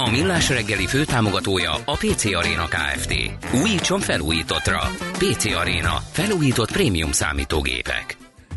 A 0.00 0.10
Millás 0.10 0.48
reggeli 0.48 0.86
főtámogatója 0.86 1.72
a 1.72 1.96
PC 1.96 2.24
Arena 2.24 2.64
Kft. 2.64 3.14
Újítson 3.62 4.00
felújítottra. 4.00 4.78
PC 5.12 5.44
Arena. 5.44 6.02
Felújított 6.10 6.72
prémium 6.72 7.12
számítógépek. 7.12 8.16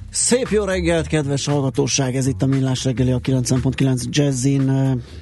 Szép 0.09 0.48
jó 0.48 0.63
reggelt, 0.63 1.08
kedves 1.08 1.46
hallgatóság! 1.46 2.16
Ez 2.16 2.27
itt 2.27 2.41
a 2.41 2.46
Millás 2.46 2.84
reggeli 2.84 3.12
a 3.12 3.20
9.9 3.20 4.04
Jazzin. 4.09 4.72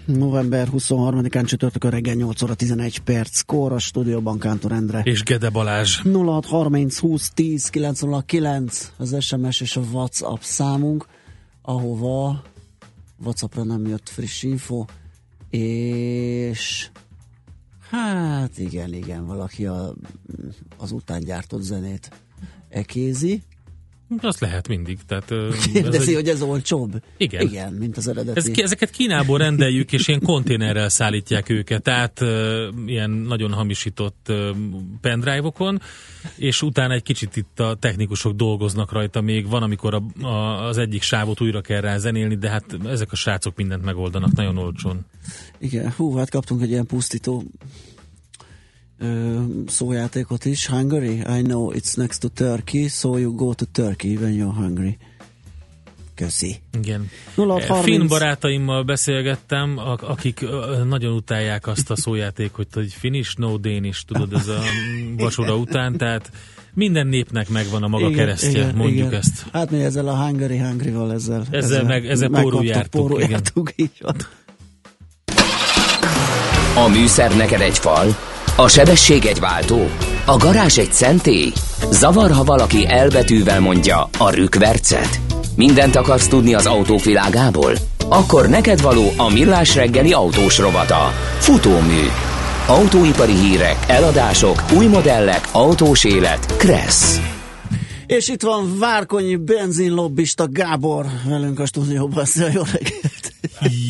November 0.06 0.68
23-án 0.72 1.48
csütörtökön 1.48 1.92
reggel 1.92 2.16
8 2.16 2.42
óra 2.42 2.54
11 2.54 3.00
perc. 3.00 3.42
Kóra 3.42 3.76
a 3.76 3.80
stúdióban 3.80 4.40
Kántor 4.40 4.72
Endre. 4.72 5.02
És 5.04 5.24
Gede 5.24 5.50
Balázs. 5.50 6.02
0630 6.04 7.00
20 7.00 7.30
10 7.34 7.70
909 7.70 8.92
az 8.98 9.16
SMS 9.20 9.62
és 9.62 9.76
a 9.76 9.82
WhatsApp 9.92 10.42
számunk, 10.42 11.06
ahova 11.62 12.42
WhatsAppra 13.24 13.64
nem 13.64 13.88
jött 13.88 14.10
friss 14.10 14.44
info, 14.44 14.86
és 15.50 16.90
hát 17.90 18.58
igen, 18.58 18.94
igen, 18.94 19.26
valaki 19.26 19.66
a, 19.66 19.94
az 20.78 20.92
után 20.92 21.20
gyártott 21.20 21.62
zenét 21.62 22.12
ekézi. 22.70 23.44
Azt 24.22 24.40
lehet 24.40 24.68
mindig. 24.68 25.00
Tehát, 25.08 25.34
Kérdezi, 25.74 26.10
egy... 26.10 26.16
hogy 26.16 26.30
ez 26.30 26.42
olcsóbb? 26.42 27.04
Igen. 27.18 27.42
Igen, 27.42 27.74
mint 27.74 27.98
az 27.98 28.08
eredeti. 28.08 28.40
Ez, 28.40 28.60
ezeket 28.64 28.90
Kínából 28.90 29.38
rendeljük, 29.38 29.94
és 29.94 30.08
ilyen 30.08 30.22
konténerrel 30.22 30.90
szállítják 30.90 31.50
őket, 31.50 32.22
uh, 32.22 32.28
ilyen 32.86 33.10
nagyon 33.10 33.54
hamisított 33.54 34.32
pendrive-okon, 35.02 35.82
és 36.36 36.62
utána 36.62 36.94
egy 36.94 37.04
kicsit 37.04 37.36
itt 37.36 37.60
a 37.60 37.76
technikusok 37.80 38.36
dolgoznak 38.36 38.92
rajta 38.92 39.22
még. 39.22 39.50
Van, 39.50 39.64
amikor 39.64 39.94
a, 39.94 40.26
a, 40.26 40.68
az 40.68 40.78
egyik 40.78 41.02
sávot 41.02 41.42
újra 41.42 41.62
kell 41.62 41.82
rá 41.82 41.98
zenélni, 41.98 42.36
de 42.36 42.50
hát 42.50 42.66
ezek 42.86 43.12
a 43.12 43.16
srácok 43.16 43.56
mindent 43.56 43.84
megoldanak 43.84 44.32
nagyon 44.32 44.58
olcsón. 44.58 45.06
Igen, 45.58 45.92
hú, 45.92 46.16
hát 46.16 46.30
kaptunk 46.30 46.62
egy 46.62 46.70
ilyen 46.70 46.86
pusztító 46.86 47.44
szójátékot 49.68 50.46
is. 50.46 50.68
Hungary? 50.68 51.14
I 51.14 51.42
know 51.42 51.72
it's 51.74 51.96
next 51.96 52.22
to 52.22 52.28
Turkey, 52.28 52.88
so 52.88 53.18
you 53.18 53.36
go 53.36 53.54
to 53.54 53.66
Turkey 53.72 54.16
when 54.16 54.34
you're 54.34 54.56
hungry. 54.56 54.98
Köszi. 56.16 56.62
Igen. 56.78 57.10
0630. 57.36 57.84
Finn 57.84 58.08
barátaimmal 58.08 58.84
beszélgettem, 58.84 59.78
akik 60.02 60.46
nagyon 60.88 61.14
utálják 61.14 61.68
azt 61.68 61.90
a 61.90 61.96
szójátékot, 61.96 62.74
hogy, 62.74 62.84
hogy 62.84 62.94
Finnish, 62.94 63.38
no 63.38 63.58
Danish, 63.58 64.06
tudod, 64.06 64.34
ez 64.34 64.48
a 64.48 64.60
vacsora 65.24 65.56
után, 65.56 65.98
tehát 65.98 66.32
minden 66.74 67.08
népnek 67.08 67.50
megvan 67.50 67.84
a 67.84 67.88
maga 67.88 68.06
igen, 68.06 68.18
keresztje, 68.18 68.50
igen, 68.50 68.76
mondjuk 68.76 69.08
igen. 69.08 69.20
ezt. 69.20 69.46
Hát 69.52 69.72
mi 69.72 69.84
ezzel 69.84 70.08
a 70.08 70.26
Hungary 70.26 70.58
Hungry-val 70.58 71.14
ezzel, 71.14 71.42
ezzel, 71.42 71.60
ezzel, 71.60 71.84
meg, 71.84 72.06
ezzel 72.06 72.30
pórul 72.30 72.66
jártuk. 72.66 73.02
Pórul 73.02 73.22
jártuk, 73.22 73.72
így 73.76 74.02
van. 74.02 74.16
A 76.86 76.88
műszer 76.88 77.36
neked 77.36 77.62
egy 77.62 77.78
fal, 77.78 78.16
a 78.60 78.68
sebesség 78.68 79.26
egy 79.26 79.40
váltó? 79.40 79.90
A 80.26 80.38
garázs 80.38 80.78
egy 80.78 80.94
szentély? 80.94 81.52
Zavar, 81.92 82.32
ha 82.32 82.44
valaki 82.44 82.88
elbetűvel 82.88 83.60
mondja 83.60 84.10
a 84.18 84.30
rükvercet? 84.30 85.20
Mindent 85.56 85.96
akarsz 85.96 86.28
tudni 86.28 86.54
az 86.54 86.66
autóvilágából? 86.66 87.74
Akkor 88.10 88.50
neked 88.50 88.82
való 88.82 89.12
a 89.18 89.30
millás 89.30 89.76
reggeli 89.76 90.14
autós 90.14 90.58
rovata. 90.58 91.14
Futómű. 91.38 92.04
Autóipari 92.68 93.36
hírek, 93.36 93.78
eladások, 93.88 94.64
új 94.78 94.86
modellek, 94.86 95.48
autós 95.52 96.04
élet. 96.04 96.58
Kressz. 96.58 97.20
És 98.06 98.28
itt 98.28 98.42
van 98.42 98.78
Várkonyi 98.80 99.36
benzinlobbista 99.36 100.48
Gábor 100.50 101.06
velünk 101.26 101.60
a 101.60 101.66
stúdióban. 101.66 102.26
Szia, 102.26 102.48
jó 102.54 102.62
reggelt! 102.72 103.34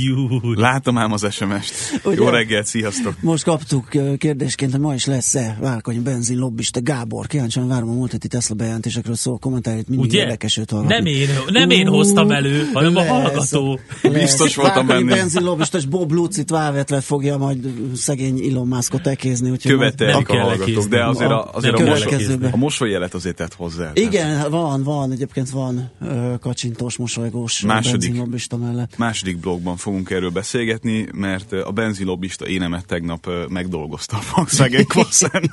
Jú. 0.03 0.53
Látom 0.53 0.97
ám 0.97 1.11
az 1.11 1.27
SMS-t. 1.31 2.01
Ugye? 2.03 2.15
Jó 2.15 2.29
reggelt, 2.29 2.65
sziasztok! 2.65 3.21
Most 3.21 3.43
kaptuk 3.43 3.87
kérdésként, 4.17 4.71
hogy 4.71 4.79
ma 4.79 4.93
is 4.93 5.05
lesz-e 5.05 5.57
Várkonyi 5.59 5.99
benzin 5.99 6.37
lobbista 6.37 6.81
Gábor. 6.83 7.27
Kíváncsian 7.27 7.67
várom 7.67 7.89
a 7.89 7.93
múlt 7.93 8.11
heti 8.11 8.27
Tesla 8.27 8.55
bejelentésekről 8.55 9.15
szól 9.15 9.37
kommentárit, 9.37 9.87
mindig 9.87 10.09
Ugye? 10.09 10.19
érdekes 10.19 10.57
őt 10.57 10.71
hallgatni. 10.71 10.95
Nem 10.95 11.05
én, 11.05 11.27
nem 11.47 11.69
én 11.69 11.87
hoztam 11.87 12.31
elő, 12.31 12.69
hanem 12.73 12.93
lesz, 12.93 13.09
a 13.09 13.13
hallgató. 13.13 13.79
Lesz. 14.01 14.13
Biztos 14.13 14.55
voltam 14.55 14.87
benne. 14.87 15.15
benzin 15.15 15.43
lobbista, 15.43 15.77
és 15.77 15.85
Bob 15.85 16.11
Lucit 16.11 16.49
válvetve 16.49 17.01
fogja 17.01 17.37
majd 17.37 17.67
szegény 17.95 18.49
Elon 18.49 18.67
Muskot 18.67 19.07
ekézni. 19.07 19.57
Követelik 19.57 20.29
a 20.29 20.37
hallgatók, 20.37 20.87
de 20.87 21.05
azért 21.05 21.31
a, 21.31 21.49
azért 21.53 21.79
a, 21.79 21.83
mosoly, 21.83 22.49
a 22.51 22.57
mosolyjelet 22.57 23.13
azért 23.13 23.35
tett 23.35 23.53
hozzá. 23.53 23.91
Igen, 23.93 24.49
van, 24.49 24.83
van, 24.83 25.11
egyébként 25.11 25.49
van 25.49 25.91
kacsintós, 26.39 26.97
mosolygós 26.97 27.61
második, 27.61 28.17
lobbista 28.17 28.57
mellett. 28.57 28.97
Második 28.97 29.39
blogban 29.59 29.77
fogunk 29.77 30.09
erről 30.09 30.29
beszélgetni, 30.29 31.07
mert 31.13 31.51
a 31.51 31.71
benzinlobbista 31.71 32.47
énemet 32.47 32.85
tegnap 32.85 33.29
megdolgozta 33.49 34.17
a 34.17 34.21
Volkswagen 34.35 34.85
Quassen. 34.87 35.51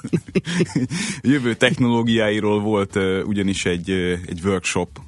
Jövő 1.23 1.55
technológiáiról 1.55 2.61
volt 2.61 2.97
ugyanis 3.25 3.65
egy, 3.65 3.91
egy 4.27 4.41
workshop 4.45 5.01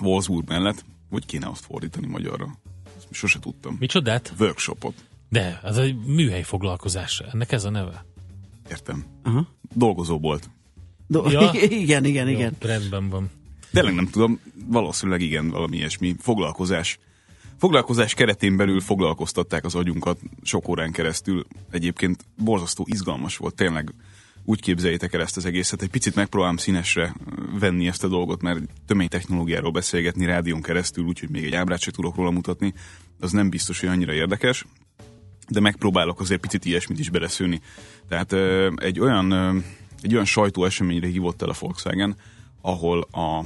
Wolfsburg 0.00 0.48
mellett. 0.48 0.84
Hogy 1.10 1.26
kéne 1.26 1.46
azt 1.48 1.64
fordítani 1.64 2.06
magyarra? 2.06 2.58
Ezt 2.96 3.06
sose 3.10 3.38
tudtam. 3.38 3.76
Micsodát? 3.78 4.32
Workshopot. 4.38 4.94
De, 5.28 5.60
az 5.62 5.78
egy 5.78 5.96
műhely 5.96 6.42
foglalkozás. 6.42 7.22
Ennek 7.32 7.52
ez 7.52 7.64
a 7.64 7.70
neve? 7.70 8.04
Értem. 8.70 9.04
Uh-huh. 9.24 9.46
Dolgozó 9.74 10.18
volt. 10.18 10.50
Do- 11.06 11.32
ja? 11.32 11.50
igen, 11.52 12.04
igen, 12.12 12.28
igen. 12.28 12.56
Jó, 12.60 12.68
rendben 12.68 13.08
van. 13.08 13.30
Tényleg 13.72 13.94
nem 13.94 14.08
tudom, 14.08 14.40
valószínűleg 14.66 15.20
igen, 15.20 15.50
valami 15.50 15.76
ilyesmi. 15.76 16.14
Foglalkozás. 16.18 16.98
Foglalkozás 17.58 18.14
keretén 18.14 18.56
belül 18.56 18.80
foglalkoztatták 18.80 19.64
az 19.64 19.74
agyunkat 19.74 20.18
sok 20.42 20.68
órán 20.68 20.92
keresztül. 20.92 21.46
Egyébként 21.70 22.24
borzasztó 22.36 22.84
izgalmas 22.88 23.36
volt, 23.36 23.54
tényleg 23.54 23.94
úgy 24.44 24.60
képzeljétek 24.60 25.12
el 25.12 25.20
ezt 25.20 25.36
az 25.36 25.44
egészet. 25.44 25.82
Egy 25.82 25.90
picit 25.90 26.14
megpróbálom 26.14 26.56
színesre 26.56 27.14
venni 27.58 27.88
ezt 27.88 28.04
a 28.04 28.08
dolgot, 28.08 28.42
mert 28.42 28.60
technológiáról 29.08 29.70
beszélgetni 29.70 30.24
rádión 30.24 30.62
keresztül, 30.62 31.04
úgyhogy 31.04 31.30
még 31.30 31.44
egy 31.44 31.54
ábrát 31.54 31.80
se 31.80 31.90
tudok 31.90 32.16
róla 32.16 32.30
mutatni, 32.30 32.74
az 33.20 33.32
nem 33.32 33.50
biztos, 33.50 33.80
hogy 33.80 33.88
annyira 33.88 34.12
érdekes, 34.12 34.64
de 35.48 35.60
megpróbálok 35.60 36.20
azért 36.20 36.40
picit 36.40 36.64
ilyesmit 36.64 36.98
is 36.98 37.10
beleszülni. 37.10 37.60
Tehát 38.08 38.32
egy 38.76 39.00
olyan, 39.00 39.32
egy 40.02 40.12
olyan 40.12 40.24
sajtó 40.24 40.64
eseményre 40.64 41.06
hívott 41.06 41.42
el 41.42 41.48
a 41.48 41.54
Volkswagen, 41.60 42.16
ahol 42.60 43.00
a 43.00 43.44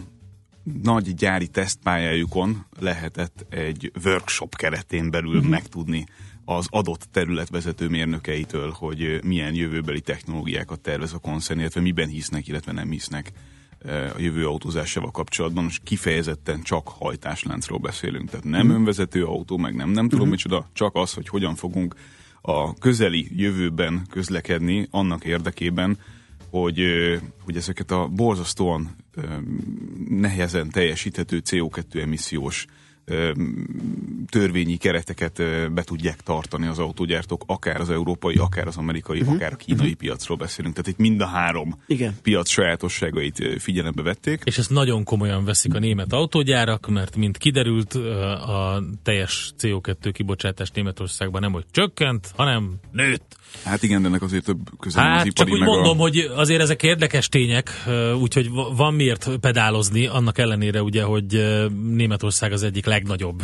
nagy 0.82 1.14
gyári 1.14 1.48
tesztpályájukon 1.48 2.66
lehetett 2.78 3.46
egy 3.48 3.92
workshop 4.04 4.56
keretén 4.56 5.10
belül 5.10 5.36
uh-huh. 5.36 5.50
megtudni 5.50 6.06
az 6.44 6.66
adott 6.70 7.08
terület 7.12 7.48
vezető 7.48 7.88
mérnökeitől, 7.88 8.70
hogy 8.70 9.20
milyen 9.24 9.54
jövőbeli 9.54 10.00
technológiákat 10.00 10.80
tervez 10.80 11.12
a 11.12 11.18
koncern, 11.18 11.60
illetve 11.60 11.80
miben 11.80 12.08
hisznek, 12.08 12.48
illetve 12.48 12.72
nem 12.72 12.90
hisznek 12.90 13.32
a 13.84 14.18
jövő 14.18 14.46
autózásával 14.46 15.10
kapcsolatban, 15.10 15.64
most 15.64 15.82
kifejezetten 15.82 16.62
csak 16.62 16.88
hajtásláncról 16.88 17.78
beszélünk, 17.78 18.30
tehát 18.30 18.44
nem 18.44 18.60
uh-huh. 18.60 18.76
önvezető 18.76 19.24
autó, 19.24 19.56
meg 19.56 19.74
nem, 19.74 19.90
nem 19.90 20.04
tudom 20.08 20.28
uh-huh. 20.28 20.28
micsoda, 20.30 20.68
csak 20.72 20.94
az, 20.94 21.12
hogy 21.12 21.28
hogyan 21.28 21.54
fogunk 21.54 21.94
a 22.40 22.74
közeli 22.74 23.28
jövőben 23.36 24.06
közlekedni 24.10 24.88
annak 24.90 25.24
érdekében, 25.24 25.98
hogy, 26.50 26.80
hogy 27.44 27.56
ezeket 27.56 27.90
a 27.90 28.08
borzasztóan 28.08 28.96
nehezen 30.08 30.70
teljesíthető 30.70 31.42
CO2 31.50 32.02
emissziós 32.02 32.66
törvényi 34.30 34.76
kereteket 34.76 35.42
be 35.72 35.82
tudják 35.82 36.20
tartani 36.20 36.66
az 36.66 36.78
autógyártók, 36.78 37.44
akár 37.46 37.80
az 37.80 37.90
európai, 37.90 38.34
akár 38.34 38.66
az 38.66 38.76
amerikai, 38.76 39.20
uh-huh. 39.20 39.34
akár 39.34 39.52
a 39.52 39.56
kínai 39.56 39.80
uh-huh. 39.80 39.98
piacról 39.98 40.36
beszélünk. 40.36 40.74
Tehát 40.74 40.90
itt 40.90 40.98
mind 40.98 41.20
a 41.20 41.26
három 41.26 41.78
Igen. 41.86 42.14
piac 42.22 42.48
sajátosságait 42.48 43.60
figyelembe 43.62 44.02
vették. 44.02 44.40
És 44.44 44.58
ezt 44.58 44.70
nagyon 44.70 45.04
komolyan 45.04 45.44
veszik 45.44 45.74
a 45.74 45.78
német 45.78 46.12
autógyárak, 46.12 46.88
mert 46.88 47.16
mint 47.16 47.38
kiderült, 47.38 47.94
a 47.94 48.82
teljes 49.02 49.52
CO2 49.58 50.10
kibocsátás 50.12 50.70
Németországban 50.70 51.40
nem 51.40 51.52
hogy 51.52 51.64
csökkent, 51.70 52.32
hanem 52.36 52.74
nőtt. 52.90 53.40
Hát 53.64 53.82
igen, 53.82 54.02
de 54.02 54.08
ennek 54.08 54.22
azért 54.22 54.44
több 54.44 54.58
közel 54.80 55.04
hát, 55.04 55.26
az 55.26 55.32
csak 55.32 55.50
úgy 55.50 55.60
mondom, 55.60 55.98
a... 55.98 56.00
hogy 56.00 56.30
azért 56.36 56.60
ezek 56.60 56.82
érdekes 56.82 57.28
tények, 57.28 57.70
úgyhogy 58.20 58.50
van 58.76 58.94
miért 58.94 59.30
pedálozni, 59.40 60.06
annak 60.06 60.38
ellenére 60.38 60.82
ugye, 60.82 61.02
hogy 61.02 61.24
Németország 61.92 62.52
az 62.52 62.62
egyik 62.62 62.86
legnagyobb 62.92 63.42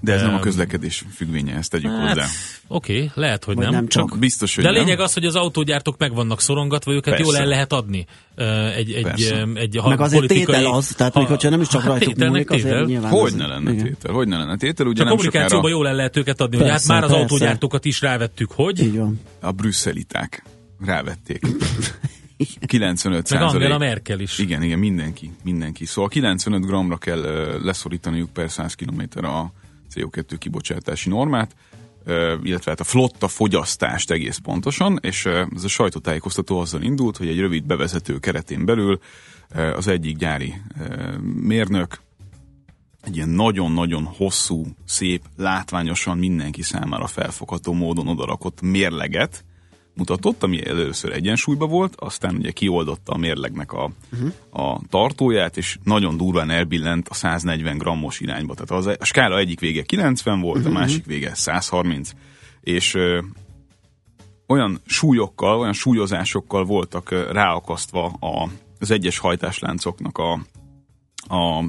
De 0.00 0.12
ez 0.12 0.22
nem 0.22 0.34
a 0.34 0.38
közlekedés 0.38 1.04
függvénye, 1.14 1.56
ezt 1.56 1.70
tegyük 1.70 1.90
Hát, 1.90 2.08
hozzá. 2.08 2.26
Oké, 2.68 2.94
okay, 2.94 3.10
lehet, 3.14 3.44
hogy 3.44 3.54
Vagy 3.54 3.64
nem. 3.64 3.74
nem 3.74 3.86
csak. 3.88 4.18
Biztos, 4.18 4.54
hogy 4.54 4.64
De 4.64 4.70
a 4.70 4.72
nem. 4.72 4.82
lényeg 4.84 5.00
az, 5.00 5.12
hogy 5.12 5.24
az 5.24 5.34
autógyártók 5.36 5.98
meg 5.98 6.14
vannak 6.14 6.40
szorongatva, 6.40 6.92
őket 6.92 7.14
Persze. 7.14 7.22
jól 7.24 7.36
el 7.36 7.46
lehet 7.46 7.72
adni. 7.72 8.06
Egy, 8.76 8.92
egy, 8.92 9.02
Persze. 9.02 9.36
em, 9.36 9.56
egy 9.56 9.74
Meg 9.74 9.98
ha- 9.98 10.04
azért 10.04 10.20
politikai... 10.26 10.54
tétel 10.54 10.72
az, 10.72 10.86
tehát 10.96 11.14
még 11.14 11.26
hogyha 11.26 11.48
nem 11.48 11.60
is 11.60 11.68
csak 11.68 11.82
ha- 11.82 11.88
rajtuk 11.92 12.08
tételnek 12.12 12.48
múlik, 12.48 12.50
azért 12.50 12.64
tétel. 12.74 12.84
nyilván... 12.84 13.10
Hogy 13.10 13.34
ne 13.34 13.46
lenne 13.46 13.72
igen. 13.72 13.84
tétel? 13.84 14.12
Hogy 14.12 14.28
ne 14.28 14.36
lenne 14.36 14.56
tétel? 14.56 14.86
Ugye 14.86 14.96
Csak 14.96 15.06
nem 15.06 15.14
kommunikációban 15.16 15.70
sokára 15.70 15.74
jól 15.74 15.88
el 15.88 15.94
lehet 15.94 16.16
őket 16.16 16.40
adni, 16.40 16.56
hogy 16.56 16.64
hát 16.66 16.74
Persze, 16.74 16.92
már 16.92 17.04
az 17.04 17.10
autógyártókat 17.12 17.84
is 17.84 18.00
rávettük, 18.00 18.50
hogy? 18.52 18.80
Így 18.82 18.96
van. 18.96 19.20
a 19.40 19.50
brüsszeliták 19.50 20.44
rávették. 20.86 21.46
95 22.66 23.30
Meg 23.30 23.42
Angela. 23.42 23.78
Merkel 23.78 24.20
is. 24.20 24.38
Igen, 24.38 24.62
igen, 24.62 24.78
mindenki, 24.78 25.30
mindenki. 25.44 25.84
Szóval 25.84 26.10
95 26.10 26.66
g-ra 26.66 26.96
kell 26.96 27.20
leszorítaniuk 27.62 28.32
per 28.32 28.50
100 28.50 28.74
km 28.74 29.24
a 29.24 29.52
CO2 29.94 30.36
kibocsátási 30.38 31.08
normát, 31.08 31.54
illetve 32.42 32.70
hát 32.70 32.80
a 32.80 32.84
flotta 32.84 33.28
fogyasztást 33.28 34.10
egész 34.10 34.36
pontosan, 34.36 34.98
és 35.02 35.26
ez 35.54 35.64
a 35.64 35.68
sajtótájékoztató 35.68 36.58
azzal 36.58 36.82
indult, 36.82 37.16
hogy 37.16 37.28
egy 37.28 37.38
rövid 37.38 37.64
bevezető 37.64 38.18
keretén 38.18 38.64
belül 38.64 39.00
az 39.76 39.86
egyik 39.86 40.16
gyári 40.16 40.54
mérnök 41.40 42.00
egy 43.02 43.16
ilyen 43.16 43.28
nagyon-nagyon 43.28 44.04
hosszú, 44.04 44.66
szép, 44.84 45.22
látványosan 45.36 46.18
mindenki 46.18 46.62
számára 46.62 47.06
felfogható 47.06 47.72
módon 47.72 48.08
odarakott 48.08 48.60
mérleget 48.60 49.44
mutatott, 50.00 50.42
ami 50.42 50.66
először 50.66 51.12
egyensúlyba 51.12 51.66
volt, 51.66 51.94
aztán 51.96 52.34
ugye 52.34 52.50
kioldotta 52.50 53.12
a 53.12 53.16
mérlegnek 53.16 53.72
a, 53.72 53.90
uh-huh. 54.12 54.32
a 54.50 54.80
tartóját, 54.88 55.56
és 55.56 55.78
nagyon 55.84 56.16
durván 56.16 56.50
elbillent 56.50 57.08
a 57.08 57.14
140 57.14 57.78
grammos 57.78 58.20
irányba. 58.20 58.54
Tehát 58.54 58.70
az, 58.70 58.96
a 59.00 59.04
skála 59.04 59.38
egyik 59.38 59.60
vége 59.60 59.82
90 59.82 60.40
volt, 60.40 60.58
uh-huh. 60.58 60.76
a 60.76 60.78
másik 60.78 61.04
vége 61.04 61.34
130, 61.34 62.10
és 62.60 62.94
ö, 62.94 63.20
olyan 64.46 64.80
súlyokkal, 64.86 65.58
olyan 65.58 65.72
súlyozásokkal 65.72 66.64
voltak 66.64 67.10
ö, 67.10 67.32
ráakasztva 67.32 68.04
a, 68.06 68.48
az 68.78 68.90
egyes 68.90 69.18
hajtásláncoknak 69.18 70.18
a, 70.18 70.32
a 71.34 71.64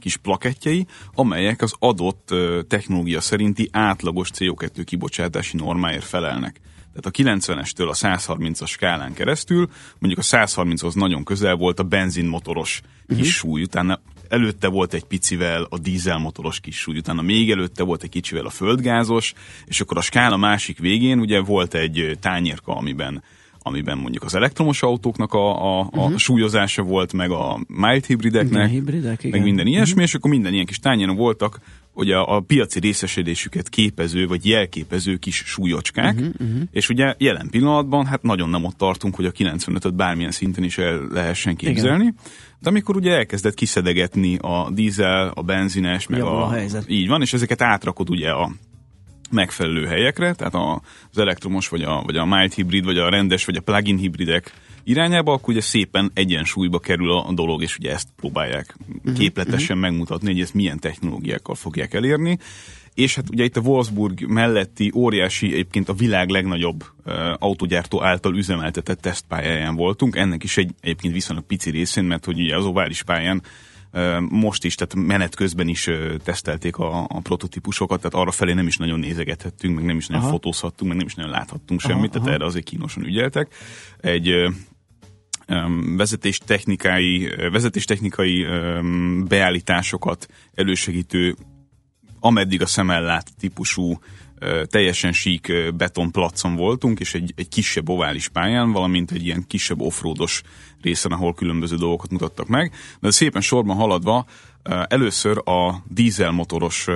kis 0.00 0.16
plakettjei, 0.16 0.86
amelyek 1.14 1.62
az 1.62 1.74
adott 1.78 2.34
technológia 2.68 3.20
szerinti 3.20 3.68
átlagos 3.72 4.30
CO2 4.34 4.82
kibocsátási 4.84 5.56
normáért 5.56 6.04
felelnek. 6.04 6.60
Tehát 7.00 7.36
a 7.36 7.40
90-estől 7.40 7.88
a 7.88 7.94
130-as 7.94 8.68
skálán 8.68 9.12
keresztül, 9.12 9.68
mondjuk 9.98 10.24
a 10.30 10.36
130-hoz 10.36 10.94
nagyon 10.94 11.24
közel 11.24 11.54
volt 11.54 11.78
a 11.78 11.82
benzinmotoros 11.82 12.80
uh-huh. 13.02 13.18
kis 13.18 13.34
súly, 13.34 13.62
utána 13.62 14.00
előtte 14.28 14.68
volt 14.68 14.94
egy 14.94 15.04
picivel 15.04 15.66
a 15.70 15.78
dízelmotoros 15.78 16.60
kis 16.60 16.78
súly, 16.78 16.96
utána 16.96 17.22
még 17.22 17.50
előtte 17.50 17.82
volt 17.82 18.02
egy 18.02 18.10
kicsivel 18.10 18.46
a 18.46 18.50
földgázos, 18.50 19.34
és 19.66 19.80
akkor 19.80 19.96
a 19.96 20.00
skála 20.00 20.36
másik 20.36 20.78
végén 20.78 21.18
ugye 21.18 21.40
volt 21.40 21.74
egy 21.74 22.18
tányérka, 22.20 22.76
amiben 22.76 23.22
amiben 23.66 23.98
mondjuk 23.98 24.22
az 24.22 24.34
elektromos 24.34 24.82
autóknak 24.82 25.32
a, 25.32 25.78
a, 25.78 25.80
a 25.80 25.86
uh-huh. 25.92 26.16
súlyozása 26.16 26.82
volt, 26.82 27.12
meg 27.12 27.30
a 27.30 27.60
mild 27.66 28.04
hibrideknek, 28.04 28.52
Igen, 28.52 28.68
hibridek, 28.68 29.18
igen. 29.18 29.30
meg 29.30 29.42
minden 29.42 29.66
ilyesmi, 29.66 29.90
uh-huh. 29.90 30.04
és 30.04 30.14
akkor 30.14 30.30
minden 30.30 30.52
ilyen 30.52 30.66
kis 30.66 30.78
tányéron 30.78 31.16
voltak 31.16 31.60
ugye 31.96 32.16
a, 32.16 32.40
piaci 32.40 32.80
részesedésüket 32.80 33.68
képező, 33.68 34.26
vagy 34.26 34.46
jelképező 34.46 35.16
kis 35.16 35.36
súlyocskák, 35.36 36.14
uh-huh, 36.14 36.34
uh-huh. 36.38 36.62
és 36.70 36.88
ugye 36.88 37.14
jelen 37.18 37.48
pillanatban 37.50 38.06
hát 38.06 38.22
nagyon 38.22 38.48
nem 38.48 38.64
ott 38.64 38.76
tartunk, 38.76 39.14
hogy 39.14 39.24
a 39.24 39.32
95-öt 39.32 39.94
bármilyen 39.94 40.30
szinten 40.30 40.64
is 40.64 40.78
el 40.78 41.06
lehessen 41.10 41.56
képzelni, 41.56 42.02
Igen. 42.02 42.16
de 42.60 42.68
amikor 42.68 42.96
ugye 42.96 43.12
elkezdett 43.12 43.54
kiszedegetni 43.54 44.36
a 44.36 44.70
dízel, 44.70 45.32
a 45.34 45.42
benzines, 45.42 46.06
meg 46.06 46.18
Javul 46.18 46.42
a, 46.42 46.46
a 46.46 46.50
helyzet. 46.50 46.84
így 46.88 47.08
van, 47.08 47.22
és 47.22 47.32
ezeket 47.32 47.62
átrakod 47.62 48.10
ugye 48.10 48.30
a 48.30 48.50
megfelelő 49.30 49.86
helyekre, 49.86 50.34
tehát 50.34 50.54
az 51.10 51.18
elektromos, 51.18 51.68
vagy 51.68 51.82
a, 51.82 52.02
vagy 52.04 52.16
a 52.16 52.24
mild 52.24 52.52
hibrid, 52.52 52.84
vagy 52.84 52.98
a 52.98 53.08
rendes, 53.08 53.44
vagy 53.44 53.56
a 53.56 53.60
plug-in 53.60 53.96
hibridek 53.96 54.52
irányába, 54.86 55.32
akkor 55.32 55.48
ugye 55.48 55.60
szépen 55.60 56.10
egyensúlyba 56.14 56.78
kerül 56.78 57.10
a, 57.10 57.32
dolog, 57.32 57.62
és 57.62 57.76
ugye 57.76 57.92
ezt 57.92 58.08
próbálják 58.16 58.76
képletesen 59.16 59.78
megmutatni, 59.78 60.32
hogy 60.32 60.40
ezt 60.40 60.54
milyen 60.54 60.78
technológiákkal 60.78 61.54
fogják 61.54 61.94
elérni. 61.94 62.38
És 62.94 63.14
hát 63.14 63.30
ugye 63.30 63.44
itt 63.44 63.56
a 63.56 63.60
Wolfsburg 63.60 64.26
melletti 64.26 64.92
óriási, 64.94 65.52
egyébként 65.52 65.88
a 65.88 65.92
világ 65.92 66.28
legnagyobb 66.28 66.84
uh, 67.04 67.14
autogyártó 67.38 68.02
által 68.02 68.36
üzemeltetett 68.36 69.00
tesztpályáján 69.00 69.74
voltunk. 69.74 70.16
Ennek 70.16 70.42
is 70.42 70.56
egy 70.56 70.74
egyébként 70.80 71.14
viszonylag 71.14 71.44
pici 71.44 71.70
részén, 71.70 72.04
mert 72.04 72.24
hogy 72.24 72.40
ugye 72.40 72.56
az 72.56 72.64
ovális 72.64 73.02
pályán 73.02 73.42
uh, 73.92 74.20
most 74.20 74.64
is, 74.64 74.74
tehát 74.74 75.06
menet 75.08 75.34
közben 75.34 75.68
is 75.68 75.86
uh, 75.86 76.16
tesztelték 76.16 76.76
a, 76.76 77.06
a 77.08 77.20
prototípusokat, 77.20 77.98
tehát 77.98 78.14
arra 78.14 78.30
felé 78.30 78.52
nem 78.52 78.66
is 78.66 78.76
nagyon 78.76 78.98
nézegethettünk, 78.98 79.74
meg 79.74 79.84
nem 79.84 79.96
is 79.96 80.06
nagyon 80.06 80.22
Aha. 80.22 80.32
fotózhattunk, 80.32 80.90
meg 80.90 80.98
nem 80.98 81.06
is 81.06 81.14
nagyon 81.14 81.30
láthattunk 81.30 81.80
Aha, 81.84 81.92
semmit, 81.92 82.10
tehát 82.10 82.26
aha. 82.26 82.36
erre 82.36 82.44
azért 82.44 82.64
kínosan 82.64 83.04
ügyeltek. 83.04 83.54
Egy 84.00 84.34
vezetéstechnikai, 85.96 87.28
vezetéstechnikai 87.50 88.46
beállításokat 89.28 90.26
elősegítő, 90.54 91.36
ameddig 92.20 92.62
a 92.62 92.66
szemmel 92.66 93.02
lát 93.02 93.30
típusú 93.38 93.98
teljesen 94.64 95.12
sík 95.12 95.52
betonplacon 95.76 96.54
voltunk, 96.54 97.00
és 97.00 97.14
egy, 97.14 97.32
egy 97.36 97.48
kisebb 97.48 97.88
ovális 97.88 98.28
pályán, 98.28 98.72
valamint 98.72 99.10
egy 99.10 99.24
ilyen 99.24 99.44
kisebb 99.46 99.80
offroados 99.80 100.42
részen, 100.82 101.12
ahol 101.12 101.34
különböző 101.34 101.76
dolgokat 101.76 102.10
mutattak 102.10 102.46
meg. 102.46 102.72
De 103.00 103.10
szépen 103.10 103.40
sorban 103.40 103.76
haladva 103.76 104.26
először 104.88 105.38
a 105.44 105.82
dízelmotoros 105.88 106.86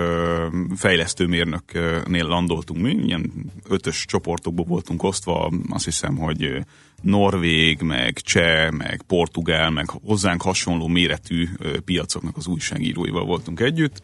fejlesztőmérnöknél 0.77 2.27
landoltunk 2.27 2.81
mi, 2.81 2.93
ilyen 2.93 3.33
ötös 3.69 4.05
csoportokba 4.05 4.63
voltunk 4.63 5.03
osztva, 5.03 5.53
azt 5.69 5.85
hiszem, 5.85 6.17
hogy 6.17 6.65
norvég, 7.03 7.81
meg 7.81 8.19
cseh, 8.19 8.71
meg 8.71 9.03
portugál, 9.07 9.71
meg 9.71 9.91
hozzánk 9.91 10.43
hasonló 10.43 10.87
méretű 10.87 11.49
piacoknak 11.85 12.37
az 12.37 12.47
újságíróival 12.47 13.25
voltunk 13.25 13.61
együtt. 13.61 14.03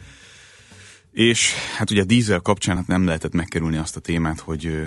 És 1.12 1.52
hát 1.76 1.90
ugye 1.90 2.02
a 2.02 2.04
dízel 2.04 2.40
kapcsán 2.40 2.76
hát 2.76 2.86
nem 2.86 3.06
lehetett 3.06 3.32
megkerülni 3.32 3.76
azt 3.76 3.96
a 3.96 4.00
témát, 4.00 4.40
hogy 4.40 4.86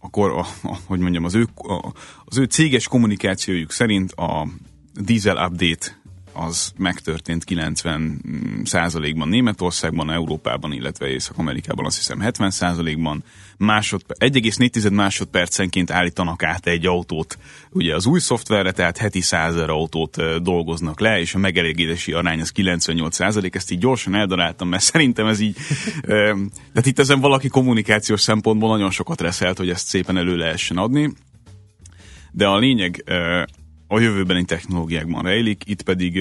akkor, 0.00 0.30
a, 0.30 0.46
a, 0.68 0.78
hogy 0.86 0.98
mondjam, 0.98 1.24
az 1.24 1.34
ő, 1.34 1.46
a, 1.54 1.92
az 2.24 2.38
ő 2.38 2.44
céges 2.44 2.88
kommunikációjuk 2.88 3.70
szerint 3.70 4.12
a 4.12 4.48
diesel 4.94 5.46
update 5.46 6.02
az 6.34 6.72
megtörtént 6.76 7.44
90 7.44 8.20
százalékban 8.64 9.28
Németországban, 9.28 10.10
Európában, 10.10 10.72
illetve 10.72 11.06
Észak-Amerikában 11.06 11.84
azt 11.84 11.96
hiszem 11.96 12.20
70 12.20 12.50
százalékban. 12.50 13.24
Másodper- 13.56 14.22
1,4 14.22 14.92
másodpercenként 14.92 15.90
állítanak 15.90 16.42
át 16.42 16.66
egy 16.66 16.86
autót 16.86 17.38
ugye 17.70 17.94
az 17.94 18.06
új 18.06 18.20
szoftverre, 18.20 18.72
tehát 18.72 18.98
heti 18.98 19.20
100 19.20 19.54
ezer 19.54 19.70
autót 19.70 20.42
dolgoznak 20.42 21.00
le, 21.00 21.20
és 21.20 21.34
a 21.34 21.38
megelégedési 21.38 22.12
arány 22.12 22.40
az 22.40 22.50
98 22.50 23.14
százalék. 23.14 23.54
Ezt 23.54 23.70
így 23.70 23.78
gyorsan 23.78 24.14
eldaráltam, 24.14 24.68
mert 24.68 24.82
szerintem 24.92 25.26
ez 25.26 25.40
így, 25.40 25.56
tehát 26.06 26.86
itt 26.86 26.98
ezen 26.98 27.20
valaki 27.20 27.48
kommunikációs 27.48 28.20
szempontból 28.20 28.68
nagyon 28.68 28.90
sokat 28.90 29.20
reszelt, 29.20 29.58
hogy 29.58 29.68
ezt 29.68 29.86
szépen 29.86 30.16
elő 30.16 30.36
lehessen 30.36 30.76
adni. 30.76 31.12
De 32.30 32.46
a 32.46 32.58
lényeg 32.58 33.04
a 33.94 34.00
jövőbeni 34.00 34.44
technológiákban 34.44 35.22
rejlik, 35.22 35.62
itt 35.66 35.82
pedig 35.82 36.20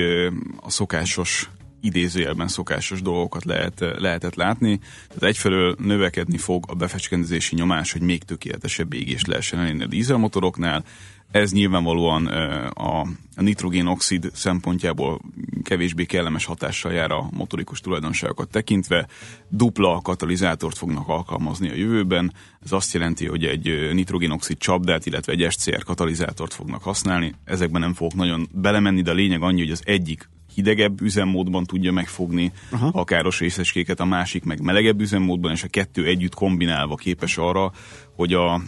a 0.62 0.70
szokásos 0.70 1.50
idézőjelben 1.82 2.48
szokásos 2.48 3.02
dolgokat 3.02 3.46
lehet, 3.46 3.80
lehetett 3.98 4.36
látni. 4.36 4.80
Tehát 5.08 5.24
egyfelől 5.24 5.76
növekedni 5.80 6.38
fog 6.38 6.66
a 6.68 6.76
befecskendezési 6.76 7.56
nyomás, 7.56 7.92
hogy 7.92 8.02
még 8.02 8.24
tökéletesebb 8.24 8.94
égést 8.94 9.28
lehessen 9.28 9.60
elérni 9.60 9.84
a 9.84 9.88
dízelmotoroknál. 9.88 10.84
Ez 11.34 11.52
nyilvánvalóan 11.52 12.26
a, 12.68 13.06
nitrogénoxid 13.36 14.30
szempontjából 14.34 15.22
kevésbé 15.64 16.06
kellemes 16.06 16.46
hatással 16.46 16.92
jár 16.92 17.12
a 17.12 17.30
motorikus 17.32 17.80
tulajdonságokat 17.80 18.50
tekintve. 18.50 19.08
Dupla 19.48 20.02
katalizátort 20.02 20.78
fognak 20.78 21.08
alkalmazni 21.08 21.70
a 21.70 21.76
jövőben. 21.76 22.34
Ez 22.64 22.72
azt 22.72 22.94
jelenti, 22.94 23.26
hogy 23.28 23.44
egy 23.44 23.90
nitrogénoxid 23.94 24.58
csapdát, 24.58 25.06
illetve 25.06 25.34
egy 25.34 25.52
SCR 25.52 25.84
katalizátort 25.84 26.54
fognak 26.54 26.84
használni. 26.84 27.34
Ezekben 27.46 27.82
nem 27.82 27.94
fogok 27.94 28.14
nagyon 28.14 28.50
belemenni, 28.52 29.02
de 29.02 29.12
a 29.12 29.14
lényeg 29.14 29.42
annyi, 29.42 29.60
hogy 29.60 29.72
az 29.72 29.82
egyik 29.86 30.30
hidegebb 30.54 31.02
üzemmódban 31.02 31.64
tudja 31.64 31.92
megfogni 31.92 32.52
Aha. 32.72 32.90
a 32.94 33.04
káros 33.04 33.40
részecskéket, 33.40 34.00
a 34.00 34.06
másik 34.06 34.44
meg 34.44 34.62
melegebb 34.62 35.02
üzemmódban, 35.02 35.52
és 35.52 35.64
a 35.64 35.68
kettő 35.68 36.06
együtt 36.06 36.36
kombinálva 36.36 36.96
képes 36.96 37.38
arra, 37.38 37.72
hogy 38.16 38.34
a 38.34 38.62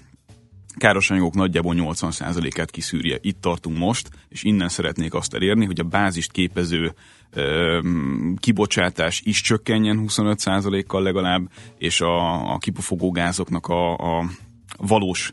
káros 0.77 1.12
anyagok 1.12 1.34
nagyjából 1.34 1.75
80%-át 1.77 2.72
kiszűrje. 2.72 3.17
Itt 3.22 3.41
tartunk 3.41 3.77
most, 3.77 4.10
és 4.29 4.44
innen 4.44 4.70
szeretnék 4.70 5.13
azt 5.13 5.34
elérni, 5.34 5.65
hogy 5.65 5.79
a 5.79 5.84
bázist 5.84 6.32
képező 6.32 6.94
ö, 7.34 7.79
kibocsátás 8.38 9.22
is 9.24 9.41
csökkenjen 9.41 10.05
25%-kal 10.08 11.03
legalább, 11.03 11.50
és 11.77 12.01
a, 12.01 12.53
a 12.53 12.58
kipufogó 12.58 13.12
gázoknak 13.12 13.67
a, 13.67 13.94
a 13.94 14.25
valós 14.77 15.32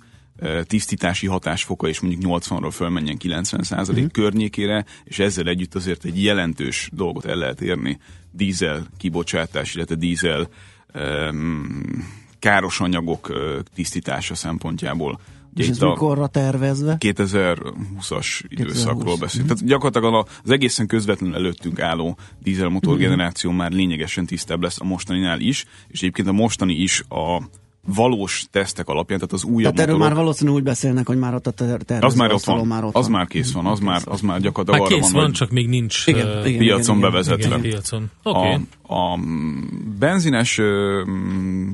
tisztítási 0.62 1.26
hatásfoka 1.26 1.88
és 1.88 2.00
mondjuk 2.00 2.22
80-ról 2.24 2.72
fölmenjen 2.72 3.16
90 3.16 3.60
uh-huh. 3.70 4.10
környékére, 4.10 4.84
és 5.04 5.18
ezzel 5.18 5.48
együtt 5.48 5.74
azért 5.74 6.04
egy 6.04 6.22
jelentős 6.22 6.88
dolgot 6.92 7.24
el 7.24 7.36
lehet 7.36 7.60
érni 7.60 7.98
dízel 8.30 8.86
kibocsátás, 8.96 9.74
illetve 9.74 9.94
dízel 9.94 10.48
um, 10.94 12.20
káros 12.42 12.80
anyagok 12.80 13.32
tisztítása 13.74 14.34
szempontjából. 14.34 15.20
Ugye 15.54 15.64
és 15.64 15.70
ez 15.70 15.78
mikorra 15.78 16.26
tervezve? 16.26 16.96
2020-as 16.98 18.42
időszakról 18.48 19.16
beszélünk. 19.16 19.48
Tehát 19.48 19.66
gyakorlatilag 19.66 20.26
az 20.44 20.50
egészen 20.50 20.86
közvetlenül 20.86 21.36
előttünk 21.36 21.80
álló 21.80 22.16
dízelmotor 22.42 22.92
mm-hmm. 22.92 23.02
generáció 23.02 23.50
már 23.50 23.70
lényegesen 23.70 24.26
tisztább 24.26 24.62
lesz 24.62 24.80
a 24.80 24.84
mostaninál 24.84 25.40
is, 25.40 25.64
és 25.88 25.98
egyébként 25.98 26.28
a 26.28 26.32
mostani 26.32 26.74
is 26.74 27.02
a 27.08 27.42
valós 27.86 28.46
tesztek 28.50 28.88
alapján, 28.88 29.18
tehát 29.18 29.34
az 29.34 29.44
újabb 29.44 29.74
Tehát 29.74 29.78
erről 29.78 29.98
motorok, 29.98 30.14
már 30.14 30.24
valószínűleg 30.24 30.58
úgy 30.58 30.64
beszélnek, 30.64 31.06
hogy 31.06 31.18
már 31.18 31.34
ott 31.34 31.46
a 31.46 31.50
tervező 31.50 32.06
az 32.06 32.14
már 32.14 32.32
ott 32.32 32.44
van, 32.44 32.66
már 32.66 32.84
ott 32.84 32.94
az 32.94 33.02
van. 33.02 33.12
már 33.12 33.26
kész 33.26 33.52
van, 33.52 33.66
az 33.66 33.80
már, 33.80 34.02
az 34.04 34.20
már 34.20 34.40
gyakorlatilag 34.40 34.90
már 34.90 34.98
kész 34.98 35.10
van, 35.10 35.22
van, 35.22 35.32
csak 35.32 35.50
még 35.50 35.68
nincs 35.68 36.06
igen, 36.06 36.26
uh, 36.26 36.48
igen, 36.48 36.58
piacon 36.58 36.96
igen, 36.96 37.10
bevezetve. 37.10 37.46
Igen, 37.46 37.60
piacon. 37.60 38.10
Okay. 38.22 38.56
A, 38.82 38.94
a 38.94 39.18
benzines 39.98 40.58
uh, 40.58 40.66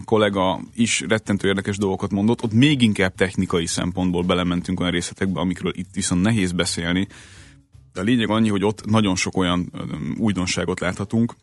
kollega 0.04 0.60
is 0.74 1.04
rettentő 1.08 1.48
érdekes 1.48 1.76
dolgokat 1.76 2.10
mondott, 2.10 2.42
ott 2.42 2.52
még 2.52 2.82
inkább 2.82 3.14
technikai 3.14 3.66
szempontból 3.66 4.22
belementünk 4.22 4.80
olyan 4.80 4.92
részletekbe, 4.92 5.40
amikről 5.40 5.72
itt 5.74 5.90
viszont 5.94 6.22
nehéz 6.22 6.52
beszélni. 6.52 7.06
De 7.92 8.00
a 8.00 8.04
lényeg 8.04 8.30
annyi, 8.30 8.48
hogy 8.48 8.64
ott 8.64 8.86
nagyon 8.86 9.16
sok 9.16 9.36
olyan 9.36 9.72
um, 9.72 10.16
újdonságot 10.18 10.80
láthatunk, 10.80 11.34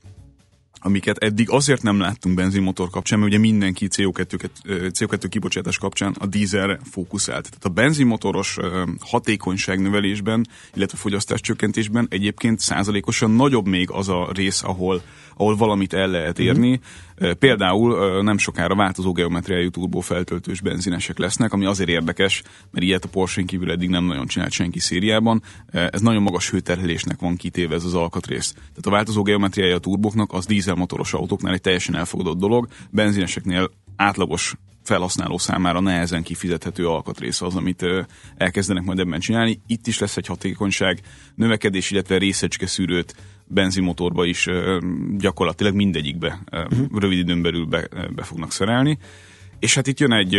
amiket 0.79 1.17
eddig 1.17 1.49
azért 1.49 1.81
nem 1.81 1.99
láttunk 1.99 2.35
benzinmotor 2.35 2.89
kapcsán, 2.89 3.19
mert 3.19 3.31
ugye 3.31 3.39
mindenki 3.39 3.87
CO2, 3.89 4.49
CO2 4.67 5.25
kibocsátás 5.29 5.77
kapcsán 5.77 6.15
a 6.19 6.25
dízelre 6.25 6.79
fókuszált. 6.91 7.43
Tehát 7.43 7.65
a 7.65 7.69
benzinmotoros 7.69 8.57
hatékonyság 8.99 9.81
növelésben, 9.81 10.47
illetve 10.73 10.97
fogyasztás 10.97 11.41
csökkentésben 11.41 12.07
egyébként 12.09 12.59
százalékosan 12.59 13.31
nagyobb 13.31 13.67
még 13.67 13.89
az 13.91 14.09
a 14.09 14.29
rész, 14.33 14.63
ahol 14.63 15.01
ahol 15.37 15.55
valamit 15.55 15.93
el 15.93 16.07
lehet 16.07 16.39
érni. 16.39 16.69
Mm-hmm. 16.69 17.31
Például 17.39 18.23
nem 18.23 18.37
sokára 18.37 18.75
változó 18.75 19.11
geometriájú 19.11 19.69
turbó 19.69 19.99
feltöltős 19.99 20.61
benzinesek 20.61 21.17
lesznek, 21.17 21.53
ami 21.53 21.65
azért 21.65 21.89
érdekes, 21.89 22.43
mert 22.71 22.85
ilyet 22.85 23.05
a 23.05 23.07
porsche 23.07 23.43
kívül 23.43 23.71
eddig 23.71 23.89
nem 23.89 24.05
nagyon 24.05 24.27
csinált 24.27 24.51
senki 24.51 24.79
szériában. 24.79 25.41
Ez 25.71 26.01
nagyon 26.01 26.21
magas 26.21 26.49
hőterhelésnek 26.49 27.19
van 27.19 27.35
kitéve 27.35 27.75
ez 27.75 27.83
az 27.83 27.93
alkatrész. 27.93 28.51
Tehát 28.51 28.85
a 28.85 28.89
változó 28.89 29.21
geometriája 29.21 29.75
a 29.75 29.79
turbóknak 29.79 30.33
az 30.33 30.45
dízelmotoros 30.45 31.13
autóknál 31.13 31.53
egy 31.53 31.61
teljesen 31.61 31.95
elfogadott 31.95 32.37
dolog, 32.37 32.67
benzineseknél 32.89 33.71
átlagos 33.95 34.55
felhasználó 34.83 35.37
számára 35.37 35.79
nehezen 35.79 36.23
kifizethető 36.23 36.87
alkatrész 36.87 37.41
az, 37.41 37.55
amit 37.55 37.85
elkezdenek 38.37 38.83
majd 38.83 38.99
ebben 38.99 39.19
csinálni. 39.19 39.61
Itt 39.67 39.87
is 39.87 39.99
lesz 39.99 40.17
egy 40.17 40.27
hatékonyság 40.27 41.01
növekedés, 41.35 41.91
illetve 41.91 42.17
részecske 42.17 42.67
szűrőt 42.67 43.15
benzinmotorba 43.47 44.25
is 44.25 44.49
gyakorlatilag 45.17 45.73
mindegyikbe 45.73 46.39
uh-huh. 46.51 46.99
rövid 46.99 47.17
időn 47.17 47.41
belül 47.41 47.65
be, 47.65 47.87
be 48.15 48.23
fognak 48.23 48.51
szerelni. 48.51 48.97
És 49.59 49.75
hát 49.75 49.87
itt 49.87 49.99
jön 49.99 50.11
egy 50.11 50.35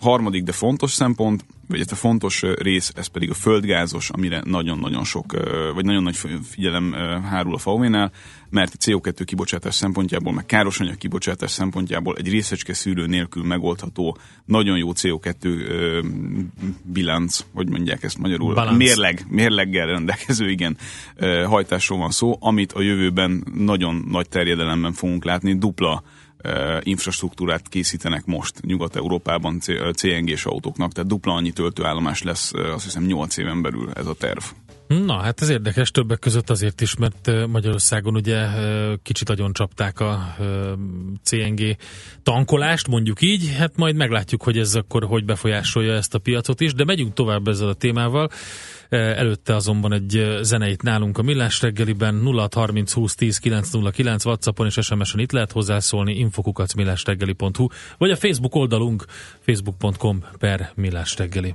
harmadik, 0.00 0.42
de 0.42 0.52
fontos 0.52 0.92
szempont, 0.92 1.44
vagy 1.70 1.80
ez 1.80 1.92
a 1.92 1.94
fontos 1.94 2.42
rész, 2.42 2.92
ez 2.96 3.06
pedig 3.06 3.30
a 3.30 3.34
földgázos, 3.34 4.10
amire 4.10 4.42
nagyon-nagyon 4.44 5.04
sok, 5.04 5.36
vagy 5.74 5.84
nagyon 5.84 6.02
nagy 6.02 6.16
figyelem 6.50 6.92
hárul 7.30 7.54
a 7.54 7.70
VW-nál, 7.70 8.12
mert 8.50 8.74
a 8.74 8.76
CO2 8.76 9.22
kibocsátás 9.24 9.74
szempontjából, 9.74 10.32
meg 10.32 10.46
károsanyag 10.46 10.96
kibocsátás 10.96 11.50
szempontjából 11.50 12.16
egy 12.16 12.30
részecske 12.30 12.74
szűrő 12.74 13.06
nélkül 13.06 13.44
megoldható, 13.44 14.16
nagyon 14.44 14.76
jó 14.78 14.90
CO2 14.94 16.02
bilanc, 16.82 17.44
hogy 17.54 17.68
mondják 17.68 18.02
ezt 18.02 18.18
magyarul, 18.18 18.54
Balance. 18.54 18.76
mérleg, 18.76 19.24
mérleggel 19.28 19.86
rendelkező, 19.86 20.50
igen, 20.50 20.76
hajtásról 21.44 21.98
van 21.98 22.10
szó, 22.10 22.36
amit 22.40 22.72
a 22.72 22.80
jövőben 22.80 23.44
nagyon 23.54 24.04
nagy 24.08 24.28
terjedelemben 24.28 24.92
fogunk 24.92 25.24
látni, 25.24 25.58
dupla 25.58 26.02
infrastruktúrát 26.80 27.68
készítenek 27.68 28.24
most 28.24 28.60
Nyugat-Európában 28.62 29.60
CNG-s 29.94 30.44
autóknak, 30.44 30.92
tehát 30.92 31.10
dupla 31.10 31.34
annyi 31.34 31.52
töltőállomás 31.52 32.22
lesz 32.22 32.52
azt 32.52 32.84
hiszem 32.84 33.04
8 33.04 33.36
éven 33.36 33.62
belül 33.62 33.90
ez 33.94 34.06
a 34.06 34.14
terv. 34.14 34.42
Na, 34.98 35.20
hát 35.20 35.42
ez 35.42 35.48
érdekes 35.48 35.90
többek 35.90 36.18
között 36.18 36.50
azért 36.50 36.80
is, 36.80 36.96
mert 36.96 37.46
Magyarországon 37.46 38.14
ugye 38.14 38.46
kicsit 39.02 39.28
nagyon 39.28 39.52
csapták 39.52 40.00
a 40.00 40.36
CNG 41.22 41.76
tankolást, 42.22 42.88
mondjuk 42.88 43.22
így, 43.22 43.54
hát 43.58 43.76
majd 43.76 43.96
meglátjuk, 43.96 44.42
hogy 44.42 44.58
ez 44.58 44.74
akkor 44.74 45.04
hogy 45.04 45.24
befolyásolja 45.24 45.92
ezt 45.92 46.14
a 46.14 46.18
piacot 46.18 46.60
is, 46.60 46.74
de 46.74 46.84
megyünk 46.84 47.12
tovább 47.12 47.48
ezzel 47.48 47.68
a 47.68 47.74
témával. 47.74 48.30
Előtte 48.88 49.54
azonban 49.54 49.92
egy 49.92 50.38
zeneit 50.40 50.82
nálunk 50.82 51.18
a 51.18 51.22
Millás 51.22 51.62
reggeliben 51.62 52.22
0630 52.24 52.92
20 52.92 53.14
10 53.14 53.38
909 53.38 54.24
Whatsappon 54.24 54.66
és 54.66 54.78
SMS-en 54.80 55.20
itt 55.20 55.32
lehet 55.32 55.52
hozzászólni 55.52 56.18
infokukacmillásreggeli.hu 56.18 57.66
vagy 57.98 58.10
a 58.10 58.16
Facebook 58.16 58.54
oldalunk 58.54 59.04
facebook.com 59.40 60.24
per 60.38 60.72
Millás 60.74 61.16
reggeli. 61.16 61.54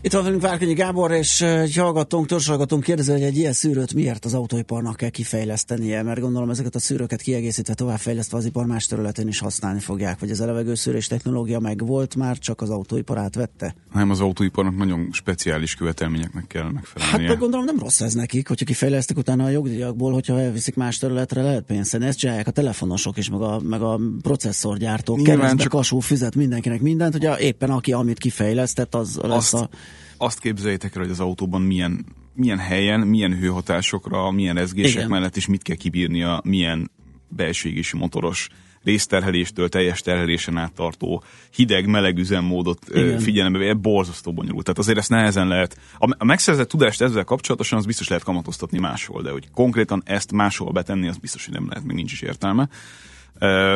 Itt 0.00 0.12
van 0.12 0.22
velünk 0.24 0.42
Várkonyi 0.42 0.72
Gábor, 0.72 1.10
és 1.10 1.40
egy 1.40 1.74
hallgatónk, 1.74 2.26
törzshallgatónk 2.26 2.82
kérdezi, 2.82 3.10
hogy 3.10 3.22
egy 3.22 3.36
ilyen 3.36 3.52
szűrőt 3.52 3.94
miért 3.94 4.24
az 4.24 4.34
autóiparnak 4.34 4.96
kell 4.96 5.08
kifejlesztenie, 5.08 6.02
mert 6.02 6.20
gondolom 6.20 6.50
ezeket 6.50 6.74
a 6.74 6.78
szűrőket 6.78 7.20
kiegészítve, 7.20 7.74
továbbfejlesztve 7.74 8.36
az 8.36 8.44
ipar 8.44 8.66
más 8.66 8.86
területén 8.86 9.28
is 9.28 9.38
használni 9.38 9.80
fogják, 9.80 10.18
vagy 10.18 10.30
az 10.30 10.40
elevegőszűrés 10.40 11.06
technológia 11.06 11.58
meg 11.58 11.86
volt 11.86 12.16
már, 12.16 12.38
csak 12.38 12.60
az 12.60 12.70
autóipar 12.70 13.18
átvette? 13.18 13.74
Nem, 13.92 14.10
az 14.10 14.20
autóiparnak 14.20 14.76
nagyon 14.76 15.08
speciális 15.12 15.74
követelményeknek 15.74 16.46
kell 16.46 16.70
megfelelnie. 16.70 17.18
Hát 17.18 17.28
meg 17.28 17.38
gondolom 17.38 17.64
nem 17.64 17.78
rossz 17.78 18.00
ez 18.00 18.14
nekik, 18.14 18.48
hogyha 18.48 18.64
kifejlesztik 18.64 19.16
utána 19.16 19.44
a 19.44 19.48
jogdíjakból, 19.48 20.12
hogyha 20.12 20.40
elviszik 20.40 20.74
más 20.74 20.98
területre, 20.98 21.42
lehet 21.42 21.64
pénzt 21.64 21.94
Ezt 21.94 22.18
csinálják 22.18 22.46
a 22.46 22.50
telefonosok 22.50 23.16
is, 23.16 23.30
meg 23.30 23.40
a, 23.40 23.60
meg 23.64 23.82
a 23.82 24.00
processzorgyártók. 24.22 25.16
Nyilván 25.16 25.36
Keresztbe 25.36 25.62
csak- 25.62 25.72
kasú 25.72 25.98
fizet 25.98 26.34
mindenkinek 26.34 26.80
mindent, 26.80 27.12
hogy 27.12 27.40
éppen 27.40 27.70
aki 27.70 27.92
amit 27.92 28.18
kifejlesztett, 28.18 28.94
az 28.94 29.18
lesz 29.22 29.52
Azt, 29.52 29.54
a... 29.54 29.68
azt 30.18 30.38
képzeljétek 30.40 30.94
el, 30.94 31.02
hogy 31.02 31.10
az 31.10 31.20
autóban 31.20 31.62
milyen, 31.62 32.04
milyen 32.34 32.58
helyen, 32.58 33.00
milyen 33.00 33.38
hőhatásokra, 33.38 34.30
milyen 34.30 34.54
rezgések 34.54 34.96
Igen. 34.96 35.08
mellett 35.08 35.36
is 35.36 35.46
mit 35.46 35.62
kell 35.62 35.76
kibírnia, 35.76 36.40
milyen 36.44 36.90
belső 37.28 37.68
égési 37.68 37.96
motoros 37.96 38.48
részterheléstől 38.82 39.68
teljes 39.68 40.00
terhelésen 40.00 40.56
áttartó 40.56 41.22
hideg-meleg 41.54 42.18
üzemmódot 42.18 42.78
Igen. 42.90 43.18
figyelembe 43.18 43.58
véve, 43.58 43.74
borzasztó 43.74 44.32
bonyolult. 44.32 44.64
Tehát 44.64 44.78
azért 44.78 44.98
ezt 44.98 45.10
nehezen 45.10 45.48
lehet, 45.48 45.78
a, 45.98 46.24
megszerzett 46.24 46.68
tudást 46.68 47.02
ezzel 47.02 47.24
kapcsolatosan 47.24 47.78
az 47.78 47.86
biztos 47.86 48.08
lehet 48.08 48.24
kamatoztatni 48.24 48.78
máshol, 48.78 49.22
de 49.22 49.30
hogy 49.30 49.50
konkrétan 49.50 50.02
ezt 50.04 50.32
máshol 50.32 50.72
betenni, 50.72 51.08
az 51.08 51.16
biztos, 51.16 51.44
hogy 51.44 51.54
nem 51.54 51.68
lehet, 51.68 51.84
még 51.84 51.96
nincs 51.96 52.12
is 52.12 52.22
értelme. 52.22 52.68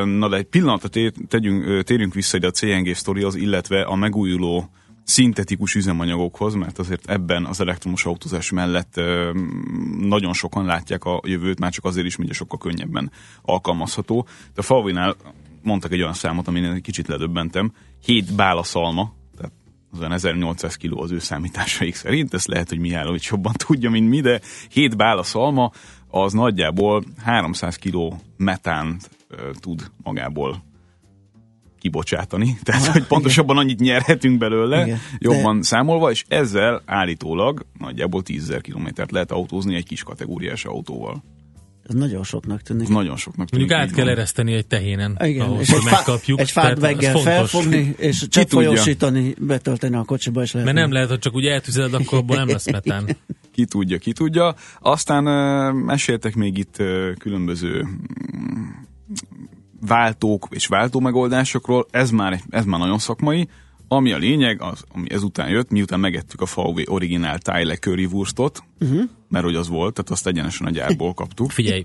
Na 0.05 0.29
de 0.29 0.37
egy 0.37 0.45
pillanatra 0.45 0.89
tegyünk, 1.29 1.83
térjünk 1.83 2.15
vissza 2.15 2.37
ide 2.37 2.47
a 2.47 2.51
CNG 2.51 2.95
sztorihoz, 2.95 3.35
illetve 3.35 3.83
a 3.83 3.95
megújuló 3.95 4.71
szintetikus 5.05 5.75
üzemanyagokhoz, 5.75 6.55
mert 6.55 6.79
azért 6.79 7.11
ebben 7.11 7.45
az 7.45 7.61
elektromos 7.61 8.05
autózás 8.05 8.51
mellett 8.51 9.01
nagyon 9.99 10.33
sokan 10.33 10.65
látják 10.65 11.05
a 11.05 11.21
jövőt, 11.25 11.59
már 11.59 11.73
csak 11.73 11.85
azért 11.85 12.07
is, 12.07 12.17
mert 12.17 12.33
sokkal 12.33 12.59
könnyebben 12.59 13.11
alkalmazható. 13.43 14.27
De 14.55 14.61
a 14.61 14.63
Falvinál 14.63 15.17
mondtak 15.63 15.93
egy 15.93 16.01
olyan 16.01 16.13
számot, 16.13 16.49
amin 16.49 16.65
egy 16.65 16.81
kicsit 16.81 17.09
ledöbbentem, 17.09 17.73
7 18.05 18.35
bálaszalma, 18.35 19.15
tehát 19.37 19.53
az 19.91 19.99
olyan 19.99 20.13
1800 20.13 20.77
kiló 20.77 21.01
az 21.01 21.11
ő 21.11 21.19
számításaik 21.19 21.95
szerint, 21.95 22.35
ezt 22.35 22.47
lehet, 22.47 22.69
hogy 22.69 22.79
Mihály 22.79 23.19
jobban 23.31 23.53
tudja, 23.57 23.91
mint 23.91 24.09
mi, 24.09 24.21
de 24.21 24.41
7 24.71 24.97
bálaszalma 24.97 25.71
az 26.09 26.33
nagyjából 26.33 27.05
300 27.23 27.77
kiló 27.77 28.21
metánt 28.37 29.11
tud 29.61 29.91
magából 30.03 30.63
kibocsátani. 31.83 32.59
Tehát, 32.63 32.87
hogy 32.87 33.05
pontosabban 33.05 33.57
annyit 33.57 33.81
nyerhetünk 33.81 34.39
belőle, 34.39 34.85
Igen. 34.85 34.99
jobban 35.19 35.57
de... 35.57 35.63
számolva, 35.63 36.11
és 36.11 36.25
ezzel 36.29 36.83
állítólag 36.87 37.67
nagyjából 37.79 38.23
10 38.23 38.57
kilométert 38.61 39.11
lehet 39.11 39.31
autózni 39.31 39.75
egy 39.75 39.85
kis 39.85 40.03
kategóriás 40.03 40.65
autóval. 40.65 41.23
Ez 41.89 41.95
nagyon 41.95 42.25
soknak 42.25 42.63
tűnik. 42.63 42.83
Ez 42.83 42.89
nagyon 42.89 43.17
soknak 43.17 43.49
tűnik. 43.49 43.69
Mondjuk 43.69 43.89
át 43.89 43.97
kell 43.97 44.05
van. 44.05 44.15
ereszteni 44.15 44.53
egy 44.53 44.67
tehénen, 44.67 45.19
Igen, 45.21 45.47
ahhoz, 45.47 45.61
és 45.61 45.71
hogy 45.71 45.79
egy, 45.79 45.93
megkapjuk. 45.93 46.41
egy 46.41 46.51
fát 46.51 46.65
Tehát 46.65 46.77
az 46.77 46.83
veggel 46.83 47.17
felfogni, 47.17 47.95
és 48.09 48.29
cseppfolyósítani, 48.29 49.35
betölteni 49.39 49.97
a 49.97 50.03
kocsiba, 50.03 50.43
és 50.43 50.53
lehet. 50.53 50.73
Mert 50.73 50.81
nem 50.81 50.93
lehet, 50.93 51.09
hogy 51.09 51.19
csak 51.19 51.35
úgy 51.35 51.47
eltüzeled, 51.47 51.95
akkor 51.95 52.19
abból 52.19 52.37
nem 52.37 52.49
lesz 52.49 52.71
metán. 52.71 53.17
Ki 53.55 53.65
tudja, 53.65 53.99
ki 53.99 54.13
tudja. 54.13 54.55
Aztán 54.81 55.27
uh, 55.27 55.85
meséltek 55.85 56.35
még 56.35 56.59
itt 56.59 56.77
uh, 56.79 57.13
különböző 57.19 57.83
mm, 57.83 58.62
váltók 59.87 60.47
és 60.51 60.67
váltó 60.67 61.01
megoldásokról. 61.01 61.87
Ez 61.91 62.11
már, 62.11 62.41
ez 62.51 62.65
már 62.65 62.81
nagyon 62.81 62.99
szakmai. 62.99 63.49
Ami 63.89 64.13
a 64.13 64.17
lényeg, 64.17 64.63
az, 64.63 64.85
ami 64.95 65.13
ezután 65.13 65.49
jött, 65.49 65.71
miután 65.71 66.01
megettük 66.01 66.41
a 66.41 66.47
VW 66.55 66.81
originál 66.85 67.39
Tyle 67.39 67.77
currywurstot, 67.77 68.63
uh-huh. 68.81 69.03
Mert 69.33 69.45
hogy 69.45 69.55
az 69.57 69.69
volt, 69.69 69.95
tehát 69.95 70.11
azt 70.11 70.27
egyenesen 70.27 70.67
a 70.67 70.71
gyárból 70.71 71.15
kaptuk. 71.15 71.51
Figyelj, 71.51 71.85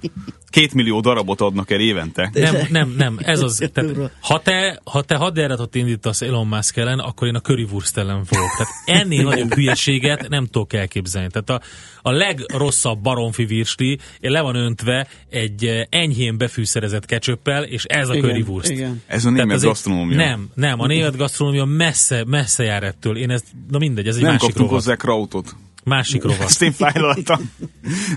Két 0.49 0.73
millió 0.73 0.99
darabot 0.99 1.41
adnak 1.41 1.71
el 1.71 1.79
évente. 1.79 2.29
nem, 2.33 2.55
nem, 2.69 2.93
nem, 2.97 3.17
ez 3.21 3.41
az, 3.41 3.63
tehát, 3.73 4.11
ha 4.19 4.39
te, 4.41 4.79
ha 4.83 5.01
te 5.01 5.15
hadjáratot 5.15 5.75
indítasz 5.75 6.21
Elon 6.21 6.47
Musk 6.47 6.77
ellen, 6.77 6.99
akkor 6.99 7.27
én 7.27 7.35
a 7.35 7.39
currywurst 7.41 7.97
ellen 7.97 8.25
fogok. 8.25 8.49
Tehát 8.57 9.01
ennél 9.01 9.23
nagyobb 9.29 9.53
hülyeséget 9.53 10.27
nem 10.29 10.45
tudok 10.45 10.73
elképzelni. 10.73 11.29
Tehát 11.31 11.49
a, 11.49 11.67
a 12.01 12.11
legrosszabb 12.11 12.99
baromfi 13.01 13.45
virsli 13.45 13.99
le 14.19 14.41
van 14.41 14.55
öntve 14.55 15.07
egy 15.29 15.65
eh, 15.65 15.83
enyhén 15.89 16.38
befűszerezett 16.38 17.05
ketchuppel, 17.05 17.63
és 17.63 17.83
ez 17.83 18.10
a 18.10 18.15
Igen, 18.15 18.29
currywurst. 18.29 18.69
igen. 18.69 19.01
Ez 19.07 19.25
a 19.25 19.29
német 19.29 19.62
gasztronómia. 19.62 20.15
Nem, 20.17 20.49
nem, 20.53 20.79
a 20.79 20.88
német 20.88 21.17
gasztronómia 21.17 21.65
messze, 21.65 22.23
messze 22.27 22.63
jár 22.63 22.83
ettől. 22.83 23.17
Én 23.17 23.29
ezt, 23.29 23.45
na 23.69 23.77
mindegy, 23.77 24.07
ez 24.07 24.15
egy 24.15 24.21
Nem 24.21 24.31
másik 24.31 24.47
kaptunk 24.47 24.69
rovat. 24.69 24.83
hozzá 24.83 24.95
krautot. 24.97 25.55
Másik 25.88 26.23
rovat. 26.23 26.41
Azt 26.41 26.62
én 26.62 26.71
fájlaltam. 26.71 27.52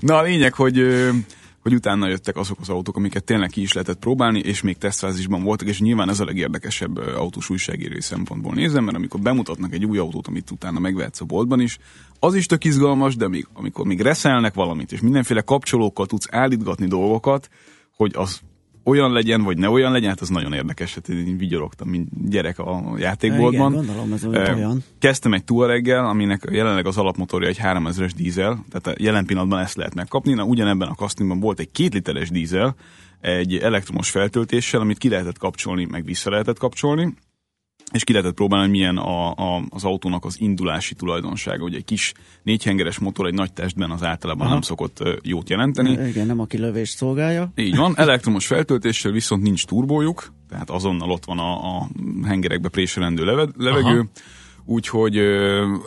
Na 0.01 0.17
a 0.17 0.23
lényeg, 0.23 0.55
hogy, 0.55 0.87
hogy 1.63 1.75
utána 1.75 2.09
jöttek 2.09 2.37
azok 2.37 2.59
az 2.61 2.69
autók, 2.69 2.97
amiket 2.97 3.25
tényleg 3.25 3.51
ki 3.51 3.61
is 3.61 3.73
lehetett 3.73 3.99
próbálni, 3.99 4.39
és 4.39 4.63
még 4.63 4.79
tesztfázisban 4.79 5.43
voltak, 5.43 5.69
és 5.69 5.81
nyilván 5.81 6.09
ez 6.09 6.21
a 6.21 6.25
legérdekesebb 6.25 6.97
autós 6.97 7.51
újságírói 7.51 8.01
szempontból 8.01 8.55
nézem, 8.55 8.85
mert 8.85 8.97
amikor 8.97 9.21
bemutatnak 9.21 9.73
egy 9.73 9.85
új 9.85 9.99
autót, 9.99 10.27
amit 10.27 10.51
utána 10.51 10.79
megvehetsz 10.79 11.21
a 11.21 11.25
boltban 11.25 11.61
is, 11.61 11.79
az 12.19 12.35
is 12.35 12.47
tök 12.47 12.65
izgalmas, 12.65 13.17
de 13.17 13.29
még, 13.29 13.47
amikor 13.53 13.87
még 13.87 14.01
reszelnek 14.01 14.55
valamit, 14.55 14.93
és 14.93 15.01
mindenféle 15.01 15.41
kapcsolókkal 15.41 16.07
tudsz 16.07 16.29
állítgatni 16.31 16.87
dolgokat, 16.87 17.49
hogy 17.97 18.13
az 18.15 18.41
olyan 18.85 19.13
legyen, 19.13 19.43
vagy 19.43 19.59
ne 19.59 19.69
olyan 19.69 19.93
legyen, 19.93 20.09
hát 20.09 20.21
az 20.21 20.29
nagyon 20.29 20.53
érdekes. 20.53 20.95
Hát 20.95 21.09
én 21.09 21.37
vigyorogtam, 21.37 21.89
mint 21.89 22.31
gyerek 22.31 22.59
a 22.59 22.95
játékboltban. 22.99 23.73
Igen, 23.73 23.85
gondolom, 23.85 24.13
ez 24.13 24.25
olyan. 24.25 24.85
Kezdtem 24.99 25.33
egy 25.33 25.45
Touareggel, 25.45 26.07
aminek 26.07 26.49
jelenleg 26.51 26.87
az 26.87 26.99
alapmotorja 26.99 27.49
egy 27.49 27.59
3000-es 27.63 28.11
dízel, 28.17 28.65
tehát 28.71 28.99
a 28.99 29.03
jelen 29.03 29.27
pillanatban 29.27 29.59
ezt 29.59 29.77
lehet 29.77 29.95
megkapni. 29.95 30.33
Na, 30.33 30.45
ugyanebben 30.45 30.89
a 30.89 30.95
castingban 30.95 31.41
volt 31.41 31.61
egy 31.61 31.71
két 31.71 31.95
literes 31.95 32.31
dízel, 32.31 32.75
egy 33.21 33.57
elektromos 33.57 34.11
feltöltéssel, 34.11 34.81
amit 34.81 34.99
ki 34.99 35.09
lehetett 35.09 35.39
kapcsolni, 35.39 35.85
meg 35.85 36.05
vissza 36.05 36.31
lehetett 36.31 36.59
kapcsolni, 36.59 37.15
és 37.93 38.05
ki 38.05 38.13
lehetett 38.13 38.35
próbálni, 38.35 38.65
hogy 38.65 38.77
milyen 38.77 38.97
a, 38.97 39.31
a, 39.31 39.63
az 39.69 39.85
autónak 39.85 40.25
az 40.25 40.41
indulási 40.41 40.95
tulajdonsága. 40.95 41.65
Ugye 41.65 41.77
egy 41.77 41.85
kis 41.85 42.13
négyhengeres 42.43 42.99
motor 42.99 43.27
egy 43.27 43.35
nagy 43.35 43.53
testben 43.53 43.91
az 43.91 44.03
általában 44.03 44.43
Aha. 44.43 44.53
nem 44.53 44.63
szokott 44.63 45.03
jót 45.23 45.49
jelenteni. 45.49 46.09
Igen, 46.09 46.27
nem 46.27 46.41
a 46.41 46.47
kilövést 46.47 46.97
szolgálja. 46.97 47.53
Így 47.57 47.77
van, 47.77 47.95
elektromos 47.97 48.47
feltöltéssel 48.47 49.13
viszont 49.13 49.43
nincs 49.43 49.67
turbójuk, 49.67 50.33
tehát 50.49 50.71
azonnal 50.71 51.11
ott 51.11 51.25
van 51.25 51.39
a, 51.39 51.77
a 51.77 51.89
hengerekbe 52.25 52.69
préselendő 52.69 53.25
leve, 53.25 53.49
levegő, 53.57 53.99
Aha. 53.99 54.09
úgyhogy 54.65 55.17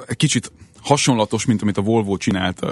egy 0.08 0.18
kicsit 0.18 0.52
hasonlatos, 0.82 1.46
mint 1.46 1.62
amit 1.62 1.78
a 1.78 1.82
Volvo 1.82 2.18
csinált. 2.18 2.66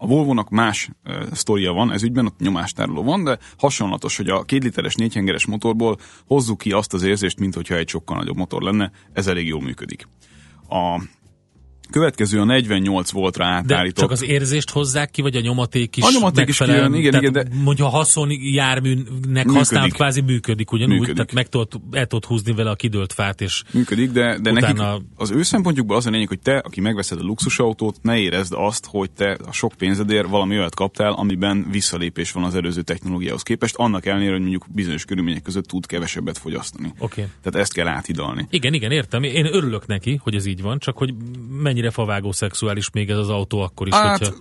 A 0.00 0.06
Volvo-nak 0.06 0.50
más 0.50 0.90
ö, 1.04 1.24
sztoria 1.32 1.72
van, 1.72 1.92
ez 1.92 2.02
ügyben 2.02 2.26
ott 2.26 2.38
nyomástároló 2.38 3.02
van, 3.02 3.24
de 3.24 3.38
hasonlatos, 3.58 4.16
hogy 4.16 4.28
a 4.28 4.42
két 4.42 4.62
literes 4.62 4.94
négyhengeres 4.94 5.46
motorból 5.46 5.98
hozzuk 6.26 6.58
ki 6.58 6.72
azt 6.72 6.94
az 6.94 7.02
érzést, 7.02 7.38
mint 7.38 7.54
hogyha 7.54 7.74
egy 7.74 7.88
sokkal 7.88 8.16
nagyobb 8.16 8.36
motor 8.36 8.62
lenne, 8.62 8.90
ez 9.12 9.26
elég 9.26 9.46
jól 9.46 9.62
működik. 9.62 10.08
A 10.68 11.02
következő 11.90 12.40
a 12.40 12.44
48 12.44 13.10
voltra 13.10 13.44
De 13.44 13.50
átállított. 13.50 13.96
csak 14.02 14.10
az 14.10 14.22
érzést 14.24 14.70
hozzák 14.70 15.10
ki, 15.10 15.22
vagy 15.22 15.36
a 15.36 15.40
nyomaték 15.40 15.96
is 15.96 16.04
A 16.04 16.08
nyomaték 16.12 16.48
is 16.48 16.58
kijön, 16.58 16.94
igen, 16.94 17.10
tehát, 17.10 17.26
igen, 17.26 17.32
de- 17.32 17.56
Mondja, 17.62 17.84
ha 17.84 17.90
haszon 17.90 18.28
járműnek 18.40 19.48
használt, 19.50 19.92
kvázi 19.92 20.20
működik 20.20 20.72
ugyanúgy, 20.72 20.92
Működik. 20.98 21.14
tehát 21.14 21.32
meg 21.32 21.48
tudod, 21.48 21.68
el 21.90 22.06
tudod 22.06 22.24
húzni 22.24 22.52
vele 22.52 22.70
a 22.70 22.74
kidőlt 22.74 23.12
fát, 23.12 23.40
és 23.40 23.62
Működik, 23.72 24.10
de, 24.10 24.38
de 24.38 24.50
nekik 24.52 24.68
Utána- 24.74 25.02
az 25.16 25.30
ő 25.30 25.42
szempontjukból 25.42 25.96
az 25.96 26.06
a 26.06 26.10
lényeg, 26.10 26.28
hogy 26.28 26.40
te, 26.40 26.56
aki 26.56 26.80
megveszed 26.80 27.18
a 27.20 27.22
luxusautót, 27.24 27.96
ne 28.02 28.18
érezd 28.18 28.52
azt, 28.56 28.86
hogy 28.90 29.10
te 29.10 29.38
a 29.46 29.52
sok 29.52 29.72
pénzedért 29.78 30.28
valami 30.28 30.58
olyat 30.58 30.74
kaptál, 30.74 31.12
amiben 31.12 31.66
visszalépés 31.70 32.32
van 32.32 32.44
az 32.44 32.54
előző 32.54 32.82
technológiához 32.82 33.42
képest, 33.42 33.74
annak 33.76 34.06
ellenére, 34.06 34.30
hogy 34.32 34.40
mondjuk 34.40 34.64
bizonyos 34.74 35.04
körülmények 35.04 35.42
között 35.42 35.64
tud 35.66 35.86
kevesebbet 35.86 36.38
fogyasztani. 36.38 36.92
Oké. 36.98 37.26
Tehát 37.42 37.60
ezt 37.60 37.72
kell 37.72 37.86
áthidalni. 37.86 38.46
Igen, 38.50 38.74
igen, 38.74 38.90
értem. 38.90 39.22
Én 39.22 39.46
örülök 39.54 39.86
neki, 39.86 40.20
hogy 40.22 40.34
ez 40.34 40.46
így 40.46 40.62
van, 40.62 40.78
csak 40.78 40.96
hogy 40.98 41.14
mennyire 41.78 41.94
favágó 41.94 42.32
szexuális 42.32 42.90
még 42.90 43.10
ez 43.10 43.16
az 43.18 43.28
autó 43.28 43.60
akkor 43.60 43.86
is, 43.86 43.94
Hát, 43.94 44.18
hogyha... 44.18 44.34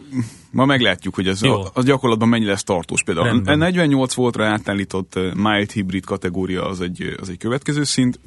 ma 0.52 0.66
meglátjuk, 0.66 1.16
hogy 1.16 1.28
ez 1.28 1.42
Jó. 1.42 1.62
a, 1.62 1.72
az 1.74 1.86
gyakorlatban 1.86 2.30
mennyi 2.30 2.46
lesz 2.46 2.64
tartós. 2.64 3.04
Például 3.04 3.28
a 3.28 3.30
Rendben. 3.32 3.58
48 3.58 4.14
voltra 4.14 4.46
átállított 4.46 5.16
eh, 5.16 5.34
mild 5.34 5.72
hybrid 5.72 6.06
kategória 6.06 6.66
az 6.68 6.82
egy, 6.82 7.16
az 7.22 7.30
egy 7.30 7.38
következő 7.38 7.84
szint. 7.84 8.20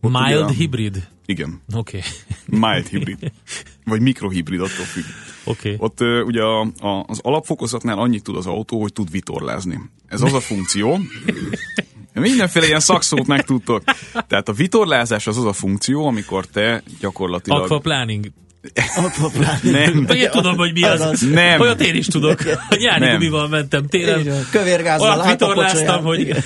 Ott 0.00 0.14
ugye 0.14 0.24
Mild 0.26 0.42
a- 0.42 0.48
hybrid? 0.50 1.08
Igen, 1.26 1.62
Oké. 1.74 2.00
mild 2.46 2.86
hybrid. 2.86 3.18
Vagy 3.84 4.00
mikrohibrid, 4.00 4.60
attól 4.60 4.84
függ. 4.84 5.04
Oké. 5.44 5.74
Ott 5.78 6.00
ö, 6.00 6.20
ugye 6.22 6.42
a, 6.42 6.60
a, 6.60 7.04
az 7.06 7.18
alapfokozatnál 7.22 7.98
annyit 7.98 8.22
tud 8.22 8.36
az 8.36 8.46
autó, 8.46 8.80
hogy 8.80 8.92
tud 8.92 9.10
vitorlázni. 9.10 9.80
Ez 10.08 10.22
az 10.22 10.32
a 10.32 10.40
funkció. 10.40 10.98
Mindenféle 12.12 12.66
ilyen 12.66 12.80
szakszót 12.80 13.26
megtudtok. 13.26 13.82
Tehát 14.28 14.48
a 14.48 14.52
vitorlázás 14.52 15.26
az 15.26 15.36
az 15.36 15.44
a 15.44 15.52
funkció, 15.52 16.06
amikor 16.06 16.46
te 16.46 16.82
gyakorlatilag... 17.00 17.62
Aquaplaning. 17.62 18.26
Nem, 19.62 20.04
Vagy 20.06 20.16
én 20.16 20.30
tudom, 20.30 20.56
hogy 20.56 20.72
mi 20.72 20.82
az. 20.82 21.00
Azaz. 21.00 21.30
Nem. 21.30 21.60
Olyat 21.60 21.80
én 21.80 21.94
is 21.94 22.06
tudok. 22.06 22.40
A 22.68 22.76
nyári 22.78 23.10
gumival 23.10 23.48
mentem 23.48 23.86
van. 23.90 24.44
Kövérgázzal 24.50 25.20
a 25.20 25.26
vitorláztam, 25.26 26.04
hogy. 26.04 26.36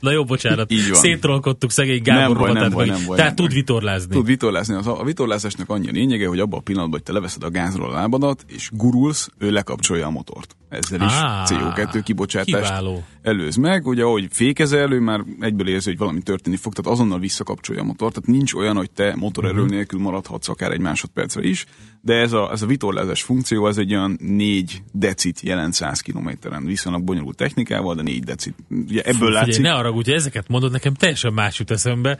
Na 0.00 0.10
jó, 0.10 0.24
bocsánat. 0.24 0.72
Így 0.72 0.90
van. 0.90 1.00
Szétrolkodtuk 1.00 1.70
szegény 1.70 2.02
Gábor 2.02 2.36
Nem 2.36 2.46
baj, 2.46 2.52
nem 2.52 2.70
baj, 2.70 2.86
nem 2.86 3.04
baj, 3.06 3.16
Tehát 3.16 3.36
nem 3.36 3.36
tud 3.36 3.46
baj. 3.46 3.54
vitorlázni. 3.54 4.14
Tud 4.14 4.26
vitorlázni. 4.26 4.74
Az, 4.74 4.86
a 4.86 5.02
vitorlázásnak 5.04 5.68
annyi 5.70 5.88
a 5.88 5.92
lényege, 5.92 6.26
hogy 6.26 6.40
abban 6.40 6.58
a 6.58 6.62
pillanatban, 6.62 6.98
hogy 6.98 7.06
te 7.08 7.12
leveszed 7.12 7.42
a 7.42 7.50
gázról 7.50 7.90
a 7.90 7.92
lábadat, 7.92 8.44
és 8.48 8.68
gurulsz, 8.72 9.28
ő 9.38 9.50
lekapcsolja 9.50 10.06
a 10.06 10.10
motort. 10.10 10.56
Ezzel 10.72 11.00
is 11.00 11.12
Á, 11.12 11.44
CO2 11.46 12.00
kibocsátást 12.04 12.46
kiváló. 12.64 13.04
előz 13.22 13.56
meg. 13.56 13.86
Ugye, 13.86 14.02
ahogy 14.02 14.28
fékezel, 14.30 14.92
ő 14.92 15.00
már 15.00 15.24
egyből 15.40 15.68
érzi, 15.68 15.88
hogy 15.88 15.98
valami 15.98 16.22
történni 16.22 16.56
fog, 16.56 16.72
tehát 16.74 16.92
azonnal 16.92 17.18
visszakapcsolja 17.18 17.80
a 17.80 17.84
motort. 17.84 18.14
Tehát 18.14 18.28
nincs 18.30 18.54
olyan, 18.54 18.76
hogy 18.76 18.90
te 18.90 19.14
motorerő 19.16 19.60
Mhm. 19.62 19.70
nélkül 19.70 20.00
maradhatsz 20.00 20.48
akár 20.48 20.70
egy 20.72 20.80
másodpercre 20.80 21.42
is, 21.42 21.64
de 22.00 22.14
ez 22.14 22.32
a, 22.32 22.50
ez 22.52 22.62
a 22.62 22.66
vitorlázás 22.66 23.22
funkció, 23.22 23.66
ez 23.68 23.78
egy 23.78 23.94
olyan 23.94 24.16
4 24.20 24.82
decit 24.92 25.40
jelent 25.40 25.72
100 25.74 26.00
kilométeren. 26.00 26.64
Viszonylag 26.64 27.02
bonyolult 27.04 27.36
technikával, 27.36 27.94
de 27.94 28.02
4 28.02 28.24
decit. 28.24 28.54
Ugye 28.70 29.00
ebből 29.02 29.12
Figyelj, 29.28 29.32
látszik. 29.46 29.62
ne 29.62 29.72
arra, 29.72 29.90
hogy 29.90 30.10
ezeket 30.10 30.48
mondod, 30.48 30.72
nekem 30.72 30.94
teljesen 30.94 31.32
más 31.32 31.58
jut 31.58 31.70
eszembe 31.70 32.18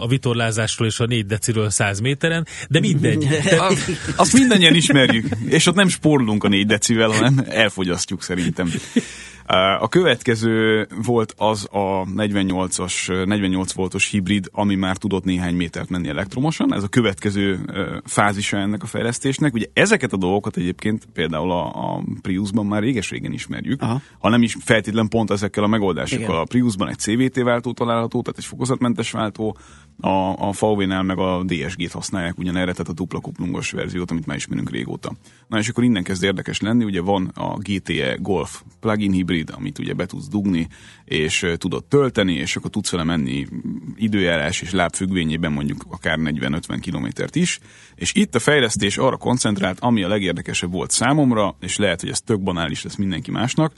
a 0.00 0.06
vitorlázásról 0.06 0.88
és 0.88 1.00
a 1.00 1.06
4 1.06 1.26
deciről 1.26 1.70
100 1.70 2.00
méteren, 2.00 2.46
de 2.68 2.80
mindegy. 2.80 3.26
A- 3.58 3.74
Azt 4.16 4.32
mindannyian 4.32 4.74
ismerjük, 4.74 5.26
és 5.48 5.66
ott 5.66 5.74
nem 5.74 5.88
spórolunk 5.88 6.44
a 6.44 6.48
4 6.48 6.66
decivel, 6.66 7.08
hanem 7.10 7.44
elfogyasztjuk 7.48 8.22
szerintem. 8.22 8.72
A 9.80 9.88
következő 9.88 10.86
volt 11.04 11.34
az 11.36 11.68
a 11.70 12.04
48-as, 12.04 13.24
48 13.26 13.72
voltos 13.72 14.10
hibrid, 14.10 14.48
ami 14.52 14.74
már 14.74 14.96
tudott 14.96 15.24
néhány 15.24 15.54
métert 15.54 15.88
menni 15.88 16.08
elektromosan. 16.08 16.74
Ez 16.74 16.82
a 16.82 16.88
következő 16.88 17.60
fázisa 18.04 18.56
ennek 18.56 18.82
a 18.82 18.86
fejlesztésnek. 18.86 19.54
Ugye 19.54 19.66
ezeket 19.72 20.12
a 20.12 20.16
dolgokat 20.16 20.56
egyébként 20.56 21.06
például 21.12 21.50
a, 21.50 21.66
a 21.66 22.02
Priusban 22.20 22.66
már 22.66 22.82
réges-régen 22.82 23.32
ismerjük, 23.32 23.82
Aha. 23.82 24.00
ha 24.18 24.28
nem 24.28 24.42
is 24.42 24.56
feltétlen 24.60 25.08
pont 25.08 25.30
ezekkel 25.30 25.64
a 25.64 25.66
megoldásokkal. 25.66 26.24
Igen. 26.24 26.40
A 26.40 26.44
Priusban 26.44 26.88
egy 26.88 26.98
CVT 26.98 27.42
váltó 27.42 27.72
található, 27.72 28.22
tehát 28.22 28.38
egy 28.38 28.44
fokozatmentes 28.44 29.10
váltó, 29.10 29.56
a, 30.00 30.48
a 30.48 30.52
VW-nál 30.60 31.02
meg 31.02 31.18
a 31.18 31.42
DSG-t 31.44 31.92
használják 31.92 32.38
ugyanerre, 32.38 32.72
tehát 32.72 32.88
a 32.88 32.92
dupla 32.92 33.20
kuplungos 33.20 33.70
verziót, 33.70 34.10
amit 34.10 34.26
már 34.26 34.36
ismerünk 34.36 34.70
régóta. 34.70 35.12
Na 35.48 35.58
és 35.58 35.68
akkor 35.68 35.84
innen 35.84 36.02
kezd 36.02 36.22
érdekes 36.22 36.60
lenni, 36.60 36.84
ugye 36.84 37.00
van 37.00 37.26
a 37.34 37.58
GTE 37.58 38.16
Golf 38.20 38.62
plug-in 38.80 39.12
hibrid, 39.12 39.41
amit 39.50 39.78
ugye 39.78 39.92
be 39.92 40.06
tudsz 40.06 40.28
dugni, 40.28 40.68
és 41.04 41.46
tudod 41.56 41.84
tölteni, 41.84 42.34
és 42.34 42.56
akkor 42.56 42.70
tudsz 42.70 42.90
vele 42.90 43.04
menni 43.04 43.46
időjárás 43.96 44.60
és 44.60 44.70
lábfüggvényében 44.70 45.52
mondjuk 45.52 45.84
akár 45.90 46.18
40-50 46.20 46.78
kilométert 46.80 47.36
is, 47.36 47.58
és 47.94 48.14
itt 48.14 48.34
a 48.34 48.38
fejlesztés 48.38 48.96
arra 48.98 49.16
koncentrált, 49.16 49.80
ami 49.80 50.02
a 50.02 50.08
legérdekesebb 50.08 50.72
volt 50.72 50.90
számomra, 50.90 51.56
és 51.60 51.76
lehet, 51.76 52.00
hogy 52.00 52.10
ez 52.10 52.20
tök 52.20 52.42
banális 52.42 52.82
lesz 52.82 52.96
mindenki 52.96 53.30
másnak, 53.30 53.72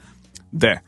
de 0.50 0.82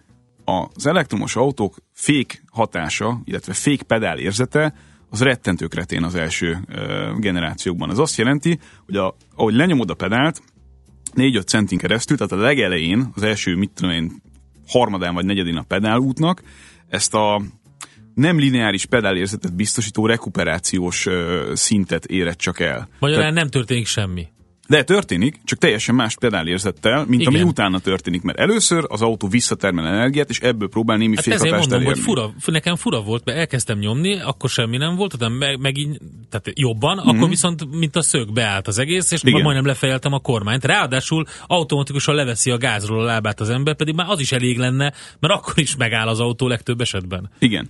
az 0.45 0.87
elektromos 0.87 1.37
autók 1.37 1.77
fék 1.93 2.43
hatása, 2.53 3.21
illetve 3.25 3.53
fék 3.53 3.83
pedál 3.83 4.19
érzete, 4.19 4.75
az 5.11 5.23
rettentő 5.23 5.67
kretén 5.67 6.03
az 6.03 6.15
első 6.15 6.59
ö, 6.69 7.13
generációkban. 7.19 7.91
Ez 7.91 7.99
azt 7.99 8.17
jelenti, 8.17 8.59
hogy 8.87 8.97
a, 8.97 9.17
ahogy 9.35 9.55
lenyomod 9.55 9.91
a 9.91 9.95
pedált, 9.95 10.43
4-5 11.15 11.47
centin 11.47 11.79
keresztül, 11.79 12.17
tehát 12.17 12.33
a 12.33 12.37
legelején, 12.37 13.11
az 13.15 13.23
első, 13.23 13.57
mit 13.57 13.71
tudom 13.75 13.91
én, 13.91 14.23
harmadán 14.69 15.15
vagy 15.15 15.25
negyedén 15.25 15.57
a 15.57 15.63
pedálútnak, 15.63 16.43
ezt 16.89 17.15
a 17.15 17.43
nem 18.15 18.39
lineáris 18.39 18.87
pedálérzetet 18.87 19.55
biztosító 19.55 20.07
rekuperációs 20.07 21.07
ö, 21.07 21.53
szintet 21.55 22.05
éred 22.05 22.37
csak 22.37 22.61
el. 22.61 22.89
Magyarán 22.99 23.33
nem 23.33 23.49
történik 23.49 23.87
semmi. 23.87 24.29
De 24.69 24.83
történik, 24.83 25.41
csak 25.45 25.59
teljesen 25.59 25.95
más 25.95 26.17
pedálérzettel, 26.17 27.05
mint 27.09 27.21
Igen. 27.21 27.35
ami 27.35 27.43
utána 27.43 27.79
történik, 27.79 28.23
mert 28.23 28.39
először 28.39 28.85
az 28.89 29.03
autó 29.03 29.29
visszatermel 29.29 29.87
energiát, 29.87 30.31
és 30.31 30.41
ebből 30.41 30.69
próbál 30.69 30.97
némi 30.97 31.15
Hát 31.17 31.27
ezért 31.27 31.41
fékhatást 31.41 31.69
mondom, 31.71 31.89
hogy 31.89 31.99
elérni. 31.99 32.13
fura, 32.41 32.53
nekem 32.53 32.77
fura 32.77 33.01
volt, 33.03 33.25
mert 33.25 33.39
elkezdtem 33.39 33.79
nyomni, 33.79 34.21
akkor 34.21 34.51
semmi 34.51 34.77
nem 34.77 34.97
volt, 34.97 35.17
de 35.17 35.29
meg, 35.29 35.61
megint, 35.61 35.99
tehát 36.31 36.51
jobban, 36.55 36.97
Mhm. 36.97 37.09
akkor 37.09 37.29
viszont, 37.29 37.71
mint 37.79 37.97
a 37.97 38.03
szög, 38.03 38.33
beállt 38.33 38.67
az 38.67 38.79
egész, 38.79 39.11
és 39.11 39.23
Igen. 39.23 39.43
majdnem 39.43 39.67
lefejeltem 39.67 40.13
a 40.13 40.19
kormányt. 40.19 40.65
Ráadásul 40.65 41.25
automatikusan 41.47 42.15
leveszi 42.15 42.51
a 42.51 42.57
gázról 42.59 43.01
a 43.01 43.05
lábát 43.05 43.41
az 43.41 43.51
ember, 43.51 43.75
pedig 43.75 43.95
már 43.95 44.09
az 44.09 44.21
is 44.21 44.33
elég 44.33 44.59
lenne, 44.59 44.93
mert 45.21 45.35
akkor 45.35 45.59
is 45.59 45.77
megáll 45.77 46.09
az 46.09 46.21
autó 46.21 46.49
legtöbb 46.49 46.81
esetben. 46.81 47.31
Igen. 47.39 47.69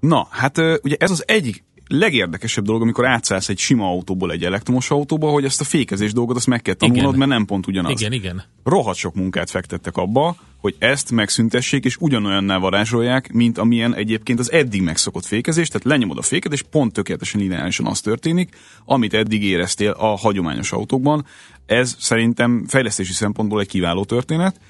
Na, 0.00 0.26
hát 0.30 0.58
ugye 0.82 0.96
ez 0.98 1.10
az 1.10 1.24
egyik 1.26 1.64
legérdekesebb 1.86 2.64
dolog, 2.64 2.82
amikor 2.82 3.06
átszállsz 3.06 3.48
egy 3.48 3.58
sima 3.58 3.86
autóból 3.86 4.32
egy 4.32 4.44
elektromos 4.44 4.90
autóba, 4.90 5.30
hogy 5.30 5.44
ezt 5.44 5.60
a 5.60 5.64
fékezés 5.64 6.12
dolgot 6.12 6.36
azt 6.36 6.46
meg 6.46 6.62
kell 6.62 6.74
tanulnod, 6.74 7.06
Igen. 7.06 7.18
mert 7.18 7.30
nem 7.30 7.44
pont 7.44 7.66
ugyanaz. 7.66 8.00
Igen, 8.00 8.12
igen. 8.12 8.42
Rohadt 8.64 8.98
sok 8.98 9.14
munkát 9.14 9.50
fektettek 9.50 9.96
abba, 9.96 10.36
hogy 10.60 10.74
ezt 10.78 11.10
megszüntessék, 11.10 11.84
és 11.84 11.96
ugyanolyanná 11.96 12.58
varázsolják, 12.58 13.32
mint 13.32 13.58
amilyen 13.58 13.94
egyébként 13.94 14.38
az 14.38 14.52
eddig 14.52 14.82
megszokott 14.82 15.24
fékezés, 15.24 15.68
tehát 15.68 15.86
lenyomod 15.86 16.18
a 16.18 16.22
féket, 16.22 16.52
és 16.52 16.62
pont 16.62 16.92
tökéletesen 16.92 17.40
lineárisan 17.40 17.86
az 17.86 18.00
történik, 18.00 18.56
amit 18.84 19.14
eddig 19.14 19.44
éreztél 19.44 19.90
a 19.90 20.16
hagyományos 20.16 20.72
autókban. 20.72 21.26
Ez 21.66 21.96
szerintem 21.98 22.64
fejlesztési 22.66 23.12
szempontból 23.12 23.60
egy 23.60 23.68
kiváló 23.68 24.04
történet, 24.04 24.60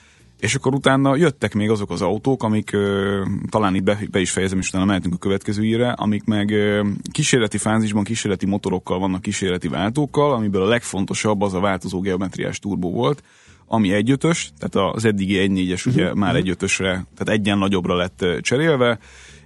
és 0.44 0.54
akkor 0.54 0.74
utána 0.74 1.16
jöttek 1.16 1.54
még 1.54 1.70
azok 1.70 1.90
az 1.90 2.02
autók, 2.02 2.42
amik 2.42 2.72
ö, 2.72 3.22
talán 3.48 3.74
itt 3.74 3.82
be, 3.82 3.98
be 4.10 4.20
is 4.20 4.30
fejezem, 4.30 4.58
és 4.58 4.68
utána 4.68 4.84
mehetünk 4.84 5.14
a 5.14 5.18
következőire, 5.18 5.90
amik 5.90 6.24
meg 6.24 6.50
ö, 6.50 6.88
kísérleti 7.10 7.58
fázisban, 7.58 8.04
kísérleti 8.04 8.46
motorokkal 8.46 8.98
vannak, 8.98 9.22
kísérleti 9.22 9.68
váltókkal, 9.68 10.32
amiből 10.32 10.62
a 10.62 10.68
legfontosabb 10.68 11.40
az 11.40 11.54
a 11.54 11.60
változó 11.60 12.00
geometriás 12.00 12.58
turbó 12.58 12.90
volt, 12.90 13.22
ami 13.66 13.88
1.5-ös, 13.92 14.46
tehát 14.58 14.94
az 14.94 15.04
eddigi 15.04 15.34
1.4-es 15.34 15.86
ugye 15.86 16.14
már 16.14 16.34
1.5-ösre, 16.34 16.80
tehát 16.80 17.28
egyen 17.28 17.58
nagyobbra 17.58 17.96
lett 17.96 18.24
cserélve, 18.40 18.98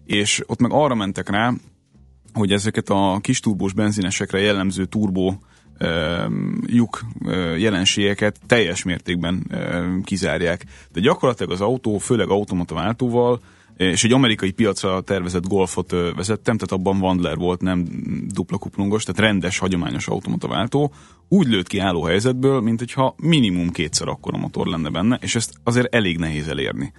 és 0.04 0.42
ott 0.46 0.60
meg 0.60 0.72
arra 0.72 0.94
mentek 0.94 1.30
rá, 1.30 1.52
hogy 2.32 2.52
ezeket 2.52 2.88
a 2.88 3.18
kis 3.20 3.40
turbós 3.40 3.72
benzinesekre 3.72 4.40
jellemző 4.40 4.84
turbó 4.84 5.38
lyuk 6.66 7.04
jelenségeket 7.56 8.40
teljes 8.46 8.82
mértékben 8.82 9.46
kizárják. 10.04 10.64
De 10.92 11.00
gyakorlatilag 11.00 11.52
az 11.52 11.60
autó, 11.60 11.98
főleg 11.98 12.28
automata 12.28 12.74
váltóval, 12.74 13.40
és 13.76 14.04
egy 14.04 14.12
amerikai 14.12 14.50
piacra 14.50 15.00
tervezett 15.00 15.46
golfot 15.46 15.90
vezettem, 15.90 16.56
tehát 16.56 16.72
abban 16.72 17.00
Wandler 17.00 17.36
volt, 17.36 17.60
nem 17.60 17.86
dupla 18.34 18.58
kuplungos, 18.58 19.04
tehát 19.04 19.20
rendes, 19.20 19.58
hagyományos 19.58 20.08
automata 20.08 20.48
váltó, 20.48 20.92
úgy 21.28 21.46
lőtt 21.46 21.66
ki 21.66 21.78
álló 21.78 22.02
helyzetből, 22.02 22.60
mint 22.60 22.78
hogyha 22.78 23.14
minimum 23.16 23.70
kétszer 23.70 24.08
akkora 24.08 24.36
motor 24.36 24.66
lenne 24.66 24.90
benne, 24.90 25.18
és 25.22 25.34
ezt 25.34 25.52
azért 25.64 25.94
elég 25.94 26.18
nehéz 26.18 26.48
elérni. 26.48 26.92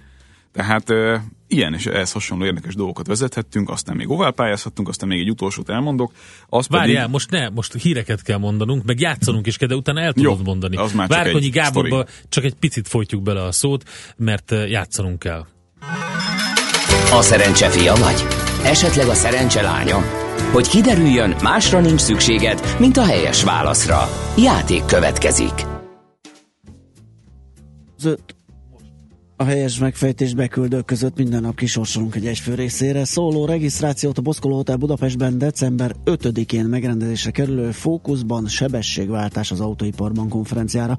Tehát 0.52 0.90
ö, 0.90 1.16
ilyen 1.46 1.74
és 1.74 1.86
ehhez 1.86 2.12
hasonló 2.12 2.44
érdekes 2.44 2.74
dolgokat 2.74 3.06
vezethettünk, 3.06 3.70
aztán 3.70 3.96
még 3.96 4.10
ovál 4.10 4.32
pályázhattunk, 4.32 4.88
aztán 4.88 5.08
még 5.08 5.20
egy 5.20 5.30
utolsót 5.30 5.68
elmondok. 5.68 6.12
Az 6.48 6.68
Várjál, 6.68 6.96
pedig, 6.96 7.12
most 7.12 7.30
ne, 7.30 7.48
most 7.48 7.74
híreket 7.74 8.22
kell 8.22 8.38
mondanunk, 8.38 8.84
meg 8.84 9.00
játszanunk 9.00 9.46
is 9.46 9.56
kell, 9.56 9.68
de 9.68 9.74
utána 9.74 10.00
el 10.00 10.12
tudod 10.12 10.38
Jó, 10.38 10.44
mondani. 10.44 10.76
az 10.76 10.92
már 10.92 11.08
csak 11.08 11.16
Várkonyi 11.16 11.44
egy 11.44 11.52
Gáborba 11.52 12.06
csak 12.28 12.44
egy 12.44 12.54
picit 12.54 12.88
folytjuk 12.88 13.22
bele 13.22 13.42
a 13.42 13.52
szót, 13.52 13.88
mert 14.16 14.54
játszanunk 14.68 15.18
kell. 15.18 15.46
A 17.12 17.22
szerencse 17.22 17.68
fia 17.68 17.94
vagy? 17.94 18.26
Esetleg 18.64 19.08
a 19.08 19.14
szerencse 19.14 19.62
lánya? 19.62 19.98
Hogy 20.52 20.68
kiderüljön, 20.68 21.34
másra 21.42 21.80
nincs 21.80 22.00
szükséged, 22.00 22.76
mint 22.78 22.96
a 22.96 23.04
helyes 23.04 23.44
válaszra. 23.44 24.08
Játék 24.36 24.84
következik. 24.84 25.66
Zöld. 27.98 28.38
A 29.40 29.44
helyes 29.44 29.78
megfejtés 29.78 30.34
beküldők 30.34 30.84
között 30.84 31.16
minden 31.16 31.42
nap 31.42 31.56
kisorsolunk 31.56 32.14
egy 32.14 32.26
egyfő 32.26 32.54
részére. 32.54 33.04
Szóló 33.04 33.44
regisztrációt 33.44 34.18
a 34.18 34.22
Boszkoló 34.22 34.54
Hotel 34.54 34.76
Budapestben 34.76 35.38
december 35.38 35.94
5-én 36.04 36.64
megrendezésre 36.64 37.30
kerülő 37.30 37.70
Fókuszban 37.70 38.46
sebességváltás 38.46 39.50
az 39.50 39.60
autóiparban 39.60 40.28
konferenciára. 40.28 40.98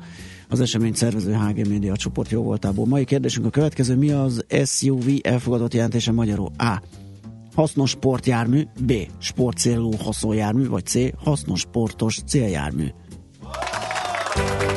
Az 0.49 0.60
esemény 0.60 0.93
szervező 0.93 1.34
HG 1.34 1.67
Media 1.67 1.95
csoport 1.95 2.32
jó 2.32 2.43
voltából. 2.43 2.86
Mai 2.86 3.06
kérdésünk 3.06 3.45
a 3.45 3.49
következő. 3.49 3.95
Mi 3.95 4.12
az 4.12 4.45
SUV 4.65 5.06
elfogadott 5.21 5.73
jelentése 5.73 6.12
magyarul? 6.12 6.51
A. 6.58 6.82
Hasznos 7.56 7.89
sportjármű, 7.89 8.63
B. 8.80 8.93
Sportcélú 9.17 9.91
haszonjármű, 9.91 10.67
vagy 10.67 10.86
C. 10.86 10.95
Hasznos 11.23 11.60
sportos 11.60 12.19
céljármű. 12.27 12.88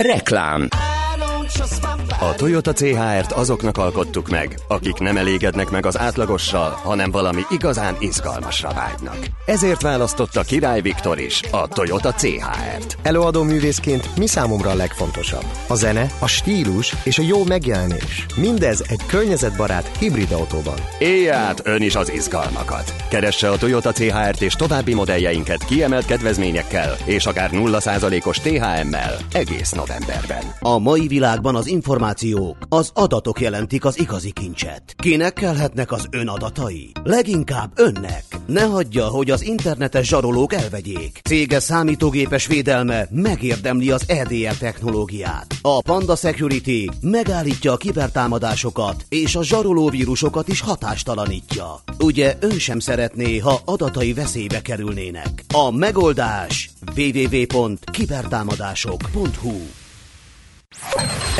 Reklám 0.00 0.68
A 2.20 2.34
Toyota 2.34 2.72
CHR-t 2.72 3.32
azoknak 3.32 3.78
alkottuk 3.78 4.28
meg, 4.28 4.58
akik 4.68 4.98
nem 4.98 5.16
elégednek 5.16 5.70
meg 5.70 5.86
az 5.86 5.98
átlagossal, 5.98 6.70
hanem 6.70 7.10
valami 7.10 7.40
igazán 7.50 7.96
izgalmasra 7.98 8.72
vágynak. 8.72 9.18
Ezért 9.46 9.82
választotta 9.82 10.42
Király 10.42 10.80
Viktor 10.80 11.18
is 11.18 11.40
a 11.50 11.68
Toyota 11.68 12.12
CHR-t. 12.12 12.96
Előadó 13.02 13.42
művészként 13.42 14.16
mi 14.16 14.26
számomra 14.26 14.70
a 14.70 14.74
legfontosabb? 14.74 15.44
A 15.68 15.74
zene, 15.74 16.06
a 16.18 16.26
stílus 16.26 16.94
és 17.04 17.18
a 17.18 17.22
jó 17.22 17.44
megjelenés. 17.44 18.26
Mindez 18.36 18.84
egy 18.88 19.06
környezetbarát 19.06 19.96
hibrid 19.98 20.32
autóban. 20.32 20.78
Élj 20.98 21.30
át 21.30 21.66
ön 21.66 21.82
is 21.82 21.94
az 21.94 22.12
izgalmakat. 22.12 22.94
Keresse 23.10 23.50
a 23.50 23.56
Toyota 23.56 23.92
CHR-t 23.92 24.40
és 24.40 24.54
további 24.54 24.94
modelljeinket 24.94 25.64
kiemelt 25.64 26.06
kedvezményekkel 26.06 26.96
és 27.04 27.26
akár 27.26 27.50
0%-os 27.52 28.38
THM-mel 28.38 29.16
egész 29.32 29.70
novemberben. 29.70 30.42
A 30.60 30.78
mai 30.78 31.06
világban 31.06 31.54
az 31.56 31.66
információk, 32.06 32.56
az 32.68 32.90
adatok 32.94 33.40
jelentik 33.40 33.84
az 33.84 33.98
igazi 33.98 34.30
kincset. 34.30 34.94
Kinek 34.96 35.32
kellhetnek 35.32 35.92
az 35.92 36.06
ön 36.10 36.28
adatai? 36.28 36.90
Leginkább 37.04 37.70
önnek. 37.74 38.24
Ne 38.46 38.64
hagyja, 38.64 39.06
hogy 39.06 39.30
az 39.30 39.42
internetes 39.42 40.06
zsarolók 40.06 40.52
elvegyék. 40.52 41.20
Cége 41.24 41.60
számítógépes 41.60 42.46
védelme 42.46 43.06
megérdemli 43.10 43.90
az 43.90 44.04
EDR 44.06 44.56
technológiát. 44.58 45.54
A 45.62 45.82
Panda 45.82 46.16
Security 46.16 46.90
megállítja 47.00 47.72
a 47.72 47.76
kibertámadásokat, 47.76 49.04
és 49.08 49.36
a 49.36 49.42
zsaroló 49.42 49.88
vírusokat 49.88 50.48
is 50.48 50.60
hatástalanítja. 50.60 51.80
Ugye 51.98 52.36
ön 52.40 52.58
sem 52.58 52.78
szeretné, 52.78 53.38
ha 53.38 53.60
adatai 53.64 54.12
veszélybe 54.12 54.62
kerülnének. 54.62 55.44
A 55.52 55.70
megoldás 55.70 56.70
www.kibertámadások.hu 56.96 59.85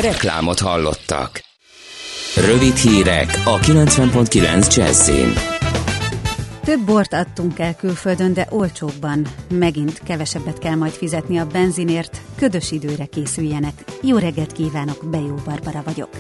Reklámot 0.00 0.58
hallottak. 0.58 1.42
Rövid 2.46 2.76
hírek 2.76 3.40
a 3.44 3.58
90.9 3.58 4.76
Jazzin. 4.76 5.32
Több 6.64 6.80
bort 6.80 7.12
adtunk 7.12 7.58
el 7.58 7.74
külföldön, 7.74 8.32
de 8.32 8.46
olcsóbban. 8.50 9.26
Megint 9.50 10.00
kevesebbet 10.04 10.58
kell 10.58 10.74
majd 10.74 10.92
fizetni 10.92 11.38
a 11.38 11.46
benzinért, 11.46 12.20
ködös 12.36 12.70
időre 12.70 13.04
készüljenek. 13.04 13.84
Jó 14.02 14.16
reggelt 14.16 14.52
kívánok, 14.52 15.10
Bejó 15.10 15.34
Barbara 15.44 15.82
vagyok. 15.84 16.10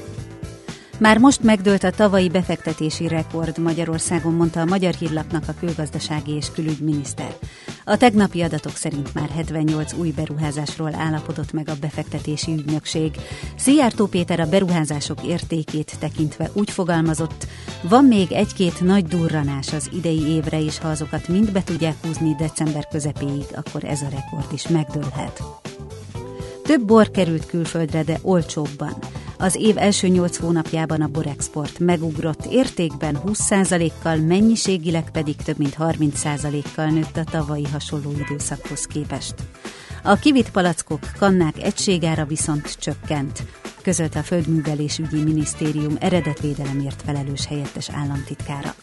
Már 0.98 1.18
most 1.18 1.42
megdőlt 1.42 1.84
a 1.84 1.90
tavalyi 1.90 2.28
befektetési 2.28 3.08
rekord 3.08 3.58
Magyarországon, 3.58 4.32
mondta 4.32 4.60
a 4.60 4.64
Magyar 4.64 4.94
Hírlapnak 4.94 5.44
a 5.48 5.54
külgazdasági 5.60 6.32
és 6.32 6.50
külügyminiszter. 6.54 7.36
A 7.84 7.96
tegnapi 7.96 8.42
adatok 8.42 8.72
szerint 8.72 9.14
már 9.14 9.28
78 9.28 9.92
új 9.92 10.10
beruházásról 10.10 10.94
állapodott 10.94 11.52
meg 11.52 11.68
a 11.68 11.76
befektetési 11.80 12.52
ügynökség. 12.52 13.16
Szijjártó 13.56 14.06
Péter 14.06 14.40
a 14.40 14.48
beruházások 14.48 15.22
értékét 15.22 15.96
tekintve 15.98 16.50
úgy 16.52 16.70
fogalmazott, 16.70 17.46
van 17.82 18.04
még 18.04 18.32
egy-két 18.32 18.80
nagy 18.80 19.04
durranás 19.04 19.72
az 19.72 19.90
idei 19.92 20.26
évre 20.26 20.58
is, 20.58 20.78
ha 20.78 20.88
azokat 20.88 21.28
mind 21.28 21.52
be 21.52 21.62
tudják 21.62 21.94
húzni 22.02 22.34
december 22.38 22.88
közepéig, 22.88 23.46
akkor 23.54 23.84
ez 23.84 24.02
a 24.02 24.08
rekord 24.08 24.52
is 24.52 24.68
megdőlhet. 24.68 25.42
Több 26.62 26.84
bor 26.84 27.10
került 27.10 27.46
külföldre, 27.46 28.02
de 28.02 28.18
olcsóbban. 28.22 28.94
Az 29.38 29.54
év 29.54 29.78
első 29.78 30.08
nyolc 30.08 30.36
hónapjában 30.36 31.00
a 31.00 31.08
borexport 31.08 31.78
megugrott 31.78 32.44
értékben 32.44 33.18
20%-kal, 33.26 34.16
mennyiségileg 34.16 35.10
pedig 35.10 35.36
több 35.36 35.58
mint 35.58 35.76
30%-kal 35.78 36.86
nőtt 36.86 37.16
a 37.16 37.24
tavalyi 37.24 37.66
hasonló 37.72 38.10
időszakhoz 38.28 38.84
képest. 38.84 39.34
A 40.02 40.14
kivitt 40.14 40.50
palackok 40.50 41.00
kannák 41.18 41.62
egységára 41.62 42.24
viszont 42.24 42.78
csökkent, 42.78 43.42
közölte 43.82 44.18
a 44.18 44.22
Földművelésügyi 44.22 45.22
Minisztérium 45.22 45.96
eredetvédelemért 46.00 47.02
felelős 47.02 47.46
helyettes 47.46 47.90
államtitkára. 47.90 48.74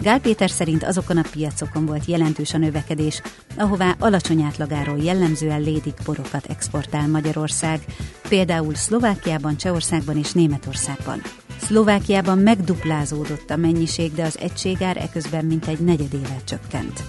Gál 0.00 0.20
Péter 0.20 0.50
szerint 0.50 0.84
azokon 0.84 1.16
a 1.16 1.24
piacokon 1.30 1.86
volt 1.86 2.04
jelentős 2.04 2.54
a 2.54 2.58
növekedés, 2.58 3.22
ahová 3.56 3.94
alacsony 3.98 4.42
átlagáról 4.42 4.98
jellemzően 4.98 5.60
lédik 5.60 5.94
borokat 6.04 6.46
exportál 6.46 7.08
Magyarország, 7.08 7.84
például 8.28 8.74
Szlovákiában, 8.74 9.56
Csehországban 9.56 10.16
és 10.16 10.32
Németországban. 10.32 11.22
Szlovákiában 11.60 12.38
megduplázódott 12.38 13.50
a 13.50 13.56
mennyiség, 13.56 14.12
de 14.12 14.24
az 14.24 14.38
egységár 14.38 14.96
eközben 14.96 15.44
mintegy 15.44 15.78
negyedével 15.78 16.44
csökkent. 16.44 17.02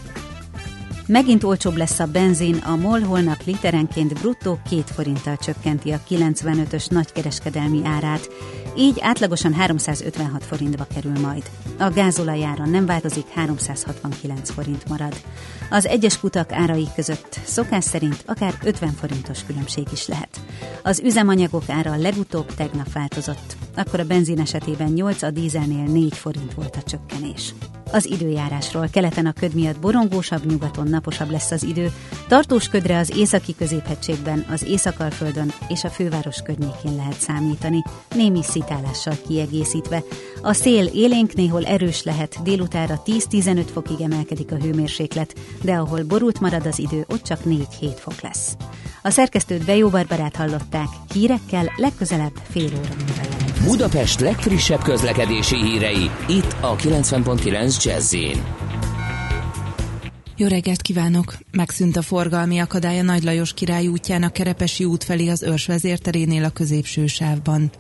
Megint 1.07 1.43
olcsóbb 1.43 1.75
lesz 1.75 1.99
a 1.99 2.05
benzin, 2.05 2.55
a 2.55 2.75
MOL 2.75 2.99
holnap 2.99 3.43
literenként 3.45 4.13
bruttó 4.13 4.59
2 4.69 4.81
forinttal 4.85 5.37
csökkenti 5.37 5.91
a 5.91 5.99
95-ös 6.09 6.89
nagykereskedelmi 6.89 7.81
árát, 7.83 8.29
így 8.77 8.99
átlagosan 8.99 9.53
356 9.53 10.43
forintba 10.43 10.87
kerül 10.93 11.19
majd. 11.19 11.43
A 11.79 11.89
gázolajára 11.89 12.65
nem 12.65 12.85
változik, 12.85 13.27
369 13.27 14.49
forint 14.49 14.89
marad. 14.89 15.15
Az 15.69 15.85
egyes 15.85 16.19
kutak 16.19 16.51
árai 16.51 16.87
között 16.95 17.39
szokás 17.45 17.83
szerint 17.83 18.23
akár 18.25 18.53
50 18.63 18.89
forintos 18.89 19.43
különbség 19.43 19.87
is 19.91 20.07
lehet. 20.07 20.39
Az 20.83 20.99
üzemanyagok 20.99 21.69
ára 21.69 21.95
legutóbb 21.95 22.53
tegnap 22.53 22.91
változott, 22.93 23.57
akkor 23.75 23.99
a 23.99 24.05
benzin 24.05 24.39
esetében 24.39 24.91
8, 24.91 25.21
a 25.21 25.31
dízelnél 25.31 25.85
4 25.85 26.17
forint 26.17 26.53
volt 26.53 26.75
a 26.75 26.83
csökkenés. 26.83 27.53
Az 27.91 28.05
időjárásról 28.05 28.87
keleten 28.91 29.25
a 29.25 29.33
köd 29.33 29.53
miatt 29.53 29.79
borongósabb, 29.79 30.45
nyugaton 30.45 30.87
naposabb 30.87 31.29
lesz 31.29 31.51
az 31.51 31.63
idő, 31.63 31.91
tartós 32.27 32.67
ködre 32.67 32.97
az 32.97 33.17
északi 33.17 33.55
középhegységben, 33.55 34.45
az 34.49 34.63
Északalföldön 34.63 35.53
és 35.67 35.83
a 35.83 35.89
főváros 35.89 36.41
környékén 36.41 36.95
lehet 36.95 37.19
számítani, 37.19 37.83
némi 38.15 38.43
szitálással 38.43 39.15
kiegészítve. 39.27 40.03
A 40.41 40.53
szél 40.53 40.85
élénk 40.85 41.33
néhol 41.33 41.65
erős 41.65 42.03
lehet, 42.03 42.41
délutára 42.43 43.01
10-15 43.05 43.65
fokig 43.73 44.01
emelkedik 44.01 44.51
a 44.51 44.55
hőmérséklet, 44.55 45.35
de 45.61 45.73
ahol 45.73 46.03
borult 46.03 46.39
marad 46.39 46.65
az 46.65 46.79
idő, 46.79 47.05
ott 47.07 47.23
csak 47.23 47.39
4-7 47.45 47.95
fok 47.95 48.21
lesz. 48.21 48.55
A 49.07 49.09
szerkesztőt 49.09 49.65
Bejó 49.65 49.89
Barbarát 49.89 50.35
hallották, 50.35 50.87
hírekkel 51.13 51.73
legközelebb 51.75 52.31
fél 52.49 52.63
óra 52.63 52.89
múlva 52.97 53.65
Budapest 53.65 54.19
legfrissebb 54.19 54.81
közlekedési 54.81 55.55
hírei, 55.55 56.09
itt 56.27 56.55
a 56.61 56.75
90.9 56.75 57.83
jazz 57.83 58.15
jó 60.39 60.47
reggelt 60.47 60.81
kívánok! 60.81 61.37
Megszűnt 61.51 61.97
a 61.97 62.01
forgalmi 62.01 62.59
akadály 62.59 62.99
a 62.99 63.03
Nagy 63.03 63.23
Lajos 63.23 63.53
király 63.53 63.87
útján 63.87 64.23
a 64.23 64.29
Kerepesi 64.29 64.85
út 64.85 65.03
felé 65.03 65.27
az 65.27 65.43
Őrs 65.43 65.65
vezérterénél 65.65 66.43
a 66.43 66.49
középső 66.49 67.07
sávban. 67.07 67.71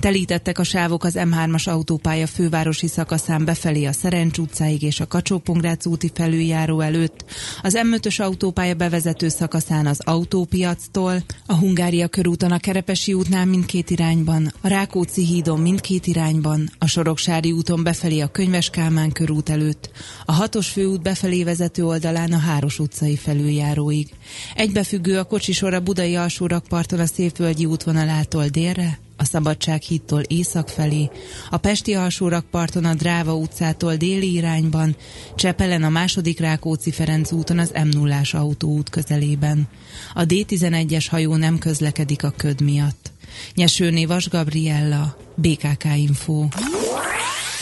Telítettek 0.00 0.58
a 0.58 0.64
sávok 0.64 1.04
az 1.04 1.14
M3-as 1.16 1.68
autópálya 1.68 2.26
fővárosi 2.26 2.86
szakaszán 2.86 3.44
befelé 3.44 3.84
a 3.84 3.92
Szerencs 3.92 4.38
utcáig 4.38 4.82
és 4.82 5.00
a 5.00 5.06
kacsó 5.06 5.42
úti 5.84 6.10
felüljáró 6.14 6.80
előtt, 6.80 7.24
az 7.62 7.78
M5-ös 7.82 8.20
autópálya 8.20 8.74
bevezető 8.74 9.28
szakaszán 9.28 9.86
az 9.86 10.00
autópiactól, 10.00 11.22
a 11.46 11.54
Hungária 11.54 12.08
körúton 12.08 12.52
a 12.52 12.58
Kerepesi 12.58 13.12
útnál 13.12 13.46
mindkét 13.46 13.90
irányban, 13.90 14.52
a 14.60 14.68
Rákóczi 14.68 15.24
hídon 15.24 15.60
mindkét 15.60 16.06
irányban, 16.06 16.70
a 16.78 16.86
Soroksári 16.86 17.52
úton 17.52 17.82
befelé 17.82 18.20
a 18.20 18.26
Könyves 18.26 18.70
Kálmán 18.70 19.12
körút 19.12 19.48
előtt, 19.48 19.90
a 20.24 20.32
hatos 20.32 20.68
főút 20.68 21.02
befelé 21.02 21.44
vezető 21.44 21.84
oldal 21.84 22.03
oldalán 22.04 22.32
a 22.32 22.38
Háros 22.38 22.78
utcai 22.78 23.16
felüljáróig. 23.16 24.08
Egybefüggő 24.54 25.18
a 25.18 25.24
kocsisor 25.24 25.74
a 25.74 25.80
budai 25.80 26.16
alsórakparton 26.16 27.00
a 27.00 27.06
Szépvölgyi 27.06 27.64
útvonalától 27.64 28.46
délre, 28.46 28.98
a 29.16 29.24
Szabadság 29.24 29.82
hittól 29.82 30.20
észak 30.20 30.68
felé, 30.68 31.10
a 31.50 31.56
Pesti 31.56 31.94
alsórakparton 31.94 32.84
a 32.84 32.94
Dráva 32.94 33.34
utcától 33.34 33.96
déli 33.96 34.32
irányban, 34.32 34.96
Csepelen 35.34 35.82
a 35.82 35.88
második 35.88 36.40
Rákóczi 36.40 36.90
Ferenc 36.90 37.32
úton 37.32 37.58
az 37.58 37.72
m 37.84 37.88
0 37.88 38.20
autóút 38.32 38.90
közelében. 38.90 39.68
A 40.14 40.22
D11-es 40.22 41.06
hajó 41.10 41.36
nem 41.36 41.58
közlekedik 41.58 42.24
a 42.24 42.34
köd 42.36 42.60
miatt. 42.60 43.12
Nyesőné 43.54 44.04
Vas 44.04 44.28
Gabriella, 44.28 45.16
BKK 45.34 45.84
Info. 45.96 46.46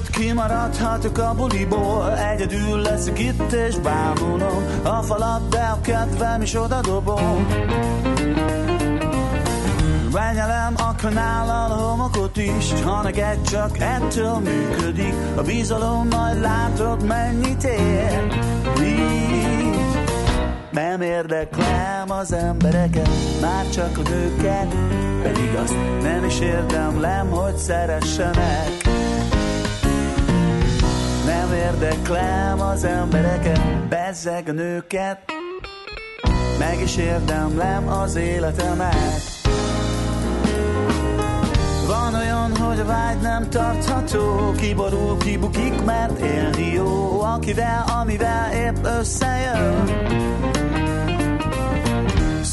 Akarod 0.00 0.08
ott 0.08 0.10
kimaradhatok 0.10 1.18
a 1.18 1.34
buliból 1.34 2.18
Egyedül 2.18 2.80
leszek 2.80 3.18
itt 3.18 3.52
és 3.52 3.76
bámulom 3.76 4.64
A 4.82 5.02
falat, 5.02 5.48
de 5.48 5.58
a 5.58 5.80
kedvem 5.80 6.42
is 6.42 6.54
oda 6.54 6.80
dobom. 6.80 7.46
Benyelem 10.12 10.74
a 10.76 10.94
kanállal 10.96 11.68
homokot 11.68 12.36
is 12.36 12.82
Ha 12.84 13.02
neked 13.02 13.42
csak 13.42 13.78
ettől 13.78 14.38
működik. 14.38 15.14
A 15.36 15.42
bizalom 15.42 16.08
majd 16.08 16.40
látod 16.40 17.06
mennyit 17.06 17.64
ér. 17.64 18.38
Így 18.82 19.78
nem 20.70 21.00
érdeklem 21.00 22.10
az 22.10 22.32
embereket 22.32 23.08
Már 23.40 23.68
csak 23.68 23.98
a 23.98 24.08
nőket 24.08 24.74
Pedig 25.22 25.54
azt 25.62 25.76
nem 26.02 26.24
is 26.24 26.40
érdemlem, 26.40 27.30
hogy 27.30 27.56
szeressenek 27.56 28.89
Nem 31.50 31.58
érdeklem 31.58 32.60
az 32.60 32.84
embereket 32.84 33.88
Bezzeg 33.88 34.48
a 34.48 34.52
nőket. 34.52 35.18
Meg 36.58 36.80
is 36.80 36.96
érdemlem 36.96 37.88
az 37.88 38.16
életemet. 38.16 39.22
Van 41.86 42.14
olyan, 42.14 42.56
hogy 42.56 42.80
a 42.80 42.84
vágy 42.84 43.20
nem 43.20 43.50
tartható 43.50 44.52
Kiborul, 44.56 45.18
kibukik, 45.18 45.84
mert 45.84 46.18
élni 46.20 46.72
jó 46.72 47.20
Akivel, 47.20 47.84
amivel 48.00 48.52
épp 48.52 48.84
összejön 48.84 49.84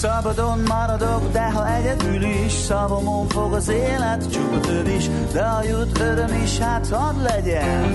Szabadon 0.01 0.60
maradok, 0.67 1.31
de 1.31 1.51
ha 1.51 1.75
egyedül 1.75 2.23
is 2.23 2.51
Szavamon 2.51 3.27
fog 3.27 3.53
az 3.53 3.69
élet, 3.69 4.31
csupa 4.31 4.60
több 4.60 4.88
is 4.88 5.10
De 5.31 5.41
a 5.41 5.63
jut 5.63 5.99
öröm 5.99 6.41
is, 6.43 6.57
hát 6.57 6.88
hadd 6.89 7.21
legyen 7.21 7.89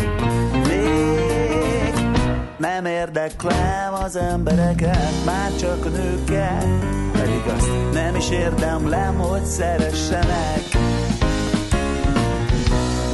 Még 0.69 1.95
nem 2.57 2.85
érdeklem 2.87 3.95
az 4.05 4.17
embereket 4.17 5.25
Már 5.25 5.57
csak 5.57 5.85
a 5.85 5.89
nőket 5.89 6.67
Pedig 7.13 7.43
azt 7.57 7.71
nem 7.93 8.17
is 8.17 8.31
érdemlem, 8.31 9.19
hogy 9.19 9.45
szeressenek 9.45 10.63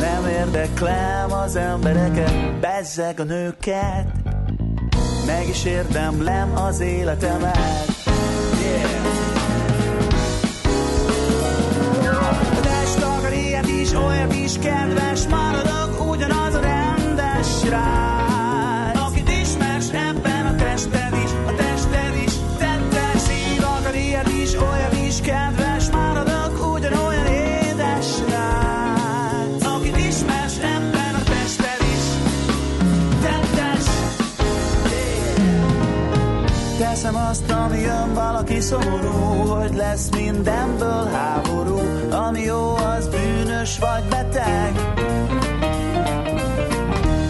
nem 0.00 0.26
érdeklem 0.26 1.32
az 1.32 1.56
embereket, 1.56 2.60
bezzeg 2.60 3.20
a 3.20 3.24
nőket, 3.24 4.06
meg 5.26 5.48
is 5.48 5.64
érdemlem 5.64 6.56
az 6.56 6.80
életemet. 6.80 7.87
Ilyet 13.98 14.32
is, 14.32 14.58
kedves, 14.58 15.26
maradok 15.26 16.10
ugyanaz 16.10 16.54
a 16.54 16.60
rendes 16.60 17.58
srác. 17.58 18.96
Akit 19.06 19.28
ismersz 19.28 19.90
ebben 19.92 20.46
a 20.46 20.54
tested 20.54 21.14
is, 21.24 21.30
a 21.46 21.54
tested 21.54 22.14
is, 22.24 22.32
tettes 22.58 23.20
szív 23.22 23.62
akar 23.62 23.94
ilyet 23.94 24.28
is, 24.28 24.54
olyat 24.54 24.92
is, 24.92 25.20
kedves, 25.20 25.67
valaki 38.48 38.60
szomorú 38.60 39.46
Hogy 39.54 39.74
lesz 39.74 40.08
mindenből 40.10 41.08
háború 41.12 41.78
Ami 42.10 42.40
jó, 42.40 42.74
az 42.74 43.08
bűnös 43.08 43.78
vagy 43.78 44.04
beteg. 44.08 44.72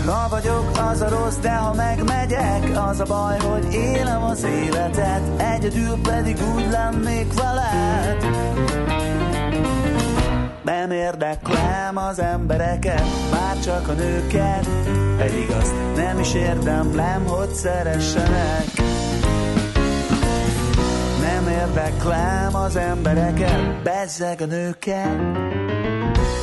Ha 0.07 0.29
vagyok, 0.29 0.71
az 0.91 1.01
a 1.01 1.09
rossz, 1.09 1.37
de 1.37 1.55
ha 1.55 1.75
megmegyek 1.75 2.71
Az 2.89 3.01
a 3.01 3.05
baj, 3.05 3.39
hogy 3.39 3.75
élem 3.75 4.23
az 4.23 4.45
életet 4.45 5.23
Egyedül 5.55 5.99
pedig 6.03 6.37
úgy 6.55 6.67
lennék 6.71 7.33
veled. 7.35 8.25
Nem 10.65 10.91
érdeklem 10.91 11.97
az 11.97 12.19
embereket, 12.19 13.05
már 13.31 13.59
csak 13.61 13.89
a 13.89 13.93
nőket 13.93 14.69
Pedig 15.19 15.51
azt 15.61 15.75
nem 15.97 16.19
is 16.19 16.35
érdemlem, 16.35 17.27
hogy 17.27 17.51
szeressenek 17.55 18.78
Nem 21.39 21.49
érdeklem 21.49 22.55
az 22.55 22.77
embereket, 22.77 23.83
bezzeg 23.83 24.41
a 24.41 24.45
nőket. 24.45 25.17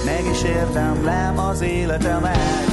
Meg 0.05 0.25
is 0.31 0.43
érdemlem 0.43 1.39
az 1.39 1.61
életemet. 1.61 2.71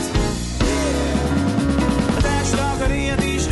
A 2.18 2.90
ilyet 2.92 3.22
is, 3.24 3.46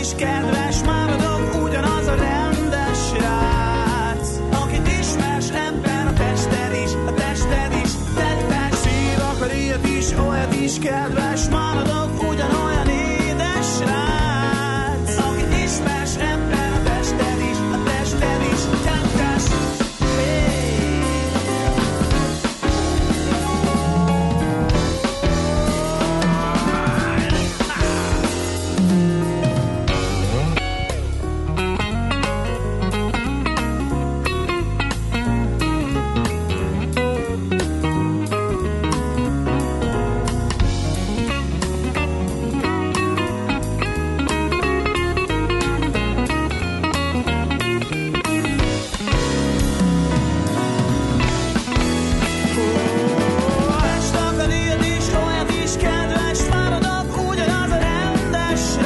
is, 0.00 0.14
kedves 0.16 0.82
Maradok 0.82 1.62
ugyanaz 1.64 2.06
a 2.06 2.14
rendes 2.14 2.98
srác. 3.08 4.28
Akit 4.62 4.88
ismersz 5.00 5.50
ebben 5.50 6.06
a 6.06 6.12
tested 6.12 6.72
is, 6.84 6.92
a 7.06 7.14
tested 7.14 7.72
is 7.84 7.90
Tettes 8.14 8.78
szív 8.78 9.20
akar 9.32 9.54
ilyet 9.54 9.86
is, 9.86 10.12
olyat 10.28 10.54
is, 10.54 10.78
kedves 10.78 11.48
Maradok 11.48 12.22
ugyanolyan 12.30 12.83
rendes 58.54 58.83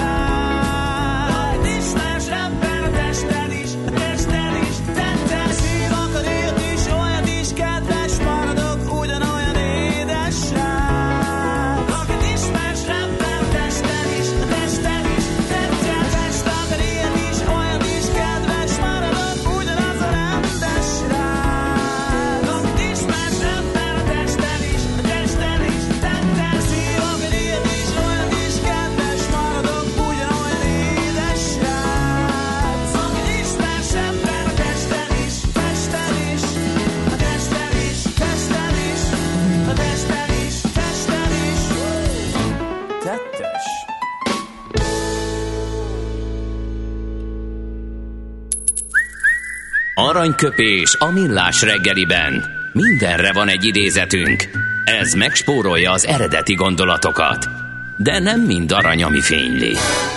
Aranyköpés 50.29 50.97
a 50.99 51.11
millás 51.11 51.63
reggeliben. 51.63 52.45
Mindenre 52.73 53.33
van 53.33 53.49
egy 53.49 53.65
idézetünk. 53.65 54.45
Ez 54.85 55.15
megspórolja 55.15 55.93
az 55.93 56.07
eredeti 56.07 56.55
gondolatokat. 56.55 57.49
De 57.97 58.19
nem 58.19 58.41
mind 58.41 58.73
arany, 58.73 59.03
ami 59.03 59.21
fényli. 59.21 59.75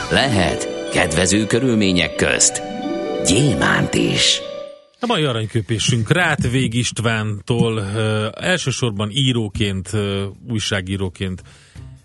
Lehet 0.09 0.89
kedvező 0.93 1.45
körülmények 1.45 2.15
közt 2.15 2.61
gyémánt 3.25 3.93
is. 3.93 4.41
A 4.99 5.05
mai 5.05 5.23
aranyköpésünk 5.23 6.11
Rátvég 6.11 6.73
Istvántól 6.73 7.77
ö, 7.77 8.27
elsősorban 8.39 9.09
íróként, 9.11 9.93
ö, 9.93 10.25
újságíróként 10.49 11.41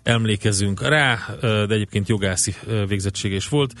emlékezünk 0.03 0.87
rá, 0.87 1.19
ö, 1.41 1.63
de 1.67 1.73
egyébként 1.73 2.07
jogászi 2.07 2.55
ö, 2.67 2.85
végzettsége 2.85 3.35
is 3.35 3.49
volt. 3.49 3.73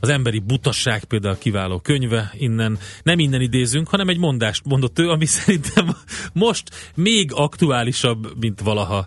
Az 0.00 0.08
emberi 0.08 0.38
butaság 0.38 1.04
például 1.04 1.38
kiváló 1.38 1.78
könyve, 1.78 2.32
innen 2.38 2.78
nem 3.02 3.18
innen 3.18 3.40
idézünk, 3.40 3.88
hanem 3.88 4.08
egy 4.08 4.18
mondást 4.18 4.64
mondott 4.64 4.98
ő, 4.98 5.08
ami 5.08 5.26
szerintem 5.40 5.96
most 6.32 6.92
még 6.94 7.30
aktuálisabb, 7.32 8.38
mint 8.40 8.60
valaha 8.60 9.06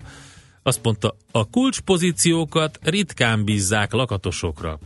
Azt 0.63 0.79
mondta, 0.83 1.15
a 1.31 1.49
kulcspozíciókat 1.49 2.79
ritkán 2.83 3.43
bízzák 3.43 3.91
lakatosokra. 3.91 4.79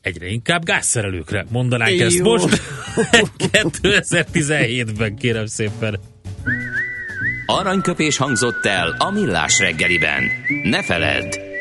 Egyre 0.00 0.26
inkább 0.26 0.64
gázszerelőkre 0.64 1.46
mondanánk 1.50 2.00
ezt 2.00 2.16
Jó. 2.16 2.24
most. 2.24 2.62
2017-ben 3.52 5.16
kérem 5.16 5.46
szépen. 5.46 6.00
Aranyköpés 7.46 8.16
hangzott 8.16 8.66
el 8.66 8.96
a 8.98 9.10
millás 9.10 9.58
reggeliben. 9.58 10.22
Ne 10.62 10.82
feledd, 10.82 11.53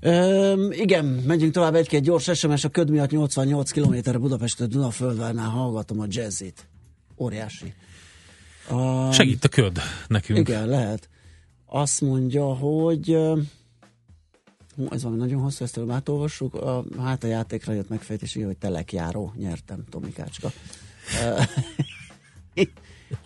Öm, 0.00 0.72
igen, 0.72 1.04
megyünk 1.04 1.52
tovább 1.52 1.74
egy-két 1.74 2.02
gyors 2.02 2.30
SMS, 2.34 2.64
a 2.64 2.68
köd 2.68 2.90
miatt 2.90 3.10
88 3.10 3.70
km 3.70 4.20
Budapestről 4.20 4.68
Dunaföldvárnál 4.68 5.48
hallgatom 5.48 6.00
a 6.00 6.04
jazzit. 6.08 6.68
Óriási. 7.16 7.74
A, 8.68 9.12
Segít 9.12 9.44
a 9.44 9.48
köd 9.48 9.80
nekünk. 10.08 10.38
Igen, 10.38 10.68
lehet. 10.68 11.08
Azt 11.66 12.00
mondja, 12.00 12.44
hogy 12.44 13.18
hú, 14.76 14.86
ez 14.90 15.02
valami 15.02 15.20
nagyon 15.20 15.40
hosszú, 15.40 15.64
ezt 15.64 15.76
előbb 15.76 15.90
átolvassuk. 15.90 16.54
A, 16.54 16.84
hát 16.98 17.24
a 17.24 17.26
játékra 17.26 17.72
jött 17.72 17.88
megfejtés, 17.88 18.34
hogy 18.34 18.56
telekjáró, 18.56 19.32
nyertem, 19.36 19.84
Tomikácska. 19.90 20.52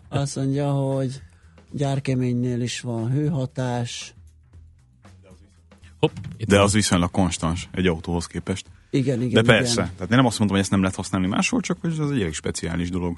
Azt 0.09 0.37
mondja, 0.37 0.71
hogy 0.71 1.23
gyárkeménynél 1.71 2.61
is 2.61 2.81
van 2.81 3.11
hőhatás. 3.11 4.15
Hopp, 6.01 6.17
itt 6.37 6.49
De 6.49 6.57
van. 6.57 6.65
az 6.65 6.73
viszonylag 6.73 7.11
konstans 7.11 7.69
egy 7.73 7.87
autóhoz 7.87 8.27
képest. 8.27 8.67
Igen, 8.91 9.23
igen, 9.23 9.45
De 9.45 9.53
persze, 9.53 9.73
igen. 9.73 9.93
tehát 9.95 10.11
én 10.11 10.17
nem 10.17 10.27
azt 10.27 10.39
mondom, 10.39 10.57
hogy 10.57 10.65
ezt 10.65 10.71
nem 10.71 10.81
lehet 10.81 10.97
használni 10.97 11.27
máshol, 11.27 11.61
csak 11.61 11.79
hogy 11.81 11.91
ez 11.91 12.11
egy 12.11 12.21
elég 12.21 12.33
speciális 12.35 12.91
dolog. 12.91 13.17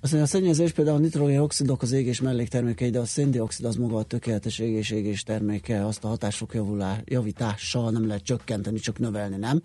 Azt 0.00 0.12
mondja, 0.12 0.22
a 0.22 0.38
szennyezés 0.40 0.72
például 0.72 0.96
a 0.96 1.00
nitrogén-oxidok 1.00 1.82
az 1.82 1.92
égés 1.92 2.20
melléktermékei, 2.20 2.90
de 2.90 2.98
a 2.98 3.04
széndiokszid 3.04 3.64
az 3.64 3.76
maga 3.76 3.96
a 3.96 4.02
tökéletes 4.02 4.58
égés 4.58 4.90
égés 4.90 5.22
terméke, 5.22 5.86
azt 5.86 6.04
a 6.04 6.08
hatások 6.08 6.54
javulá, 6.54 6.98
javítással 7.04 7.90
nem 7.90 8.06
lehet 8.06 8.22
csökkenteni, 8.22 8.78
csak 8.78 8.98
növelni, 8.98 9.36
nem? 9.36 9.62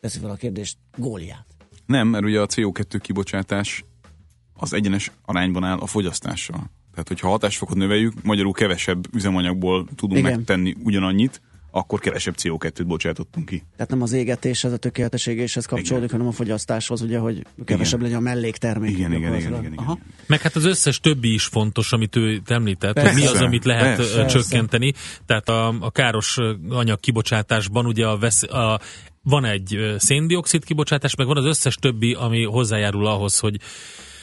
Teszi 0.00 0.18
fel 0.18 0.30
a 0.30 0.34
kérdést 0.34 0.76
Góliát. 0.96 1.46
Nem, 1.86 2.08
mert 2.08 2.24
ugye 2.24 2.40
a 2.40 2.46
CO2 2.46 2.98
kibocsátás 3.02 3.84
az 4.54 4.72
egyenes 4.72 5.10
arányban 5.24 5.64
áll 5.64 5.78
a 5.78 5.86
fogyasztással. 5.86 6.70
Tehát, 6.92 7.08
hogyha 7.08 7.28
a 7.28 7.30
hatásfokot 7.30 7.76
növeljük, 7.76 8.12
magyarul 8.22 8.52
kevesebb 8.52 9.14
üzemanyagból 9.14 9.88
tudunk 9.96 10.18
Igen. 10.18 10.36
megtenni 10.36 10.76
ugyanannyit, 10.82 11.40
akkor 11.74 12.00
kevesebb 12.00 12.34
CO2-t 12.38 12.84
bocsátottunk 12.86 13.46
ki. 13.46 13.62
Tehát 13.76 13.90
nem 13.90 14.02
az 14.02 14.12
égetéshez, 14.12 14.72
a 14.72 14.76
tökéletes 14.76 15.26
égéshez 15.26 15.66
kapcsolódik, 15.66 16.10
hanem 16.10 16.26
a 16.26 16.32
fogyasztáshoz, 16.32 17.00
ugye, 17.00 17.18
hogy 17.18 17.46
kevesebb 17.64 18.00
legyen 18.00 18.16
a 18.16 18.20
melléktermék. 18.20 18.90
Igen, 18.90 19.12
igen, 19.12 19.34
igen, 19.34 19.50
igen, 19.50 19.72
igen. 19.72 19.98
Meg 20.26 20.40
hát 20.40 20.56
az 20.56 20.64
összes 20.64 21.00
többi 21.00 21.32
is 21.32 21.44
fontos, 21.44 21.92
amit 21.92 22.16
ő 22.16 22.42
említett, 22.46 22.92
Persze. 22.92 23.12
hogy 23.12 23.20
mi 23.20 23.26
az, 23.26 23.40
amit 23.40 23.64
lehet 23.64 23.96
Persze. 23.96 24.16
Persze. 24.16 24.38
csökkenteni. 24.38 24.92
Tehát 25.26 25.48
a, 25.48 25.74
a 25.80 25.90
káros 25.90 26.38
anyag 26.68 27.00
kibocsátásban 27.00 27.86
ugye 27.86 28.06
a, 28.06 28.18
vesz, 28.18 28.42
a 28.42 28.80
van 29.22 29.44
egy 29.44 29.94
széndiokszid 29.98 30.64
kibocsátás, 30.64 31.14
meg 31.14 31.26
van 31.26 31.36
az 31.36 31.44
összes 31.44 31.74
többi, 31.74 32.14
ami 32.14 32.44
hozzájárul 32.44 33.06
ahhoz, 33.06 33.38
hogy 33.38 33.56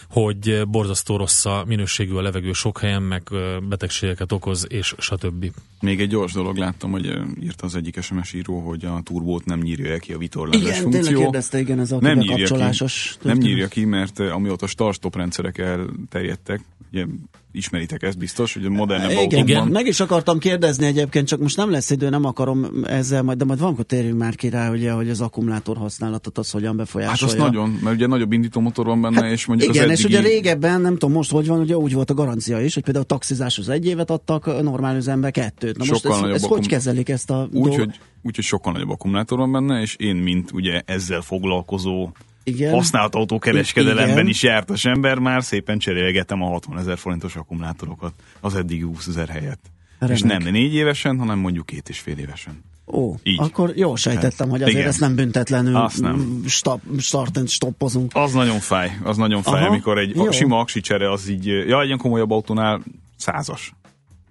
hogy 0.09 0.49
ö, 0.49 0.65
borzasztó 0.65 1.17
rossz 1.17 1.45
a 1.45 1.63
minőségű 1.67 2.13
a 2.13 2.21
levegő 2.21 2.51
sok 2.51 2.79
helyen, 2.79 3.01
meg 3.03 3.21
ö, 3.31 3.57
betegségeket 3.69 4.31
okoz, 4.31 4.65
és 4.69 4.95
stb. 4.97 5.51
Még 5.81 5.99
egy 6.01 6.09
gyors 6.09 6.33
dolog 6.33 6.57
láttam, 6.57 6.91
hogy 6.91 7.07
ö, 7.07 7.21
írta 7.43 7.65
az 7.65 7.75
egyik 7.75 8.01
SMS 8.01 8.33
író, 8.33 8.59
hogy 8.59 8.85
a 8.85 9.01
turbót 9.03 9.45
nem 9.45 9.59
nyírja 9.59 9.91
el 9.91 9.99
ki 9.99 10.13
a 10.13 10.17
vitorlázás 10.17 10.61
Igen, 10.61 10.81
funkció. 10.81 11.01
tényleg 11.01 11.21
kérdezte, 11.23 11.59
igen, 11.59 11.79
ez 11.79 11.91
a 11.91 11.97
nem 11.99 12.17
nyírja, 12.17 12.35
ki, 12.35 12.41
bekapcsolásos 12.41 13.17
nem 13.21 13.37
nyírja 13.37 13.67
ki, 13.67 13.85
mert 13.85 14.19
amióta 14.19 14.67
start-stop 14.67 15.15
rendszerek 15.15 15.57
elterjedtek, 15.57 16.61
ugye 16.91 17.05
ismeritek 17.51 18.03
ezt 18.03 18.17
biztos, 18.17 18.53
hogy 18.53 18.65
a 18.65 18.69
modernebb 18.69 19.09
Igen, 19.09 19.23
Igen. 19.23 19.39
autókban 19.39 19.67
meg 19.67 19.85
is 19.87 19.99
akartam 19.99 20.39
kérdezni 20.39 20.85
egyébként, 20.85 21.27
csak 21.27 21.39
most 21.39 21.57
nem 21.57 21.71
lesz 21.71 21.89
idő, 21.89 22.09
nem 22.09 22.25
akarom 22.25 22.65
ezzel, 22.83 23.21
majd, 23.23 23.37
de 23.37 23.45
majd 23.45 23.59
valamikor 23.59 23.85
térjünk 23.85 24.17
már 24.17 24.35
ki 24.35 24.49
rá, 24.49 24.71
ugye, 24.71 24.91
hogy 24.91 25.09
az 25.09 25.21
akkumulátor 25.21 25.77
használatot 25.77 26.37
az 26.37 26.51
hogyan 26.51 26.67
Hát 26.67 26.77
befolyásolja. 26.77 27.33
az 27.33 27.39
nagyon, 27.39 27.69
mert 27.83 27.95
ugye 27.95 28.07
nagyobb 28.07 28.31
indítómotor 28.31 28.85
van 28.85 29.01
benne, 29.01 29.31
és 29.31 29.45
mondjuk 29.45 29.75
Igen, 29.75 29.89
az 29.89 29.98
és 29.99 30.05
ugye 30.05 30.19
régebben, 30.19 30.81
nem 30.81 30.93
tudom 30.93 31.11
most 31.11 31.31
hogy 31.31 31.47
van, 31.47 31.59
ugye 31.59 31.77
úgy 31.77 31.93
volt 31.93 32.09
a 32.09 32.13
garancia 32.13 32.61
is, 32.61 32.73
hogy 32.73 32.83
például 32.83 33.05
a 33.05 33.07
taxizáshoz 33.07 33.69
egy 33.69 33.85
évet 33.85 34.09
adtak, 34.09 34.45
a 34.45 34.61
normál 34.61 34.95
üzembe 34.95 35.31
kettőt. 35.31 35.77
Na 35.77 35.85
most 35.87 36.01
Sokkal 36.01 36.33
ezt, 36.33 36.45
hogy 36.45 36.67
kezelik 36.67 37.09
ezt 37.09 37.29
a 37.29 37.47
Úgy, 37.51 37.61
dolgot? 37.61 37.77
hogy, 37.77 37.99
úgy, 38.21 38.35
hogy 38.35 38.43
sokkal 38.43 38.73
nagyobb 38.73 38.89
akkumulátor 38.89 39.37
van 39.37 39.51
benne, 39.51 39.81
és 39.81 39.95
én, 39.95 40.15
mint 40.15 40.51
ugye 40.51 40.81
ezzel 40.85 41.21
foglalkozó 41.21 42.09
Igen. 42.43 42.73
használt 42.73 43.15
autókereskedelemben 43.15 44.13
Igen. 44.13 44.27
is 44.27 44.43
jártas 44.43 44.85
ember, 44.85 45.17
már 45.17 45.43
szépen 45.43 45.77
cserélgetem 45.77 46.41
a 46.41 46.47
60 46.47 46.77
ezer 46.77 46.97
forintos 46.97 47.35
akkumulátorokat 47.35 48.13
az 48.39 48.55
eddigi 48.55 48.83
20 48.83 49.07
ezer 49.07 49.27
helyett. 49.27 49.61
Remek. 49.99 50.15
És 50.15 50.21
nem 50.21 50.43
négy 50.51 50.73
évesen, 50.73 51.17
hanem 51.17 51.39
mondjuk 51.39 51.65
két 51.65 51.89
és 51.89 51.99
fél 51.99 52.17
évesen. 52.17 52.63
Ó, 52.91 53.13
Így. 53.23 53.39
akkor 53.41 53.71
jól 53.75 53.97
sejtettem, 53.97 54.49
Hát, 54.49 54.49
hogy 54.49 54.61
azért 54.61 54.77
igen. 54.77 54.87
ezt 54.87 54.99
nem 54.99 55.15
büntetlenül 55.15 55.75
Azt 55.75 56.01
nem. 56.01 56.43
Stop, 56.47 56.81
start 56.97 57.37
and 57.37 57.49
stoppozunk. 57.49 58.11
Az 58.15 58.33
nagyon 58.33 58.59
fáj, 58.59 58.97
az 59.03 59.17
nagyon 59.17 59.41
fáj, 59.41 59.59
Aha, 59.61 59.69
amikor 59.69 59.97
egy 59.97 60.15
jó. 60.15 60.27
a 60.27 60.31
sima 60.31 60.59
aksi 60.59 60.79
csere 60.81 61.11
az 61.11 61.29
így, 61.29 61.45
ja, 61.45 61.79
egy 61.79 61.85
ilyen 61.85 61.97
komolyabb 61.97 62.31
autónál 62.31 62.81
százas. 63.17 63.73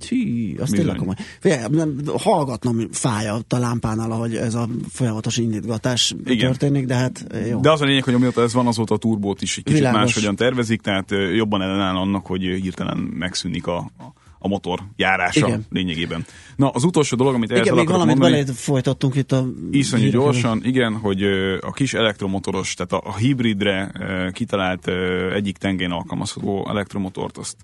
Hű, 0.09 0.51
azt 0.51 0.59
Bizony. 0.61 0.77
tényleg 0.77 0.97
komoly. 0.97 1.15
Figyelj, 1.41 1.63
nem, 1.71 2.01
hallgatnom 2.17 2.77
fáj 2.93 3.29
a 3.29 3.41
lámpánál, 3.49 4.11
ahogy 4.11 4.37
ez 4.37 4.55
a 4.55 4.69
folyamatos 4.91 5.37
indítgatás 5.37 6.15
Igen. 6.25 6.47
történik, 6.47 6.87
de 6.87 6.95
hát 6.95 7.27
jó. 7.51 7.61
De 7.61 7.71
az 7.73 7.81
a 7.81 7.85
lényeg, 7.85 8.05
hogy 8.05 8.15
amióta 8.15 8.43
ez 8.43 8.53
van, 8.53 8.67
azóta 8.67 8.95
a 8.95 8.99
turbót 8.99 9.43
is 9.43 9.57
egy 9.57 9.65
kicsit 9.65 9.79
Világos. 9.79 10.01
máshogyan 10.01 10.37
tervezik, 10.37 10.81
tehát 10.81 11.11
ö, 11.11 11.35
jobban 11.35 11.63
ellenáll 11.63 11.97
annak, 11.97 12.27
hogy 12.27 12.41
hirtelen 12.41 12.97
megszűnik 12.97 13.67
a, 13.67 13.77
a, 13.77 14.13
a 14.39 14.49
motor 14.49 14.81
járása 14.97 15.47
Igen. 15.47 15.67
lényegében. 15.71 16.25
Na, 16.57 16.69
az 16.69 16.85
utolsó 16.85 17.17
dolog, 17.17 17.35
amit 17.35 17.51
Igen, 17.51 17.63
ehhez 17.63 17.77
még 17.77 17.89
valamit 17.89 18.19
mondani, 18.19 18.45
folytattunk 18.53 19.15
itt 19.15 19.33
a... 19.33 19.47
iszonyú 19.71 20.11
gyorsan, 20.11 20.61
igen, 20.65 20.97
hogy 20.97 21.23
a 21.61 21.73
kis 21.73 21.95
elektromotoros, 21.95 22.75
tehát 22.75 23.05
a, 23.05 23.09
a 23.09 23.17
hibridre 23.17 23.93
kitalált 24.33 24.89
egyik 25.35 25.57
tengén 25.57 25.91
alkalmazható 25.91 26.69
elektromotort, 26.69 27.37
azt 27.37 27.57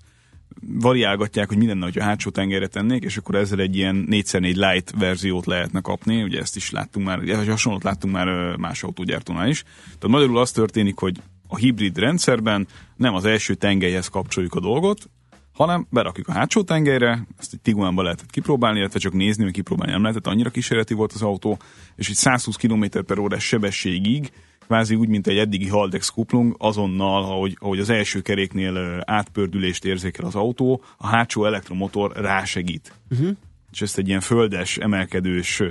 variálgatják, 0.61 1.47
hogy 1.47 1.57
mi 1.57 1.67
lenne, 1.67 1.83
hogy 1.83 1.97
a 1.97 2.03
hátsó 2.03 2.29
tengerre 2.29 2.67
tennék, 2.67 3.03
és 3.03 3.17
akkor 3.17 3.35
ezzel 3.35 3.59
egy 3.59 3.75
ilyen 3.75 4.07
4x4 4.09 4.41
light 4.41 4.93
verziót 4.97 5.45
lehetne 5.45 5.81
kapni, 5.81 6.23
ugye 6.23 6.39
ezt 6.39 6.55
is 6.55 6.71
láttunk 6.71 7.05
már, 7.05 7.19
vagy 7.19 7.47
hasonlót 7.47 7.83
láttunk 7.83 8.13
már 8.13 8.55
más 8.55 8.83
autógyártónál 8.83 9.49
is. 9.49 9.63
Tehát 9.83 10.07
magyarul 10.07 10.37
az 10.37 10.51
történik, 10.51 10.97
hogy 10.97 11.21
a 11.47 11.57
hibrid 11.57 11.97
rendszerben 11.97 12.67
nem 12.95 13.13
az 13.13 13.25
első 13.25 13.53
tengelyhez 13.53 14.07
kapcsoljuk 14.07 14.53
a 14.53 14.59
dolgot, 14.59 15.09
hanem 15.55 15.87
berakjuk 15.89 16.27
a 16.27 16.31
hátsó 16.31 16.63
tengelyre, 16.63 17.27
ezt 17.39 17.53
egy 17.53 17.61
Tiguanban 17.61 18.03
lehetett 18.03 18.29
kipróbálni, 18.29 18.79
illetve 18.79 18.99
csak 18.99 19.13
nézni, 19.13 19.43
hogy 19.43 19.53
kipróbálni 19.53 19.91
nem 19.91 20.01
lehetett, 20.01 20.27
annyira 20.27 20.49
kísérleti 20.49 20.93
volt 20.93 21.13
az 21.13 21.21
autó, 21.21 21.57
és 21.95 22.09
egy 22.09 22.15
120 22.15 22.55
km 22.55 22.85
per 23.05 23.19
órás 23.19 23.43
sebességig, 23.43 24.31
kvázi 24.65 24.95
úgy, 24.95 25.07
mint 25.07 25.27
egy 25.27 25.37
eddigi 25.37 25.67
Haldex 25.67 26.09
kuplung, 26.09 26.55
azonnal, 26.57 27.23
ahogy, 27.23 27.57
ahogy 27.59 27.79
az 27.79 27.89
első 27.89 28.21
keréknél 28.21 29.03
átpördülést 29.05 29.85
érzékel 29.85 30.25
az 30.25 30.35
autó, 30.35 30.81
a 30.97 31.07
hátsó 31.07 31.45
elektromotor 31.45 32.11
rásegít. 32.15 32.93
Uh-huh. 33.11 33.29
És 33.71 33.81
ezt 33.81 33.97
egy 33.97 34.07
ilyen 34.07 34.21
földes, 34.21 34.77
emelkedős, 34.77 35.63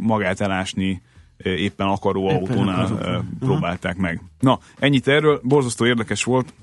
magát 0.00 0.40
elásni 0.40 1.02
éppen 1.36 1.86
akaró 1.86 2.30
Éppen 2.30 2.36
autónál 2.36 2.84
akaró. 2.84 3.08
Aha. 3.08 3.24
próbálták 3.38 3.96
meg. 3.96 4.20
Na, 4.40 4.58
ennyit 4.78 5.08
erről, 5.08 5.40
borzasztó 5.42 5.86
érdekes 5.86 6.24
volt, 6.24 6.54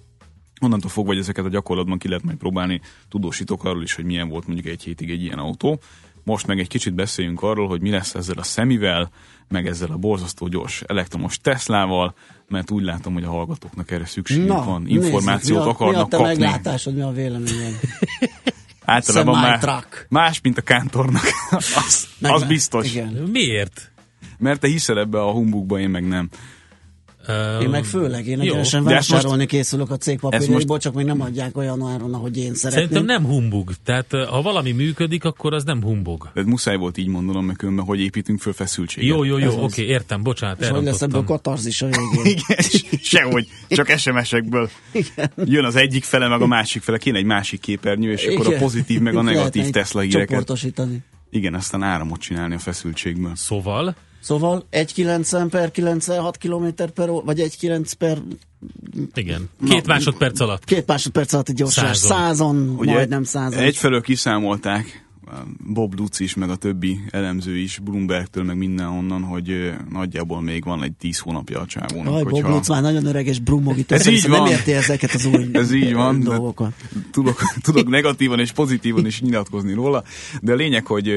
onnantól 0.62 0.90
fogva, 0.90 1.10
hogy 1.10 1.20
ezeket 1.20 1.46
a 1.46 1.50
gyakorlatban 1.50 1.98
ki 1.98 2.08
lehet 2.08 2.24
majd 2.24 2.38
próbálni, 2.38 2.82
tudósítok 3.10 3.64
arról 3.64 3.84
is, 3.84 3.94
hogy 3.94 4.06
milyen 4.06 4.30
volt 4.30 4.48
mondjuk 4.48 4.68
egy 4.68 4.84
hétig 4.84 5.10
egy 5.10 5.24
ilyen 5.24 5.38
autó. 5.38 5.80
Most 6.24 6.48
meg 6.48 6.60
egy 6.60 6.68
kicsit 6.68 6.94
beszéljünk 6.94 7.42
arról, 7.42 7.68
hogy 7.68 7.82
mi 7.82 7.90
lesz 7.90 8.16
ezzel 8.16 8.38
a 8.38 8.44
szemivel, 8.44 9.12
meg 9.48 9.68
ezzel 9.68 9.92
a 9.92 9.98
borzasztó 9.98 10.48
gyors 10.48 10.82
elektromos 10.82 11.38
Teslával, 11.38 12.14
mert 12.48 12.72
úgy 12.72 12.84
látom, 12.84 13.14
hogy 13.14 13.24
a 13.24 13.30
hallgatóknak 13.30 13.92
erre 13.92 14.06
szükségük 14.06 14.64
van, 14.64 14.88
információt 14.88 15.40
nézzük, 15.40 15.56
mi 15.56 15.62
a, 15.62 15.68
akarnak 15.68 15.96
mi 15.96 16.02
a 16.02 16.06
te 16.06 16.18
kapni. 16.18 16.44
meglátásod, 16.44 16.96
mi 16.96 17.02
a 17.02 17.12
véleményed? 17.12 17.80
Általában 18.86 19.40
már 19.40 19.60
truck. 19.60 20.06
más, 20.10 20.42
mint 20.42 20.58
a 20.58 20.62
kántornak. 20.62 21.24
az, 21.86 22.08
Meg- 22.18 22.32
az 22.32 22.44
biztos. 22.44 22.92
Igen. 22.92 23.14
Miért? 23.14 23.92
Mert 24.38 24.60
te 24.60 24.68
hiszel 24.68 25.00
ebbe 25.00 25.22
a 25.22 25.32
humbugba, 25.32 25.80
én 25.80 25.90
meg 25.90 26.08
nem. 26.08 26.30
Én 27.62 27.70
meg 27.70 27.84
főleg, 27.84 28.28
én 28.28 28.40
egyenesen 28.40 28.84
vásárolni 28.84 29.46
készülök 29.46 29.92
a 29.92 29.98
cég 29.98 30.20
most- 30.22 30.80
csak 30.80 30.94
még 30.94 31.06
nem 31.06 31.22
adják 31.22 31.58
olyan 31.58 31.88
áron, 31.88 32.14
ahogy 32.14 32.38
én 32.38 32.54
szeretném. 32.54 32.88
Szerintem 32.88 33.06
nem 33.06 33.26
humbug. 33.26 33.72
Tehát 33.84 34.12
ha 34.30 34.42
valami 34.42 34.72
működik, 34.72 35.24
akkor 35.24 35.54
az 35.54 35.64
nem 35.64 35.82
humbug. 35.84 36.30
De 36.34 36.44
muszáj 36.44 36.76
volt 36.76 36.98
így 36.98 37.08
mondanom, 37.08 37.46
mert 37.46 37.58
különben 37.58 37.86
hogy 37.86 38.00
építünk 38.00 38.40
föl 38.40 38.54
feszültséget. 38.54 39.10
Jó, 39.10 39.24
jó, 39.24 39.38
jó, 39.38 39.64
oké, 39.64 39.86
értem, 39.86 40.24
bocsánat, 40.24 40.62
És 40.62 40.68
hogy 40.68 40.84
lesz 40.84 41.02
ebből 41.02 41.24
katarzis 41.24 41.82
a 41.82 41.86
végén. 42.14 42.26
Igen, 42.26 42.58
sehogy, 43.02 43.48
csak 43.68 43.90
SMS-ekből. 43.98 44.70
Jön 45.46 45.66
az 45.66 45.76
egyik 45.76 46.04
fele, 46.04 46.28
meg 46.28 46.42
a 46.42 46.48
másik 46.48 46.82
fele, 46.82 46.98
kéne 46.98 47.18
egy 47.18 47.26
másik 47.26 47.60
képernyő, 47.60 48.12
és 48.12 48.26
akkor 48.26 48.46
a 48.46 48.50
Igen. 48.50 48.60
pozitív, 48.62 49.00
meg 49.00 49.16
a 49.16 49.22
negatív 49.32 49.70
Tesla 49.70 50.02
híreket. 50.02 50.28
Csoportosítani. 50.28 50.98
Igen, 51.30 51.54
aztán 51.54 51.84
áramot 51.84 52.20
csinálni 52.20 52.56
a 52.56 52.60
feszültségből. 52.60 53.36
Szóval, 53.36 53.96
Szóval 54.22 54.68
1,90 54.72 55.48
per 55.50 55.72
96 55.72 56.38
km 56.38 56.66
per 56.96 57.10
ó, 57.10 57.22
vagy 57.22 57.40
1,9 57.40 57.92
per 57.98 58.22
igen, 59.14 59.50
két 59.68 59.88
másodperc 59.88 60.40
alatt. 60.40 60.64
két 60.66 60.88
másodperc 60.88 61.34
alatt 61.34 61.52
gyorsan. 61.52 61.94
Százon. 61.94 62.18
Százon, 62.18 62.76
Ugye 62.78 62.94
majdnem 62.94 63.24
százon. 63.24 63.60
Egyfelől 63.60 64.02
kiszámolták, 64.02 65.06
Bob 65.66 66.00
Lutz 66.00 66.20
is, 66.20 66.36
meg 66.36 66.50
a 66.50 66.56
többi 66.56 67.00
elemző 67.10 67.58
is, 67.58 67.80
Bloombergtől, 67.80 68.44
meg 68.44 68.58
mindenhonnan, 68.58 69.24
hogy 69.24 69.50
ö, 69.50 69.72
nagyjából 69.90 70.42
még 70.42 70.64
van 70.64 70.84
egy 70.84 70.94
10 70.94 71.20
hónapja 71.20 71.60
a 71.60 71.66
csávónak. 71.66 72.14
Aj, 72.14 72.24
Bob 72.24 72.46
Lutz 72.46 72.70
már 72.70 72.82
nagyon 72.82 73.06
öreg 73.06 73.26
és 73.26 73.40
brummog. 73.40 73.78
Ez 73.88 74.08
így 74.08 74.14
viszont 74.14 74.34
Nem 74.34 74.42
van. 74.42 74.52
érti 74.52 74.74
ezeket 74.74 75.14
az 75.14 75.26
új 75.26 75.50
Ez 75.54 75.72
így 75.72 75.94
van, 75.94 76.20
dolgokat. 76.20 76.74
tudok, 77.12 77.42
tudok 77.62 77.90
negatívan 77.90 78.40
és 78.40 78.52
pozitívan 78.52 79.06
is 79.06 79.22
nyilatkozni 79.22 79.74
róla, 79.74 80.04
de 80.42 80.52
a 80.52 80.56
lényeg, 80.56 80.86
hogy 80.86 81.08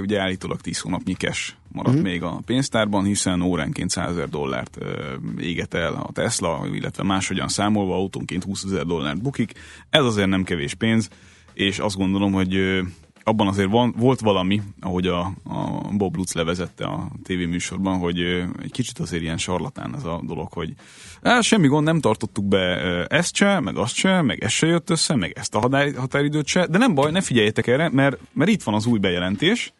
ugye 0.00 0.20
állítólag 0.20 0.60
10 0.60 0.78
hónapnyi 0.78 1.12
cash 1.12 1.52
maradt 1.72 1.98
mm. 1.98 2.02
még 2.02 2.22
a 2.22 2.42
pénztárban, 2.46 3.04
hiszen 3.04 3.40
óránként 3.40 3.90
100 3.90 4.10
ezer 4.10 4.28
dollárt 4.28 4.78
éget 5.40 5.74
el 5.74 5.92
a 5.92 6.12
Tesla, 6.12 6.66
illetve 6.72 7.02
máshogyan 7.02 7.48
számolva 7.48 7.94
autónként 7.94 8.44
20 8.44 8.64
ezer 8.64 8.84
dollárt 8.84 9.22
bukik. 9.22 9.52
Ez 9.90 10.04
azért 10.04 10.28
nem 10.28 10.44
kevés 10.44 10.74
pénz, 10.74 11.08
és 11.54 11.78
azt 11.78 11.96
gondolom, 11.96 12.32
hogy 12.32 12.82
abban 13.24 13.46
azért 13.46 13.70
van, 13.70 13.94
volt 13.98 14.20
valami, 14.20 14.62
ahogy 14.80 15.06
a, 15.06 15.20
a 15.44 15.90
Bob 15.96 16.16
Lutz 16.16 16.32
levezette 16.32 16.84
a 16.84 17.10
tévéműsorban, 17.22 17.98
hogy 17.98 18.20
egy 18.62 18.70
kicsit 18.70 18.98
azért 18.98 19.22
ilyen 19.22 19.38
sarlatán 19.38 19.94
ez 19.94 20.04
a 20.04 20.20
dolog, 20.24 20.52
hogy 20.52 20.74
á, 21.22 21.40
semmi 21.40 21.66
gond, 21.66 21.84
nem 21.84 22.00
tartottuk 22.00 22.44
be 22.44 22.76
ezt 23.06 23.34
se, 23.34 23.60
meg 23.60 23.76
azt 23.76 23.94
se, 23.94 24.22
meg 24.22 24.44
ez 24.44 24.50
se 24.50 24.66
jött 24.66 24.90
össze, 24.90 25.14
meg 25.14 25.32
ezt 25.34 25.54
a 25.54 25.60
határ, 25.60 25.94
határidőt 25.96 26.46
se, 26.46 26.66
de 26.66 26.78
nem 26.78 26.94
baj, 26.94 27.10
ne 27.10 27.20
figyeljetek 27.20 27.66
erre, 27.66 27.88
mert, 27.88 28.18
mert 28.32 28.50
itt 28.50 28.62
van 28.62 28.74
az 28.74 28.86
új 28.86 28.98
bejelentés, 28.98 29.72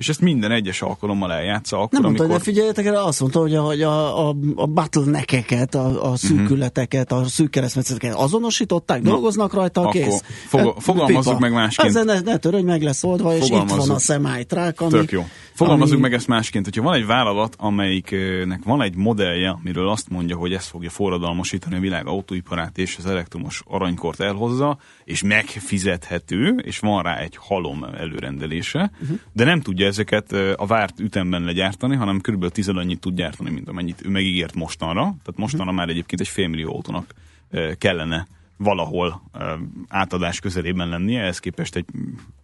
és 0.00 0.08
ezt 0.08 0.20
minden 0.20 0.50
egyes 0.50 0.82
alkalommal 0.82 1.32
eljátsza 1.32 1.76
akkor, 1.76 1.88
Nem 1.92 2.02
mondta, 2.02 2.22
amikor... 2.22 2.38
ne 2.38 2.44
figyeljetek 2.44 2.86
erre, 2.86 3.02
azt 3.02 3.20
mondta, 3.20 3.40
hogy 3.40 3.54
a, 3.54 3.62
hogy 3.62 3.82
a, 3.82 4.28
a, 4.28 4.34
a 4.54 4.66
bottleneckeket, 4.66 5.74
a, 5.74 5.88
Mhm. 5.88 5.96
a 5.96 6.16
szűkületeket, 6.16 7.12
a 7.12 7.24
szűk 7.24 7.50
keresztmetszeteket 7.50 8.14
azonosították, 8.14 9.02
dolgoznak 9.02 9.52
rajta, 9.54 9.80
akkor 9.80 9.92
kész. 9.92 10.22
E, 10.52 10.72
fogalmazzuk 10.78 11.22
pipa. 11.32 11.38
meg 11.38 11.52
másként. 11.52 11.88
Ezzel 11.88 12.04
ne, 12.04 12.20
ne 12.20 12.36
törődj, 12.36 12.64
meg 12.64 12.82
lesz 12.82 13.04
oldva, 13.04 13.34
és 13.36 13.48
itt 13.50 13.70
van 13.70 13.90
a 13.90 13.98
semi-truck, 13.98 14.80
ami... 14.80 14.90
Tök 14.90 15.10
jó. 15.10 15.24
Fogalmazzuk 15.52 15.92
ami- 15.92 16.02
meg 16.02 16.12
ezt 16.12 16.26
másként, 16.26 16.64
hogyha 16.64 16.82
van 16.82 16.94
egy 16.94 17.06
vállalat, 17.06 17.54
amelyiknek 17.58 18.60
van 18.64 18.82
egy 18.82 18.94
modellje, 18.96 19.48
amiről 19.50 19.88
azt 19.88 20.08
mondja, 20.08 20.36
hogy 20.36 20.52
ez 20.52 20.66
fogja 20.66 20.90
forradalmasítani 20.90 21.76
a 21.76 21.80
világ 21.80 22.06
autóiparát, 22.06 22.78
és 22.78 22.96
az 22.98 23.06
elektromos 23.06 23.62
aranykort 23.66 24.20
elhozza, 24.20 24.78
és 25.04 25.22
megfizethető, 25.22 26.56
és 26.62 26.78
van 26.78 27.02
rá 27.02 27.16
egy 27.16 27.36
halom 27.40 27.84
előrendelése, 27.98 28.90
uh-huh. 29.02 29.18
de 29.32 29.44
nem 29.44 29.60
tudja 29.60 29.86
ezeket 29.90 30.32
a 30.56 30.66
várt 30.66 31.00
ütemben 31.00 31.42
legyártani, 31.42 31.96
hanem 31.96 32.20
kb. 32.20 32.48
tized 32.48 32.76
annyit 32.76 33.00
tud 33.00 33.14
gyártani, 33.14 33.50
mint 33.50 33.68
amennyit 33.68 34.06
ő 34.06 34.08
megígért 34.08 34.54
mostanra. 34.54 35.02
Tehát 35.02 35.36
mostanra 35.36 35.72
már 35.72 35.88
egyébként 35.88 36.20
egy 36.20 36.28
félmillió 36.28 36.74
autónak 36.74 37.14
kellene 37.78 38.26
valahol 38.56 39.22
átadás 39.88 40.40
közelében 40.40 40.88
lennie, 40.88 41.20
ehhez 41.20 41.38
képest 41.38 41.76
egy 41.76 41.84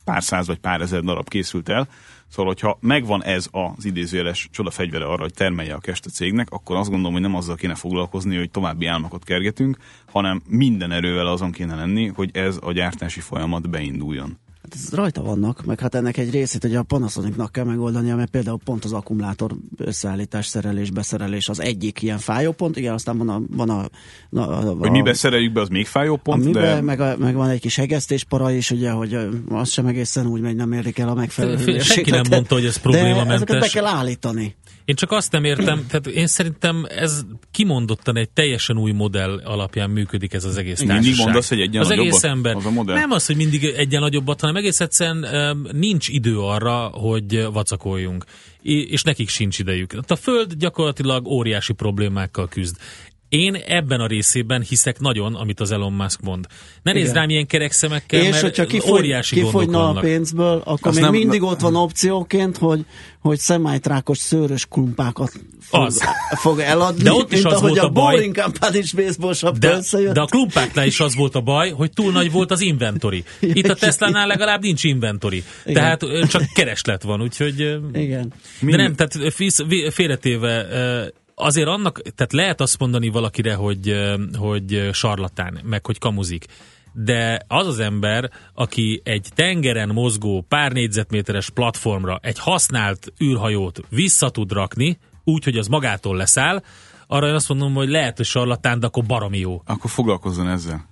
pár 0.05 0.23
száz 0.23 0.47
vagy 0.47 0.59
pár 0.59 0.81
ezer 0.81 1.03
darab 1.03 1.29
készült 1.29 1.69
el. 1.69 1.89
Szóval, 2.29 2.47
hogyha 2.47 2.79
megvan 2.81 3.25
ez 3.25 3.49
az 3.51 3.85
idézőjeles 3.85 4.49
csodafegyvere 4.53 5.05
arra, 5.05 5.23
hogy 5.23 5.35
termelje 5.35 5.75
a 5.75 5.79
kest 5.79 6.07
a 6.07 6.11
cégnek, 6.11 6.51
akkor 6.51 6.77
azt 6.77 6.89
gondolom, 6.89 7.13
hogy 7.13 7.23
nem 7.23 7.35
azzal 7.35 7.57
kéne 7.57 7.75
foglalkozni, 7.75 8.37
hogy 8.37 8.51
további 8.51 8.87
álmokat 8.87 9.25
kergetünk, 9.25 9.77
hanem 10.11 10.43
minden 10.49 10.93
erővel 10.93 11.27
azon 11.27 11.53
kéne 11.53 11.75
lenni, 11.75 12.07
hogy 12.07 12.31
ez 12.33 12.59
a 12.63 12.73
gyártási 12.73 13.21
folyamat 13.21 13.71
beinduljon. 13.71 14.39
Hát 14.71 14.79
ez 14.85 14.95
rajta 14.95 15.23
vannak, 15.23 15.65
meg 15.65 15.81
hát 15.81 15.95
ennek 15.95 16.17
egy 16.17 16.31
részét 16.31 16.65
ugye 16.65 16.79
a 16.79 16.83
Panasonicnak 16.83 17.53
kell 17.53 17.65
megoldania, 17.65 18.17
mert 18.17 18.31
például 18.31 18.59
pont 18.65 18.85
az 18.85 18.93
akkumulátor 18.93 19.57
összeállítás, 19.77 20.47
szerelés, 20.47 20.91
beszerelés 20.91 21.49
az 21.49 21.61
egyik 21.61 22.03
ilyen 22.03 22.19
fájópont, 22.19 22.77
igen, 22.77 22.93
aztán 22.93 23.19
van 23.19 23.29
a... 23.29 23.43
Van 23.51 23.71
a, 23.71 23.89
a, 24.31 24.41
a 24.41 24.75
Hogy 24.79 24.91
mibe 24.91 25.13
szereljük 25.13 25.53
be, 25.53 25.61
az 25.61 25.69
még 25.69 25.87
fájó 25.87 26.17
pont, 26.17 26.43
Amiben, 26.43 26.63
de 26.63 26.81
meg, 26.81 27.01
a, 27.01 27.17
meg 27.19 27.35
van 27.35 27.49
egy 27.49 27.61
kis 27.61 27.77
hegesztéspara 27.77 28.51
is, 28.51 28.71
ugye, 28.71 28.91
hogy 28.91 29.19
az 29.49 29.71
sem 29.71 29.87
egészen 29.87 30.27
úgy 30.27 30.41
megy, 30.41 30.57
nem 30.57 30.73
érik 30.73 30.99
el 30.99 31.09
a 31.09 31.15
megfelelő 31.15 31.79
Senki 31.79 32.11
nem 32.11 32.25
mondta, 32.31 32.55
hogy 32.55 32.65
ez 32.65 32.75
De 32.75 32.81
problémamentes. 32.81 33.35
ezeket 33.35 33.61
be 33.61 33.69
kell 33.69 33.87
állítani. 33.87 34.57
Én 34.87 34.95
csak 34.95 35.11
azt 35.13 35.33
nem 35.33 35.45
értem, 35.45 35.87
tehát 35.89 36.07
én 36.07 36.27
szerintem 36.27 36.87
ez 36.89 37.25
kimondottan 37.51 38.17
egy 38.17 38.31
teljesen 38.31 38.79
új 38.79 38.93
modell 38.93 39.41
alapján 39.45 39.91
működik 39.91 40.33
ez 40.33 40.45
az 40.45 40.57
egész 40.57 40.79
Mindig 40.79 40.97
társaság. 40.97 41.25
mondasz, 41.25 41.49
hogy 41.49 41.61
egyen 41.61 41.83
Az 41.83 41.91
egész 41.91 42.23
ember. 42.23 42.55
Az 42.57 42.67
a 42.67 42.71
modell? 42.71 42.95
Nem 42.97 43.11
az, 43.11 43.27
hogy 43.27 43.37
mindig 43.37 43.65
egyen 43.65 44.01
nagyobbat, 44.01 44.41
hanem 44.41 44.57
egész 44.57 44.81
egyszerűen 44.81 45.59
nincs 45.73 46.09
idő 46.09 46.39
arra, 46.39 46.77
hogy 46.87 47.47
vacakoljunk. 47.53 48.25
És 48.63 49.03
nekik 49.03 49.29
sincs 49.29 49.59
idejük. 49.59 49.93
Hát 49.93 50.11
a 50.11 50.17
Föld 50.17 50.55
gyakorlatilag 50.55 51.27
óriási 51.27 51.73
problémákkal 51.73 52.49
küzd. 52.49 52.77
Én 53.29 53.55
ebben 53.55 54.01
a 54.01 54.07
részében 54.07 54.63
hiszek 54.63 54.99
nagyon, 55.01 55.35
amit 55.35 55.61
az 55.61 55.71
Elon 55.71 55.93
Musk 55.93 56.21
mond. 56.21 56.47
Ne 56.83 56.93
nézd 56.93 57.15
rám 57.15 57.29
ilyen 57.31 57.47
kerek 57.47 57.73
szemekkel, 57.73 58.21
és 58.21 58.29
mert 58.31 58.41
hogyha 58.43 58.65
kifogy, 58.67 58.91
óriási 58.91 59.35
gondok 59.35 59.53
kifogyna 59.53 59.81
a 59.81 59.87
vannak. 59.87 60.03
pénzből, 60.03 60.63
akkor 60.65 60.89
Azt 60.89 60.95
még 60.95 61.05
nem- 61.05 61.13
mindig 61.15 61.43
ott 61.43 61.61
van 61.61 61.77
opcióként, 61.77 62.57
hogy, 62.57 62.85
hogy 63.21 63.39
szemájtrákos 63.39 64.19
szőrös 64.19 64.67
klumpákat 64.67 65.33
fog, 65.61 65.81
Az. 65.85 66.03
fog 66.37 66.59
eladni, 66.59 67.03
De 67.03 67.13
ott 67.13 67.33
is 67.33 67.43
mint 67.43 67.53
az 67.53 67.59
ahogy 67.59 67.69
volt 67.71 67.83
a 67.83 67.87
a 67.87 67.91
baj. 67.91 68.15
Boring 68.15 68.37
Company 68.37 68.75
is 68.77 68.93
baseball 68.93 69.53
De, 69.59 69.73
összejött. 69.77 70.15
de 70.15 70.21
a 70.21 70.27
klumpáknál 70.27 70.87
is 70.87 71.01
az 71.01 71.15
volt 71.15 71.35
a 71.35 71.41
baj, 71.41 71.71
hogy 71.71 71.91
túl 71.91 72.13
nagy 72.13 72.33
volt 72.33 72.51
az 72.51 72.61
inventory. 72.61 73.25
Itt 73.41 73.69
a 73.69 73.75
Tesla-nál 73.75 74.27
legalább 74.27 74.63
nincs 74.63 74.85
inventory. 74.85 75.43
Igen. 75.65 75.75
Tehát 75.75 76.29
csak 76.29 76.43
kereslet 76.55 77.03
van, 77.03 77.23
úgyhogy... 77.23 77.79
Igen. 77.93 78.33
De 78.61 78.77
nem, 78.77 78.95
tehát 78.95 79.33
félretéve 79.91 80.67
azért 81.39 81.69
annak, 81.69 82.03
tehát 82.15 82.33
lehet 82.33 82.61
azt 82.61 82.79
mondani 82.79 83.09
valakire, 83.09 83.55
hogy, 83.55 83.95
hogy 84.39 84.89
sarlatán, 84.93 85.61
meg 85.65 85.87
hogy 85.87 85.99
kamuzik. 85.99 86.47
De 86.93 87.45
az 87.49 87.67
az 87.67 87.79
ember, 87.79 88.31
aki 88.55 89.01
egy 89.05 89.29
tengeren 89.35 89.89
mozgó 89.89 90.45
pár 90.49 90.73
négyzetméteres 90.73 91.51
platformra 91.51 92.19
egy 92.23 92.39
használt 92.39 93.13
űrhajót 93.23 93.81
vissza 93.89 94.31
tud 94.31 94.53
rakni, 94.53 94.99
úgy, 95.25 95.45
hogy 95.45 95.57
az 95.57 95.67
magától 95.67 96.17
leszáll, 96.17 96.63
arra 97.07 97.29
én 97.29 97.35
azt 97.35 97.49
mondom, 97.49 97.75
hogy 97.75 97.89
lehet, 97.89 98.17
hogy 98.17 98.27
sarlatán, 98.27 98.81
de 98.81 98.87
akkor 98.87 99.05
baromi 99.05 99.39
jó. 99.39 99.63
akkor 99.65 99.91
foglalkozzon 99.91 100.49
ezzel. 100.49 100.89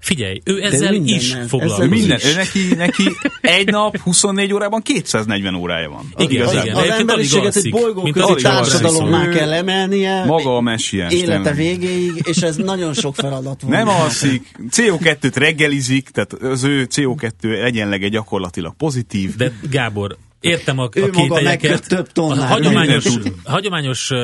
Figyelj, 0.00 0.40
ő 0.44 0.62
ezzel 0.62 0.90
mindennel, 0.90 1.16
is 1.16 1.30
ezzel 1.32 1.48
foglalkozik. 1.48 1.92
is. 1.94 1.98
Minden, 1.98 2.18
ő 2.24 2.34
neki, 2.34 2.74
neki 2.74 3.04
egy 3.40 3.68
nap 3.70 3.96
24 3.98 4.52
órában 4.52 4.82
240 4.82 5.54
órája 5.54 5.88
van. 5.90 6.12
Igen, 6.16 6.30
Igazából. 6.32 6.62
igen. 6.62 6.74
Az 6.76 6.82
Egyébként 6.82 7.10
emberiséget 7.10 7.56
egy 7.56 7.70
bolygóközi 7.70 8.42
társadalommá 8.42 9.26
Ő 9.26 9.30
kell 9.32 9.52
emelnie. 9.52 10.24
Maga 10.24 10.56
a 10.56 10.60
messiás. 10.60 11.12
élete 11.12 11.32
tényleg. 11.34 11.54
végéig, 11.56 12.22
és 12.26 12.36
ez 12.36 12.56
nagyon 12.56 12.94
sok 12.94 13.14
feladat 13.14 13.60
van. 13.62 13.70
Nem 13.70 13.88
alszik, 13.88 14.46
CO2-t 14.70 15.32
reggelizik, 15.34 16.08
tehát 16.08 16.32
az 16.32 16.64
ő 16.64 16.86
CO2 16.94 17.64
egyenlege 17.64 18.08
gyakorlatilag 18.08 18.74
pozitív. 18.76 19.36
De 19.36 19.52
Gábor, 19.70 20.16
értem 20.40 20.78
a, 20.78 20.82
a 20.84 20.88
Ő 20.94 21.00
maga 21.00 21.34
kételyeket. 21.34 21.88
több 21.88 22.12
tonnát. 22.12 22.38
A 22.38 22.46
hagyományos, 22.46 23.06
hagyományos 23.44 24.10
ö, 24.10 24.16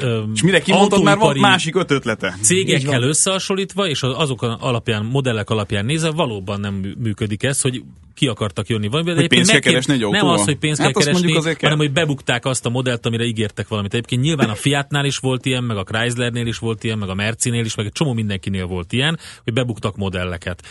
ö, 0.00 0.22
És 0.34 0.42
mire 0.42 0.60
kimondtad, 0.60 1.02
már 1.02 1.16
van 1.16 1.26
autóipari 1.26 1.40
másik 1.50 1.76
öt 1.76 1.90
ötlete. 1.90 2.36
Cégekkel 2.42 3.00
van. 3.00 3.08
összehasonlítva, 3.08 3.88
és 3.88 4.02
az- 4.02 4.14
azok 4.16 4.42
alapján, 4.42 5.04
modellek 5.04 5.50
alapján 5.50 5.84
nézve 5.84 6.10
valóban 6.10 6.60
nem 6.60 6.74
mű- 6.74 6.96
működik 6.98 7.42
ez, 7.42 7.60
hogy 7.60 7.82
ki 8.14 8.26
akartak 8.26 8.68
jönni 8.68 8.88
de 8.88 9.14
Hogy 9.14 9.26
pénzt 9.28 9.50
kell 9.50 9.60
keresni 9.60 9.92
egy 9.92 10.00
Nem 10.00 10.08
autóval? 10.10 10.34
az, 10.34 10.44
hogy 10.44 10.56
pénzt 10.58 10.80
Hát 10.80 10.92
kell 10.92 11.02
keresni, 11.02 11.36
azért 11.36 11.56
kell. 11.56 11.70
hanem 11.70 11.84
hogy 11.86 11.94
bebukták 11.94 12.44
azt 12.44 12.66
a 12.66 12.68
modellt, 12.68 13.06
amire 13.06 13.24
ígértek 13.24 13.68
valamit. 13.68 13.94
Egyébként 13.94 14.22
nyilván 14.22 14.48
a 14.48 14.54
Fiatnál 14.54 15.04
is 15.04 15.18
volt 15.18 15.46
ilyen, 15.46 15.64
meg 15.64 15.76
a 15.76 15.82
Chryslernél 15.84 16.46
is 16.46 16.58
volt 16.58 16.84
ilyen, 16.84 16.98
meg 16.98 17.08
a 17.08 17.14
Mercinél 17.14 17.64
is, 17.64 17.74
meg 17.74 17.86
egy 17.86 17.92
csomó 17.92 18.12
mindenkinél 18.12 18.66
volt 18.66 18.92
ilyen, 18.92 19.18
hogy 19.44 19.52
bebuktak 19.52 19.96
modelleket. 19.96 20.62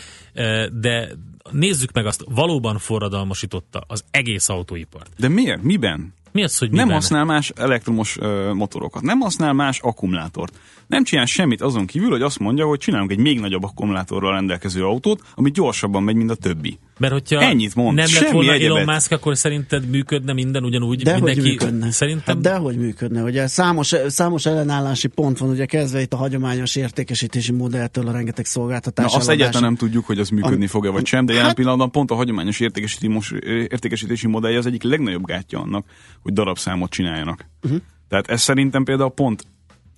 De 0.72 1.08
nézzük 1.50 1.92
meg 1.92 2.06
azt, 2.06 2.24
valóban 2.28 2.78
forradalmasította 2.78 3.84
az 3.86 4.04
egész 4.10 4.48
autóipart. 4.48 5.10
De 5.18 5.28
miért? 5.28 5.62
Miben? 5.62 6.14
Mi 6.32 6.42
az, 6.42 6.58
hogy 6.58 6.70
Nem 6.70 6.80
miben? 6.80 6.94
használ 6.94 7.24
más 7.24 7.52
elektromos 7.56 8.16
ö, 8.20 8.52
motorokat, 8.52 9.02
nem 9.02 9.20
használ 9.20 9.52
más 9.52 9.80
akkumulátort. 9.80 10.58
Nem 10.86 11.04
csinál 11.04 11.24
semmit 11.24 11.60
azon 11.60 11.86
kívül, 11.86 12.10
hogy 12.10 12.22
azt 12.22 12.38
mondja, 12.38 12.66
hogy 12.66 12.78
csinálunk 12.78 13.10
egy 13.10 13.18
még 13.18 13.40
nagyobb 13.40 13.64
akkumulátorral 13.64 14.32
rendelkező 14.32 14.84
autót, 14.84 15.22
ami 15.34 15.50
gyorsabban 15.50 16.02
megy, 16.02 16.14
mint 16.14 16.30
a 16.30 16.34
többi. 16.34 16.78
Mert 17.00 17.12
hogyha 17.12 17.40
Ennyit 17.40 17.74
mond, 17.74 17.88
nem 17.96 17.96
lett 17.96 18.06
semmi 18.14 18.32
volna 18.32 18.52
egyebet. 18.52 18.76
Elon 18.76 18.94
Musk, 18.94 19.12
akkor 19.12 19.36
szerinted 19.36 19.88
működne 19.88 20.32
minden 20.32 20.64
ugyanúgy? 20.64 21.02
De 21.02 21.12
hogy 21.12 21.22
mindenki, 21.22 21.48
működne. 21.48 21.90
Szerintem 21.90 22.34
Hát 22.34 22.42
dehogy 22.44 22.76
működne. 22.76 23.22
Ugye 23.22 23.46
számos, 23.46 23.94
számos 24.06 24.46
ellenállási 24.46 25.08
pont 25.08 25.38
van, 25.38 25.48
ugye 25.50 25.66
kezdve 25.66 26.00
itt 26.00 26.12
a 26.12 26.16
hagyományos 26.16 26.76
értékesítési 26.76 27.52
modelltől 27.52 28.08
a 28.08 28.12
rengeteg 28.12 28.44
Na, 28.44 28.50
szolgáltatás. 28.50 29.04
azt 29.04 29.14
eladása. 29.14 29.32
egyáltalán 29.32 29.62
nem 29.68 29.76
tudjuk, 29.76 30.06
hogy 30.06 30.18
az 30.18 30.28
működni 30.28 30.64
A- 30.64 30.68
fog-e 30.68 30.88
vagy 30.90 31.06
sem, 31.06 31.24
de 31.26 31.32
jelen 31.32 31.46
Hát- 31.46 31.56
pillanatban 31.56 31.90
pont 31.90 32.10
a 32.10 32.14
hagyományos 32.14 32.60
értékesíti, 32.60 33.08
mos- 33.08 33.32
értékesítési 33.68 34.26
modellje 34.26 34.58
az 34.58 34.66
egyik 34.66 34.82
legnagyobb 34.82 35.24
gátja 35.26 35.60
annak, 35.60 35.86
hogy 36.22 36.32
darabszámot 36.32 36.90
csináljanak. 36.90 37.46
Uh-huh. 37.62 37.80
Tehát 38.08 38.28
ez 38.28 38.40
szerintem 38.42 38.84
például 38.84 39.10
pont 39.10 39.44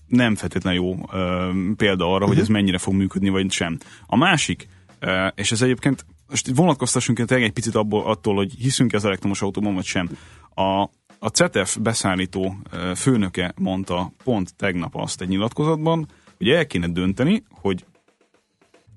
nem 0.06 0.34
feltétlenül 0.34 0.80
jó 0.84 0.96
ö, 1.12 1.48
példa 1.76 2.04
arra, 2.04 2.14
uh-huh. 2.14 2.28
hogy 2.28 2.38
ez 2.38 2.48
mennyire 2.48 2.78
fog 2.78 2.94
működni, 2.94 3.28
vagy 3.28 3.50
sem. 3.50 3.78
A 4.06 4.16
másik, 4.16 4.68
ö, 4.98 5.26
és 5.34 5.52
ez 5.52 5.62
egyébként, 5.62 6.04
most 6.32 6.56
vonatkoztassunk 6.56 7.18
egy 7.18 7.52
picit 7.52 7.74
abból, 7.74 8.04
attól, 8.04 8.34
hogy 8.34 8.52
hiszünk 8.58 8.92
az 8.92 9.04
elektromos 9.04 9.42
autóban, 9.42 9.74
vagy 9.74 9.84
sem. 9.84 10.10
A, 10.54 10.80
a 11.18 11.28
CETEF 11.32 11.76
beszállító 11.76 12.56
főnöke 12.96 13.52
mondta 13.56 14.12
pont 14.24 14.54
tegnap 14.56 14.96
azt 14.96 15.20
egy 15.20 15.28
nyilatkozatban, 15.28 16.08
hogy 16.38 16.48
el 16.48 16.66
kéne 16.66 16.88
dönteni, 16.88 17.44
hogy 17.50 17.84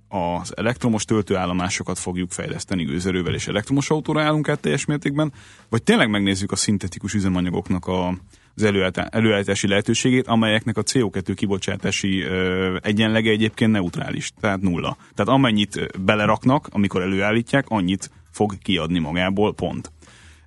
az 0.08 0.58
elektromos 0.58 1.06
töltőállomásokat 1.06 2.00
fogjuk 2.00 2.32
fejleszteni 2.32 2.84
gőzerővel 2.84 3.34
és 3.34 3.48
elektromos 3.48 3.90
autóra 3.90 4.22
állunk 4.22 4.50
át 4.50 4.60
teljes 4.60 4.86
mértékben, 4.86 5.34
vagy 5.70 5.84
tényleg 5.84 6.10
megnézzük 6.10 6.52
a 6.52 6.56
szintetikus 6.56 7.14
üzemanyagoknak 7.14 7.88
a, 7.88 8.18
az 8.56 8.64
előállítá- 8.64 9.16
előállítási 9.16 9.68
lehetőségét, 9.68 10.28
amelyeknek 10.28 10.78
a 10.78 10.84
CO2 10.84 11.32
kibocsátási 11.36 12.22
ö, 12.22 12.78
egyenlege 12.82 13.30
egyébként 13.30 13.72
neutrális, 13.72 14.32
tehát 14.39 14.62
nulla. 14.62 14.97
Tehát 15.14 15.32
amennyit 15.34 16.01
beleraknak, 16.01 16.68
amikor 16.72 17.01
előállítják, 17.01 17.66
annyit 17.68 18.12
fog 18.32 18.58
kiadni 18.58 18.99
magából, 18.99 19.53
pont. 19.53 19.91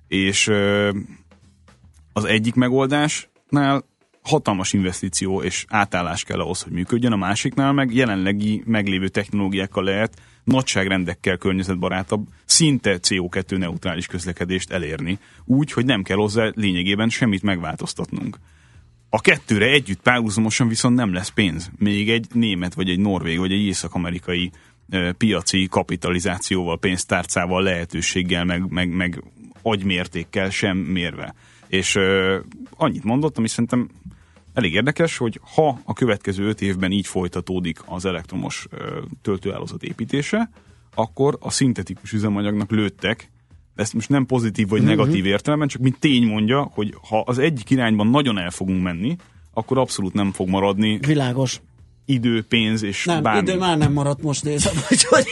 És 0.07 0.51
az 2.13 2.25
egyik 2.25 2.55
megoldásnál 2.55 3.85
hatalmas 4.21 4.73
investíció 4.73 5.41
és 5.41 5.65
átállás 5.67 6.23
kell 6.23 6.39
ahhoz, 6.39 6.61
hogy 6.61 6.71
működjön, 6.71 7.11
a 7.11 7.15
másiknál 7.15 7.73
meg 7.73 7.93
jelenlegi 7.93 8.63
meglévő 8.65 9.07
technológiákkal 9.07 9.83
lehet 9.83 10.21
nagyságrendekkel 10.43 11.37
környezetbarátabb, 11.37 12.27
szinte 12.45 12.99
CO2 13.01 13.57
neutrális 13.57 14.07
közlekedést 14.07 14.71
elérni, 14.71 15.19
úgy, 15.45 15.71
hogy 15.71 15.85
nem 15.85 16.03
kell 16.03 16.17
hozzá 16.17 16.51
lényegében 16.55 17.09
semmit 17.09 17.41
megváltoztatnunk. 17.41 18.37
A 19.09 19.21
kettőre 19.21 19.65
együtt 19.65 20.01
párhuzamosan 20.01 20.67
viszont 20.67 20.95
nem 20.95 21.13
lesz 21.13 21.29
pénz. 21.29 21.71
Még 21.77 22.09
egy 22.09 22.25
német, 22.33 22.73
vagy 22.73 22.89
egy 22.89 22.99
norvég, 22.99 23.37
vagy 23.37 23.51
egy 23.51 23.65
észak-amerikai 23.65 24.51
ö, 24.89 25.11
piaci 25.17 25.67
kapitalizációval, 25.69 26.79
pénztárcával, 26.79 27.63
lehetőséggel, 27.63 28.45
meg, 28.45 28.69
meg, 28.69 28.89
meg 28.89 29.23
agymértékkel 29.61 30.49
sem 30.49 30.77
mérve. 30.77 31.33
És 31.67 31.95
ö, 31.95 32.37
annyit 32.69 33.03
mondott, 33.03 33.37
ami 33.37 33.47
szerintem 33.47 33.89
elég 34.53 34.73
érdekes, 34.73 35.17
hogy 35.17 35.39
ha 35.55 35.79
a 35.83 35.93
következő 35.93 36.47
öt 36.47 36.61
évben 36.61 36.91
így 36.91 37.07
folytatódik 37.07 37.79
az 37.85 38.05
elektromos 38.05 38.67
ö, 38.69 39.01
töltőhálózat 39.21 39.83
építése, 39.83 40.49
akkor 40.95 41.37
a 41.39 41.51
szintetikus 41.51 42.11
üzemanyagnak 42.11 42.71
lőttek, 42.71 43.31
ezt 43.75 43.93
most 43.93 44.09
nem 44.09 44.25
pozitív 44.25 44.67
vagy 44.67 44.79
Mhm. 44.79 44.89
negatív 44.89 45.25
értelemben, 45.25 45.67
csak 45.67 45.81
mint 45.81 45.99
tény 45.99 46.25
mondja, 46.25 46.69
hogy 46.73 46.93
ha 47.09 47.19
az 47.19 47.37
egyik 47.37 47.69
irányban 47.69 48.07
nagyon 48.07 48.37
el 48.37 48.51
fogunk 48.51 48.81
menni, 48.83 49.15
akkor 49.53 49.77
abszolút 49.77 50.13
nem 50.13 50.31
fog 50.31 50.47
maradni 50.49 50.97
Világos. 50.97 51.61
Idő, 52.09 52.41
pénz 52.43 52.83
és 52.83 53.05
Nem, 53.05 53.23
bármi. 53.23 53.39
idő 53.49 53.57
már 53.57 53.77
nem 53.77 53.91
maradt 53.93 54.21
most 54.21 54.43
nézem, 54.43 54.73
úgyhogy 54.91 55.25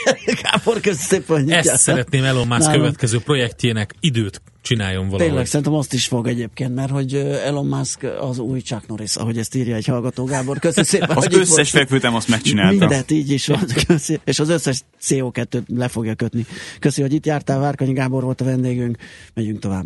Gábor, 0.43 0.80
köszönöm 0.82 0.97
szépen, 1.07 1.41
hogy 1.43 1.51
Ezt 1.51 1.75
szeretném 1.78 2.23
Elon 2.23 2.47
Musk 2.47 2.59
Nálam- 2.59 2.75
következő 2.78 3.19
projektjének 3.19 3.95
időt 3.99 4.41
csináljon 4.61 5.03
valahogy. 5.05 5.28
Tényleg, 5.28 5.45
szerintem 5.45 5.73
azt 5.73 5.93
is 5.93 6.07
fog 6.07 6.28
egyébként, 6.28 6.75
mert 6.75 6.89
hogy 6.91 7.13
Elon 7.15 7.65
Musk 7.67 8.03
az 8.19 8.39
új 8.39 8.61
Chuck 8.61 8.88
Norris, 8.88 9.15
ahogy 9.15 9.38
ezt 9.38 9.55
írja 9.55 9.75
egy 9.75 9.86
hallgató 9.86 10.23
Gábor. 10.23 10.59
Köszönöm 10.59 10.86
szépen, 10.93 11.17
Az 11.17 11.28
összes 11.32 11.69
fekvőtem 11.69 12.15
azt 12.15 12.28
megcsinálta. 12.28 12.78
Mindent 12.78 13.11
így 13.11 13.32
is 13.32 13.47
van. 13.47 13.65
Köszi. 13.88 14.19
És 14.23 14.39
az 14.39 14.49
összes 14.49 14.82
CO2-t 15.07 15.61
le 15.67 15.88
fogja 15.88 16.15
kötni. 16.15 16.45
Köszi, 16.80 17.01
hogy 17.01 17.13
itt 17.13 17.25
jártál. 17.25 17.59
Várkanyi 17.59 17.93
Gábor 17.93 18.23
volt 18.23 18.41
a 18.41 18.45
vendégünk. 18.45 18.97
Megyünk 19.34 19.59
tovább. 19.59 19.86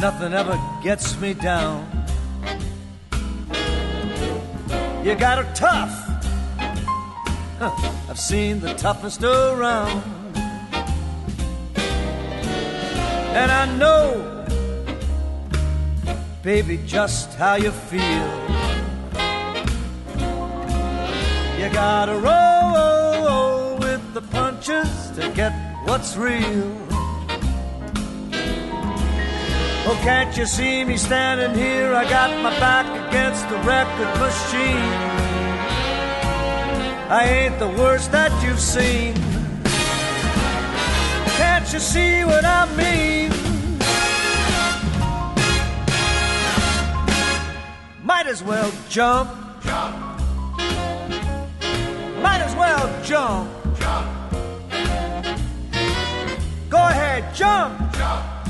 Nothing 0.00 0.32
ever 0.32 0.58
gets 0.82 1.20
me 1.20 1.34
down. 1.34 1.86
You 5.04 5.14
got 5.14 5.44
her 5.44 5.54
tough. 5.54 5.92
Huh, 7.58 7.92
I've 8.08 8.18
seen 8.18 8.60
the 8.60 8.72
toughest 8.74 9.22
around. 9.22 10.02
And 13.36 13.52
I 13.52 13.66
know, 13.76 14.46
baby, 16.42 16.80
just 16.86 17.34
how 17.34 17.56
you 17.56 17.70
feel. 17.70 18.30
You 21.58 21.68
gotta 21.74 22.14
roll 22.14 23.76
with 23.78 24.14
the 24.14 24.22
punches 24.22 25.10
to 25.16 25.30
get 25.34 25.52
what's 25.84 26.16
real. 26.16 26.99
Oh, 29.92 30.00
can't 30.04 30.36
you 30.36 30.46
see 30.46 30.84
me 30.84 30.96
standing 30.96 31.52
here? 31.52 31.92
I 31.96 32.08
got 32.08 32.30
my 32.44 32.50
back 32.60 32.86
against 33.08 33.48
the 33.48 33.56
record 33.66 34.12
machine. 34.20 34.92
I 37.10 37.22
ain't 37.28 37.58
the 37.58 37.70
worst 37.70 38.12
that 38.12 38.30
you've 38.40 38.60
seen. 38.60 39.14
Can't 41.40 41.72
you 41.72 41.80
see 41.80 42.24
what 42.24 42.44
I 42.44 42.66
mean? 42.76 43.30
Might 48.04 48.28
as 48.28 48.44
well 48.44 48.70
jump. 48.88 49.28
Jump. 49.64 49.96
Might 52.22 52.42
as 52.46 52.54
well 52.54 52.86
jump. 53.02 53.50
Jump. 53.80 54.06
Go 56.70 56.78
ahead, 56.78 57.34
jump. 57.34 57.92
jump. 57.94 58.40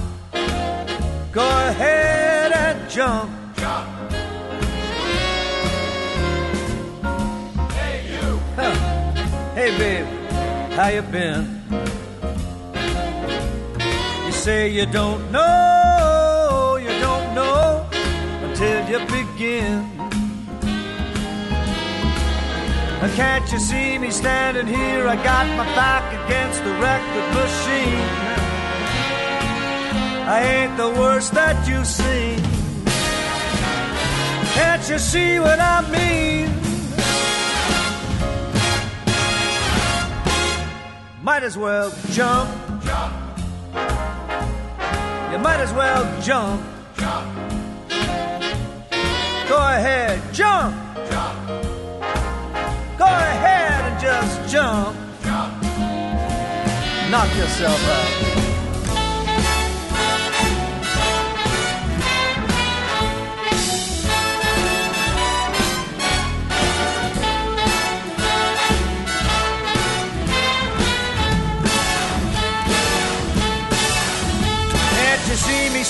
Go 1.33 1.43
ahead 1.43 2.51
and 2.51 2.91
jump. 2.91 3.31
Hey 7.71 8.03
you. 8.11 8.39
Hey 9.55 9.71
babe, 9.79 10.07
how 10.73 10.89
you 10.89 11.03
been? 11.03 11.63
You 14.27 14.33
say 14.33 14.71
you 14.71 14.87
don't 14.87 15.31
know, 15.31 16.79
you 16.83 16.99
don't 16.99 17.35
know 17.37 17.87
until 18.43 18.89
you 18.91 18.99
begin. 19.07 19.89
Can't 23.15 23.53
you 23.53 23.59
see 23.59 23.99
me 23.99 24.11
standing 24.11 24.67
here? 24.67 25.07
I 25.07 25.17
got 25.17 25.47
my 25.57 25.65
back 25.77 26.05
against 26.25 26.65
the 26.65 26.73
record 26.75 27.35
machine. 27.35 28.40
I 30.33 30.43
ain't 30.43 30.77
the 30.77 30.89
worst 30.91 31.33
that 31.33 31.67
you've 31.67 31.89
seen. 31.89 32.39
Can't 34.55 34.89
you 34.89 34.97
see 34.97 35.41
what 35.41 35.59
I 35.59 35.81
mean? 35.91 36.47
Might 41.21 41.43
as 41.43 41.59
well 41.59 41.93
jump. 42.13 42.49
You 45.33 45.39
might 45.39 45.59
as 45.67 45.73
well 45.73 46.05
jump. 46.23 46.63
Go 49.49 49.59
ahead, 49.59 50.23
jump. 50.33 50.77
Go 52.97 53.07
ahead 53.07 53.81
and 53.91 54.01
just 54.01 54.53
jump. 54.53 54.97
Knock 57.11 57.37
yourself 57.37 57.83
out. 57.89 58.50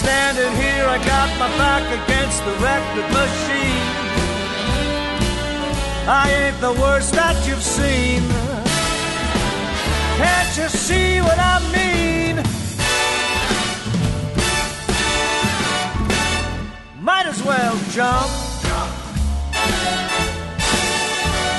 Standing 0.00 0.52
here? 0.56 0.86
I 0.96 0.98
got 1.14 1.28
my 1.38 1.48
back 1.60 1.84
against 2.00 2.38
the 2.46 2.54
record 2.68 3.08
machine. 3.20 3.86
I 6.08 6.24
ain't 6.40 6.58
the 6.60 6.72
worst 6.80 7.12
that 7.12 7.36
you've 7.46 7.66
seen. 7.78 8.22
Can't 10.20 10.52
you 10.58 10.68
see 10.68 11.20
what 11.20 11.38
I 11.38 11.56
mean? 11.76 12.36
Might 17.08 17.26
as 17.26 17.42
well 17.42 17.76
jump. 17.96 18.30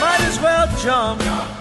Might 0.04 0.22
as 0.30 0.38
well 0.40 0.68
jump. 0.86 1.61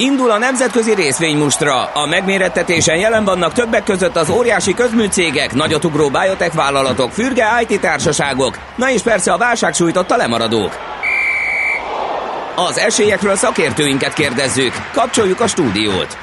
Indul 0.00 0.30
a 0.30 0.38
nemzetközi 0.38 0.94
részvénymustra. 0.94 1.84
A 1.84 2.06
megmérettetésen 2.06 2.96
jelen 2.96 3.24
vannak 3.24 3.52
többek 3.52 3.84
között 3.84 4.16
az 4.16 4.30
óriási 4.30 4.74
közműcégek, 4.74 5.54
nagyotugró 5.54 6.08
biotech 6.10 6.54
vállalatok, 6.54 7.10
fürge 7.10 7.44
IT 7.68 7.80
társaságok, 7.80 8.58
na 8.76 8.90
és 8.90 9.02
persze 9.02 9.32
a 9.32 9.38
válság 9.38 9.74
sújtotta 9.74 10.16
lemaradók. 10.16 10.72
Az 12.56 12.78
esélyekről 12.78 13.34
szakértőinket 13.34 14.12
kérdezzük. 14.12 14.72
Kapcsoljuk 14.92 15.40
a 15.40 15.46
stúdiót. 15.46 16.18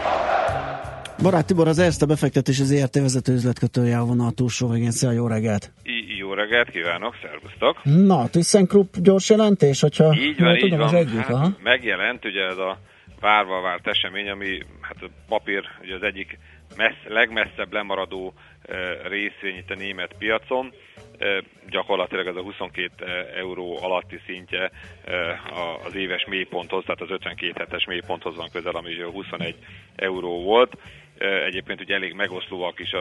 Barát 1.21 1.45
Tibor, 1.45 1.67
az 1.67 1.79
Erste 1.79 2.05
befektetés 2.05 2.59
az 2.59 2.71
ERT 2.71 2.95
vezető 2.99 3.33
üzletkötője 3.33 3.97
a 3.97 4.05
vonal 4.05 4.31
túlsó 4.31 4.67
végén. 4.69 4.91
Szia, 4.91 5.11
jó 5.11 5.27
reggelt! 5.27 5.71
I- 5.83 6.17
jó 6.19 6.33
reggelt 6.33 6.69
kívánok, 6.69 7.15
szervusztok! 7.21 7.77
Na, 7.83 8.27
ThyssenKrupp 8.29 8.93
gyors 9.01 9.29
jelentés, 9.29 9.81
hogyha 9.81 10.13
Így 10.15 10.39
van, 10.39 10.55
így 10.55 10.59
tudom, 10.61 10.77
van. 10.77 10.87
az 10.87 10.93
egyik, 10.93 11.17
hát 11.19 11.29
aha. 11.29 11.49
megjelent 11.63 12.25
ugye 12.25 12.41
ez 12.41 12.57
a 12.57 12.77
várva 13.19 13.61
várt 13.61 13.87
esemény, 13.87 14.29
ami 14.29 14.59
hát 14.81 15.01
a 15.01 15.09
papír 15.27 15.63
ugye 15.81 15.95
az 15.95 16.03
egyik 16.03 16.37
messz, 16.75 17.03
legmesszebb 17.07 17.73
lemaradó 17.73 18.33
e, 18.61 19.07
részvény 19.07 19.57
itt 19.57 19.69
a 19.69 19.75
német 19.75 20.15
piacon. 20.17 20.73
E, 21.17 21.43
gyakorlatilag 21.69 22.27
ez 22.27 22.35
a 22.35 22.41
22 22.41 23.05
euró 23.35 23.77
alatti 23.83 24.19
szintje 24.25 24.71
e, 25.05 25.41
az 25.85 25.95
éves 25.95 26.25
mélyponthoz, 26.25 26.83
tehát 26.83 27.01
az 27.01 27.09
52 27.09 27.53
hetes 27.57 27.85
mélyponthoz 27.85 28.35
van 28.35 28.49
közel, 28.51 28.75
ami 28.75 28.93
ugye 28.93 29.05
21 29.05 29.55
euró 29.95 30.43
volt. 30.43 30.77
E, 31.17 31.43
Egyébként 31.43 31.81
ugye 31.81 31.95
elég 31.95 32.13
megoszlóak 32.13 32.79
is 32.79 32.91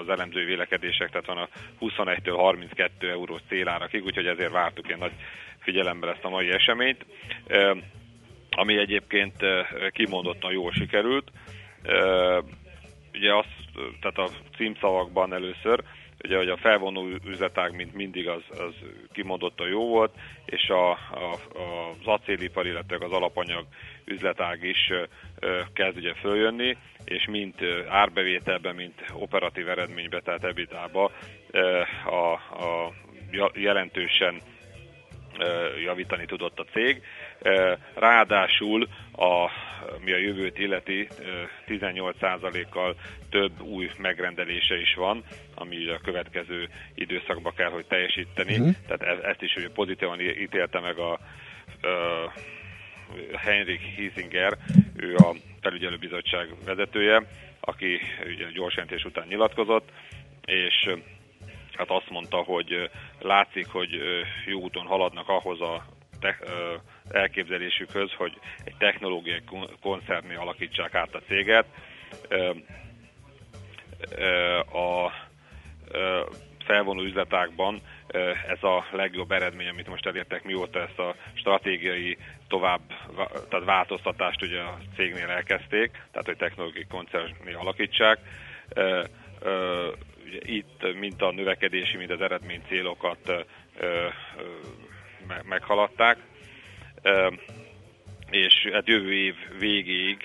az 0.00 0.08
elemzői 0.08 0.44
vélekedések, 0.44 1.10
tehát 1.10 1.26
van 1.26 1.38
a 1.38 1.48
21-től 1.80 2.34
32 2.36 3.10
eurós 3.10 3.40
célárakig, 3.48 4.04
úgyhogy 4.04 4.26
ezért 4.26 4.52
vártuk 4.52 4.86
ilyen 4.86 4.98
nagy 4.98 5.12
figyelembe 5.58 6.08
ezt 6.10 6.24
a 6.24 6.28
mai 6.28 6.50
eseményt. 6.50 7.04
Ami 8.50 8.78
egyébként 8.78 9.34
kimondottan 9.92 10.52
jól 10.52 10.72
sikerült. 10.72 11.30
Ugye 13.18 13.34
azt, 13.34 13.48
eh, 13.76 13.82
tehát 14.00 14.18
a 14.18 14.28
címszavakban 14.56 15.34
először, 15.34 15.82
ugye, 16.24 16.36
hogy 16.36 16.48
a 16.48 16.56
felvonó 16.56 17.08
üzletág, 17.24 17.74
mint 17.74 17.94
mindig, 17.94 18.28
az, 18.28 18.42
az 18.50 18.74
kimondottan 19.12 19.68
jó 19.68 19.88
volt, 19.88 20.14
és 20.44 20.68
a, 20.68 20.90
a, 20.90 21.38
az 22.00 22.06
acélipar, 22.06 22.66
illetve 22.66 23.04
az 23.04 23.12
alapanyag 23.12 23.66
üzletág 24.04 24.64
is 24.64 24.92
kezd 25.72 25.96
ugye 25.96 26.14
följönni, 26.14 26.76
és 27.04 27.26
mint 27.26 27.56
árbevételben, 27.88 28.74
mint 28.74 29.04
operatív 29.12 29.68
eredményben, 29.68 30.22
tehát 30.24 30.44
EBITDA-ba 30.44 31.10
eh, 31.50 32.06
a, 32.06 32.32
a 32.32 32.92
jelentősen 33.54 34.40
javítani 35.84 36.26
tudott 36.26 36.58
a 36.58 36.64
cég. 36.72 37.02
Ráadásul, 37.94 38.88
a, 39.12 39.50
mi 40.04 40.12
a 40.12 40.16
jövőt 40.16 40.58
illeti, 40.58 41.08
ö, 41.20 41.42
18%-kal 41.66 42.96
több 43.30 43.60
új 43.60 43.90
megrendelése 43.98 44.80
is 44.80 44.94
van, 44.94 45.24
ami 45.54 45.88
a 45.88 45.98
következő 45.98 46.68
időszakban 46.94 47.52
kell, 47.56 47.70
hogy 47.70 47.86
teljesíteni. 47.86 48.58
Mhm. 48.58 48.68
Tehát 48.86 49.02
e- 49.02 49.28
ezt 49.28 49.42
is 49.42 49.56
ugye 49.56 49.70
pozitívan 49.70 50.20
ítélte 50.20 50.80
meg 50.80 50.98
a 50.98 51.18
ö, 51.80 52.24
Henrik 53.36 53.80
Hiesinger, 53.80 54.56
ő 54.96 55.14
a 55.14 55.34
felügyelőbizottság 55.60 56.48
vezetője, 56.64 57.22
aki 57.60 58.00
ugye 58.26 58.50
gyors 58.54 58.74
jelentés 58.74 59.04
után 59.04 59.26
nyilatkozott, 59.28 59.88
és 60.44 60.88
hát 61.72 61.90
azt 61.90 62.10
mondta, 62.10 62.36
hogy 62.36 62.90
látszik, 63.20 63.66
hogy 63.66 64.00
jó 64.46 64.60
úton 64.60 64.86
haladnak 64.86 65.28
ahhoz 65.28 65.60
a 65.60 65.84
te, 66.20 66.38
ö, 66.40 66.74
elképzelésükhöz, 67.10 68.12
hogy 68.12 68.38
egy 68.64 68.76
technológiai 68.78 69.42
kon- 69.46 69.78
koncerné 69.80 70.34
alakítsák 70.34 70.94
át 70.94 71.14
a 71.14 71.22
céget. 71.26 71.66
A 74.72 75.12
felvonó 76.64 77.02
üzletákban 77.02 77.80
ez 78.48 78.62
a 78.62 78.86
legjobb 78.90 79.32
eredmény, 79.32 79.68
amit 79.68 79.88
most 79.88 80.06
elértek, 80.06 80.44
mióta 80.44 80.80
ezt 80.80 80.98
a 80.98 81.14
stratégiai 81.34 82.18
tovább, 82.48 82.80
vá- 83.16 83.48
tehát 83.48 83.66
változtatást 83.66 84.42
ugye 84.42 84.60
a 84.60 84.78
cégnél 84.96 85.28
elkezdték, 85.28 85.90
tehát 85.90 86.26
hogy 86.26 86.36
technológiai 86.36 86.86
koncerné 86.88 87.52
alakítsák. 87.52 88.18
Itt 90.40 90.94
mind 90.98 91.22
a 91.22 91.30
növekedési, 91.30 91.96
mind 91.96 92.10
az 92.10 92.20
eredmény 92.20 92.62
célokat 92.68 93.46
meghaladták. 95.42 96.18
És 98.30 98.68
hát 98.72 98.88
jövő 98.88 99.12
év 99.12 99.34
végéig, 99.58 100.22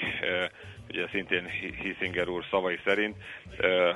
ugye 0.89 1.07
szintén 1.11 1.49
Hissinger 1.81 2.27
úr 2.27 2.45
szavai 2.49 2.79
szerint, 2.85 3.15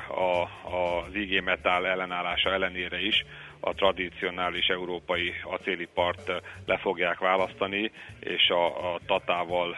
a, 0.10 0.42
az 0.76 1.16
IG 1.16 1.44
Metal 1.44 1.88
ellenállása 1.88 2.50
ellenére 2.50 3.00
is 3.00 3.26
a 3.60 3.74
tradicionális 3.74 4.68
európai 4.68 5.34
acélipart 5.44 6.42
le 6.66 6.78
fogják 6.78 7.20
választani, 7.20 7.92
és 8.20 8.50
a, 8.50 8.94
a 8.94 9.00
tatával 9.06 9.76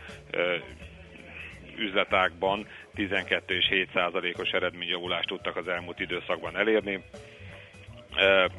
üzletákban 1.77 2.67
12 2.93 3.55
és 3.55 3.67
7 3.67 3.89
százalékos 3.93 4.49
eredményjavulást 4.49 5.27
tudtak 5.27 5.55
az 5.55 5.67
elmúlt 5.67 5.99
időszakban 5.99 6.57
elérni 6.57 7.03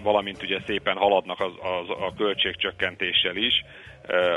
valamint 0.03 0.43
ugye 0.43 0.61
szépen 0.67 0.97
haladnak 0.97 1.41
az, 1.41 1.53
az, 1.61 1.91
a 1.91 2.13
költségcsökkentéssel 2.17 3.37
is. 3.37 3.65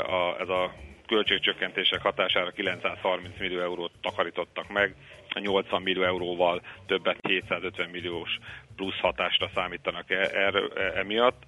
A, 0.06 0.40
ez 0.40 0.48
a 0.48 0.72
költségcsökkentések 1.08 2.02
hatására 2.02 2.50
930 2.50 3.38
millió 3.38 3.60
eurót 3.60 3.92
takarítottak 4.00 4.68
meg, 4.68 4.94
80 5.40 5.82
millió 5.82 6.02
euróval 6.02 6.62
többet 6.86 7.18
750 7.28 7.88
milliós 7.90 8.38
plusz 8.76 8.98
hatásra 9.00 9.50
számítanak 9.54 10.10
e, 10.10 10.30
er, 10.32 10.54
e, 10.54 10.98
emiatt 10.98 11.42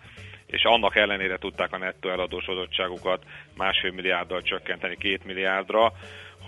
és 0.47 0.63
annak 0.65 0.97
ellenére 0.97 1.37
tudták 1.37 1.73
a 1.73 1.79
nettó 1.79 2.09
eladósodottságukat 2.09 3.25
másfél 3.57 3.93
milliárddal 3.93 4.43
csökkenteni 4.43 4.97
két 4.97 5.25
milliárdra, 5.25 5.93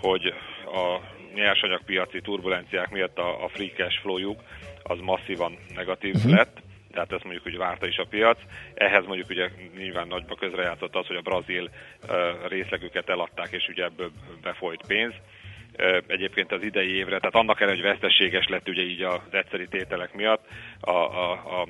hogy 0.01 0.33
a 0.65 0.99
nyersanyagpiaci 1.33 2.21
turbulenciák 2.21 2.89
miatt 2.89 3.17
a, 3.17 3.43
a 3.43 3.47
free 3.47 3.71
cash 3.75 4.01
flowjuk 4.01 4.41
az 4.83 4.99
masszívan 4.99 5.57
negatív 5.75 6.15
uh-huh. 6.15 6.31
lett, 6.31 6.61
tehát 6.93 7.11
ezt 7.11 7.23
mondjuk 7.23 7.43
hogy 7.43 7.57
várta 7.57 7.87
is 7.87 7.97
a 7.97 8.05
piac. 8.05 8.39
Ehhez 8.73 9.05
mondjuk 9.05 9.29
ugye 9.29 9.49
nyilván 9.77 10.07
nagyba 10.07 10.35
közrejátszott 10.35 10.95
az, 10.95 11.07
hogy 11.07 11.15
a 11.15 11.21
brazil 11.21 11.69
részlegüket 12.47 13.09
eladták, 13.09 13.51
és 13.51 13.67
ugye 13.67 13.83
ebből 13.83 14.11
befolyt 14.41 14.83
pénz 14.87 15.13
egyébként 16.07 16.51
az 16.51 16.63
idei 16.63 16.95
évre, 16.95 17.17
tehát 17.17 17.35
annak 17.35 17.61
ellenére, 17.61 17.87
hogy 17.87 17.91
veszteséges 17.91 18.47
lett 18.47 18.69
ugye 18.69 18.81
így 18.81 19.01
az 19.01 19.19
egyszeri 19.31 19.67
tételek 19.67 20.13
miatt, 20.13 20.45
a, 20.79 20.91
a, 20.91 21.31
a, 21.31 21.61
a 21.61 21.67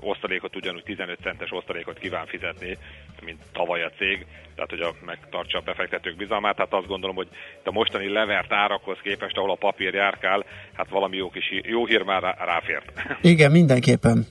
osztalékot 0.00 0.56
ugyanúgy 0.56 0.82
15 0.82 1.18
centes 1.22 1.52
osztalékot 1.52 1.98
kíván 1.98 2.26
fizetni, 2.26 2.78
mint 3.24 3.40
tavaly 3.52 3.82
a 3.82 3.90
cég, 3.98 4.26
tehát 4.54 4.70
hogy 4.70 4.80
a, 4.80 4.92
megtartsa 5.04 5.58
a 5.58 5.62
befektetők 5.64 6.16
bizalmát. 6.16 6.58
Hát 6.58 6.72
azt 6.72 6.86
gondolom, 6.86 7.16
hogy 7.16 7.28
a 7.64 7.72
mostani 7.72 8.08
levert 8.08 8.52
árakhoz 8.52 8.98
képest, 9.02 9.36
ahol 9.36 9.50
a 9.50 9.54
papír 9.54 9.94
járkál, 9.94 10.44
hát 10.72 10.88
valami 10.88 11.16
jó, 11.16 11.30
kis, 11.30 11.60
jó 11.62 11.86
hír 11.86 12.02
már 12.02 12.36
ráfért. 12.38 12.92
Igen, 13.32 13.50
mindenképpen. 13.50 14.26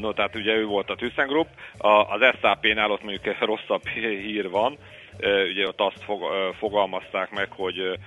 No, 0.00 0.12
tehát 0.12 0.36
ugye 0.36 0.52
ő 0.52 0.64
volt 0.64 0.90
a 0.90 0.94
ThyssenKrupp, 0.94 1.48
az 1.78 2.20
SAP-nál 2.40 2.90
ott 2.90 3.02
mondjuk 3.02 3.38
rosszabb 3.40 3.88
hír 4.22 4.50
van, 4.50 4.78
ugye 5.50 5.66
ott 5.66 5.80
azt 5.80 6.04
fogalmazták 6.58 7.30
meg, 7.30 7.48
hogy 7.50 7.98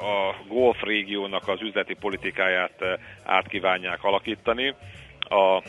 a 0.00 0.34
Golf 0.48 0.82
régiónak 0.82 1.48
az 1.48 1.60
üzleti 1.60 1.94
politikáját 1.94 2.84
át 3.24 3.48
kívánják 3.48 4.04
alakítani. 4.04 4.74
A, 5.18 5.62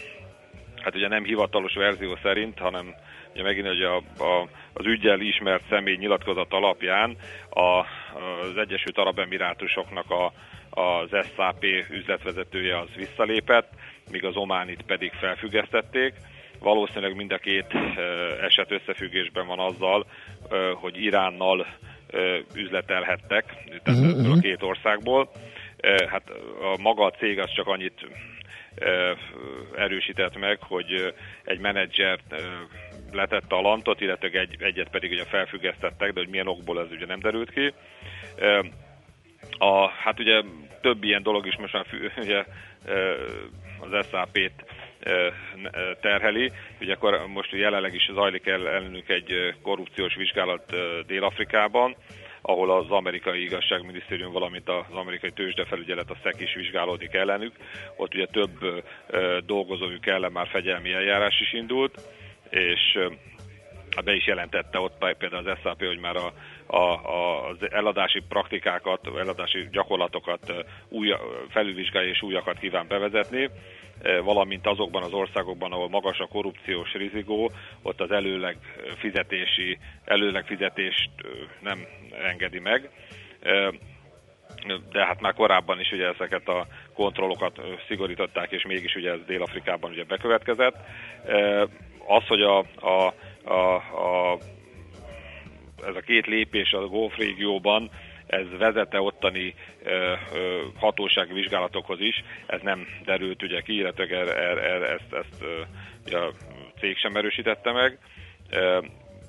hát 0.84 0.96
ugye 0.96 1.08
nem 1.08 1.24
hivatalos 1.24 1.74
verzió 1.74 2.18
szerint, 2.22 2.60
hanem 2.60 2.94
ugye 3.34 3.44
megint 3.44 3.68
hogy 3.68 3.82
a, 3.82 3.96
a, 3.96 4.48
az 4.74 4.86
ügyel 4.86 5.20
ismert 5.20 5.64
személy 5.70 5.96
nyilatkozat 5.96 6.54
alapján 6.54 7.16
a, 7.50 7.80
az 8.20 8.58
Egyesült 8.58 8.98
Arab 8.98 9.20
Emirátusoknak 9.20 10.10
a, 10.10 10.34
az 10.82 11.10
SAP 11.36 11.66
üzletvezetője 11.90 12.80
az 12.80 12.90
visszalépett, 12.96 13.70
míg 14.12 14.26
az 14.26 14.36
Ománit 14.36 14.82
pedig 14.82 15.12
felfüggesztették 15.12 16.14
Valószínűleg 16.64 17.16
mind 17.16 17.32
a 17.32 17.38
két 17.38 17.68
eset 18.42 18.72
összefüggésben 18.72 19.48
van 19.48 19.60
azzal, 19.60 20.06
hogy 20.74 21.02
Iránnal 21.02 21.68
üzletelhettek, 22.56 23.46
tehát 23.84 24.00
uh-huh. 24.00 24.38
a 24.38 24.40
két 24.40 24.64
országból. 24.64 25.30
Hát 26.10 26.30
a 26.62 26.82
maga 26.82 27.06
a 27.06 27.12
cég 27.12 27.40
az 27.40 27.52
csak 27.56 27.68
annyit 27.68 28.08
erősített 29.76 30.38
meg, 30.38 30.58
hogy 30.62 31.14
egy 31.44 31.60
menedzser 31.60 32.20
letette 33.12 33.56
a 33.56 33.62
lantot, 33.62 34.02
illetve 34.02 34.40
egy, 34.40 34.56
egyet 34.60 34.90
pedig 34.90 35.12
ugye 35.12 35.24
felfüggesztettek, 35.24 36.14
de 36.14 36.20
hogy 36.20 36.30
milyen 36.30 36.48
okból 36.48 36.80
ez 36.80 36.92
ugye 36.92 37.06
nem 37.06 37.20
derült 37.20 37.52
ki. 37.52 37.74
A, 39.58 39.88
hát 39.88 40.20
ugye 40.20 40.42
több 40.82 41.04
ilyen 41.04 41.24
dolog 41.24 41.46
is 41.46 41.58
most 41.58 41.74
már 41.74 41.86
ugye, 42.24 42.44
az 43.80 44.08
SAP-t 44.10 44.66
terheli. 46.02 46.52
Ugye 46.82 46.94
akkor 46.94 47.28
most 47.28 47.52
jelenleg 47.52 47.94
is 47.94 48.10
zajlik 48.14 48.48
el 48.48 48.68
ellenük 48.68 49.10
egy 49.10 49.56
korrupciós 49.62 50.16
vizsgálat 50.16 50.76
Dél-Afrikában, 51.06 51.96
ahol 52.46 52.72
az 52.72 52.90
amerikai 52.90 53.44
igazságminisztérium, 53.44 54.32
valamint 54.32 54.70
az 54.70 54.96
amerikai 54.96 55.32
tőzsdefelügyelet, 55.32 56.10
a 56.10 56.18
SZEK 56.24 56.40
is 56.40 56.54
vizsgálódik 56.54 57.14
ellenük. 57.14 57.56
Ott 57.96 58.14
ugye 58.14 58.26
több 58.26 58.84
dolgozójuk 59.46 60.08
ellen 60.08 60.32
már 60.32 60.48
fegyelmi 60.48 60.94
eljárás 60.94 61.40
is 61.42 61.54
indult, 61.54 62.02
és 62.50 63.00
be 64.04 64.14
is 64.14 64.28
jelentette 64.28 64.80
ott 64.80 65.16
például 65.18 65.48
az 65.48 65.58
SAP, 65.62 65.86
hogy 65.86 66.00
már 66.00 66.16
a, 66.16 66.34
a, 66.68 67.48
az 67.50 67.58
eladási 67.72 68.22
praktikákat, 68.30 69.08
eladási 69.18 69.68
gyakorlatokat 69.72 70.54
új, 70.90 71.14
felülvizsgálja 71.50 72.10
és 72.10 72.22
újakat 72.22 72.60
kíván 72.60 72.88
bevezetni. 72.88 73.50
Valamint 74.24 74.68
azokban 74.68 75.04
az 75.04 75.14
országokban, 75.14 75.72
ahol 75.72 75.90
magas 75.90 76.20
a 76.20 76.28
korrupciós 76.28 76.94
rizikó, 76.94 77.52
ott 77.82 78.02
az 78.02 78.12
előleg 78.12 78.58
fizetési, 78.98 79.78
előleg 80.06 80.46
fizetést 80.46 81.10
nem 81.60 81.86
engedi 82.24 82.60
meg. 82.60 82.90
De 84.92 85.06
hát 85.06 85.22
már 85.22 85.34
korábban 85.34 85.80
is 85.80 85.92
ugye 85.92 86.08
ezeket 86.08 86.48
a 86.48 86.68
kontrollokat 86.94 87.62
szigorították, 87.88 88.52
és 88.52 88.66
mégis 88.66 88.96
ugye 88.96 89.12
ez 89.12 89.26
Dél-Afrikában 89.26 89.92
ugye 89.92 90.04
bekövetkezett. 90.04 90.76
Az, 92.08 92.28
hogy 92.28 92.42
a, 92.42 92.58
a, 92.76 93.14
a, 93.44 93.76
a 93.76 94.38
ez 95.88 95.96
a 95.96 96.02
két 96.02 96.26
lépés 96.26 96.72
a 96.72 96.88
Golf 96.88 97.18
régióban 97.18 97.90
ez 98.28 98.46
vezete 98.58 99.02
ottani 99.02 99.56
hatósági 100.76 101.34
vizsgálatokhoz 101.34 102.00
is, 102.00 102.24
ez 102.46 102.62
nem 102.62 102.88
derült 103.06 103.44
ugye 103.44 103.62
ki, 103.62 103.76
illetve 103.76 104.04
er, 104.04 104.28
er, 104.28 104.58
er, 104.58 104.82
ezt, 104.82 105.14
ezt 105.14 105.44
a 106.14 106.34
cég 106.80 106.98
sem 106.98 107.16
erősítette 107.16 107.72
meg. 107.72 107.98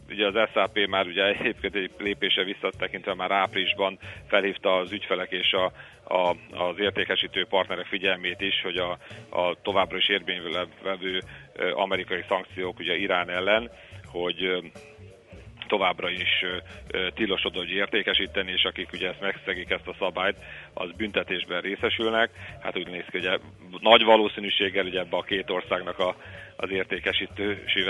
Ugye 0.09 0.27
az 0.27 0.51
SAP 0.53 0.87
már 0.87 1.07
ugye 1.07 1.25
egyébként 1.25 1.75
egy 1.75 1.91
lépése 1.99 2.45
visszatekintve 2.45 3.15
már 3.15 3.31
áprilisban 3.31 3.99
felhívta 4.27 4.77
az 4.77 4.93
ügyfelek 4.93 5.31
és 5.31 5.53
a, 5.53 5.73
a, 6.15 6.37
az 6.65 6.79
értékesítő 6.79 7.47
partnerek 7.47 7.87
figyelmét 7.87 8.41
is, 8.41 8.61
hogy 8.63 8.77
a, 8.77 8.99
a 9.29 9.55
továbbra 9.63 9.97
is 9.97 10.09
érvényben 10.09 10.69
levő 10.83 11.21
amerikai 11.75 12.25
szankciók 12.29 12.79
ugye 12.79 12.97
Irán 12.97 13.31
ellen, 13.31 13.71
hogy 14.07 14.73
továbbra 15.67 16.11
is 16.11 16.45
tilosod, 17.15 17.57
hogy 17.57 17.71
értékesíteni, 17.71 18.51
és 18.53 18.65
akik 18.65 18.93
ugye 18.93 19.09
ezt 19.09 19.21
megszegik 19.21 19.71
ezt 19.71 19.87
a 19.87 19.97
szabályt, 19.99 20.37
az 20.75 20.91
büntetésben 20.97 21.61
részesülnek. 21.61 22.31
Hát 22.61 22.79
úgy 22.79 22.89
néz 22.89 23.05
ki, 23.11 23.19
hogy 23.19 23.41
nagy 23.81 24.05
valószínűséggel 24.05 24.85
ugye 24.85 24.99
ebbe 24.99 25.17
a 25.17 25.23
két 25.23 25.51
országnak 25.51 25.99
a, 25.99 26.17
az 26.57 26.71
értékesítősi 26.71 27.83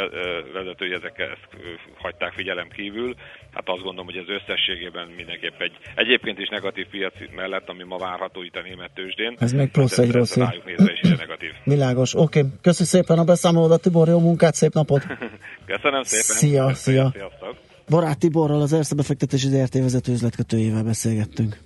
vezetői 0.53 0.93
ezek 0.93 1.18
ezt 1.18 1.49
hagyták 1.97 2.33
figyelem 2.33 2.68
kívül. 2.68 3.14
Hát 3.53 3.68
azt 3.68 3.83
gondolom, 3.83 4.05
hogy 4.05 4.16
ez 4.16 4.29
összességében 4.29 5.09
mindenképp 5.16 5.61
egy 5.61 5.72
egyébként 5.95 6.39
is 6.39 6.49
negatív 6.49 6.87
piac 6.87 7.14
mellett, 7.35 7.68
ami 7.68 7.85
ma 7.85 7.99
várható 7.99 8.43
itt 8.43 8.57
a 8.57 8.62
német 8.62 8.91
tőzsdén. 8.95 9.37
Ez 9.39 9.53
még 9.53 9.70
plusz 9.70 9.99
egy 9.99 10.11
rossz 10.11 10.37
Rájuk 10.37 10.64
nézve 10.64 10.93
is 10.93 11.01
negatív. 11.01 11.53
Világos, 11.75 12.14
oké. 12.14 12.39
Okay. 12.39 12.51
Köszönöm 12.62 12.89
szépen 12.89 13.18
a 13.18 13.25
beszámolódat, 13.25 13.83
Tibor, 13.83 14.09
jó 14.09 14.20
munkát, 14.20 14.55
szép 14.55 14.72
napot! 14.72 15.07
Köszönöm 15.75 16.03
szépen! 16.03 16.37
Szia, 16.37 16.75
szia! 16.75 17.11
Sziasztok! 17.12 17.63
Barát 17.89 18.18
Tiborral, 18.18 18.61
az 18.61 18.72
Erste 18.72 18.95
befektetési 18.95 19.49
ZRT 19.49 19.74
vezető 19.74 20.12
üzletkötőjével 20.12 20.82
beszélgettünk. 20.82 21.59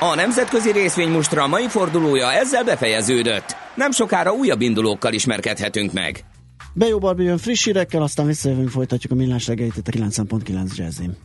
A 0.00 0.14
nemzetközi 0.14 0.72
részvénymustra 0.72 1.46
mai 1.46 1.68
fordulója 1.68 2.32
ezzel 2.32 2.64
befejeződött. 2.64 3.56
Nem 3.74 3.90
sokára 3.90 4.32
újabb 4.32 4.60
indulókkal 4.60 5.12
ismerkedhetünk 5.12 5.92
meg. 5.92 6.24
Bejó 6.74 6.98
Barbi 6.98 7.24
jön 7.24 7.38
friss 7.38 7.64
hírekkel, 7.64 8.02
aztán 8.02 8.26
visszajövünk, 8.26 8.68
folytatjuk 8.68 9.12
a 9.12 9.14
millás 9.14 9.46
reggelit 9.46 9.76
itt 9.76 9.88
a 9.88 9.90
9.9 9.90 10.76
jazzin. 10.76 11.16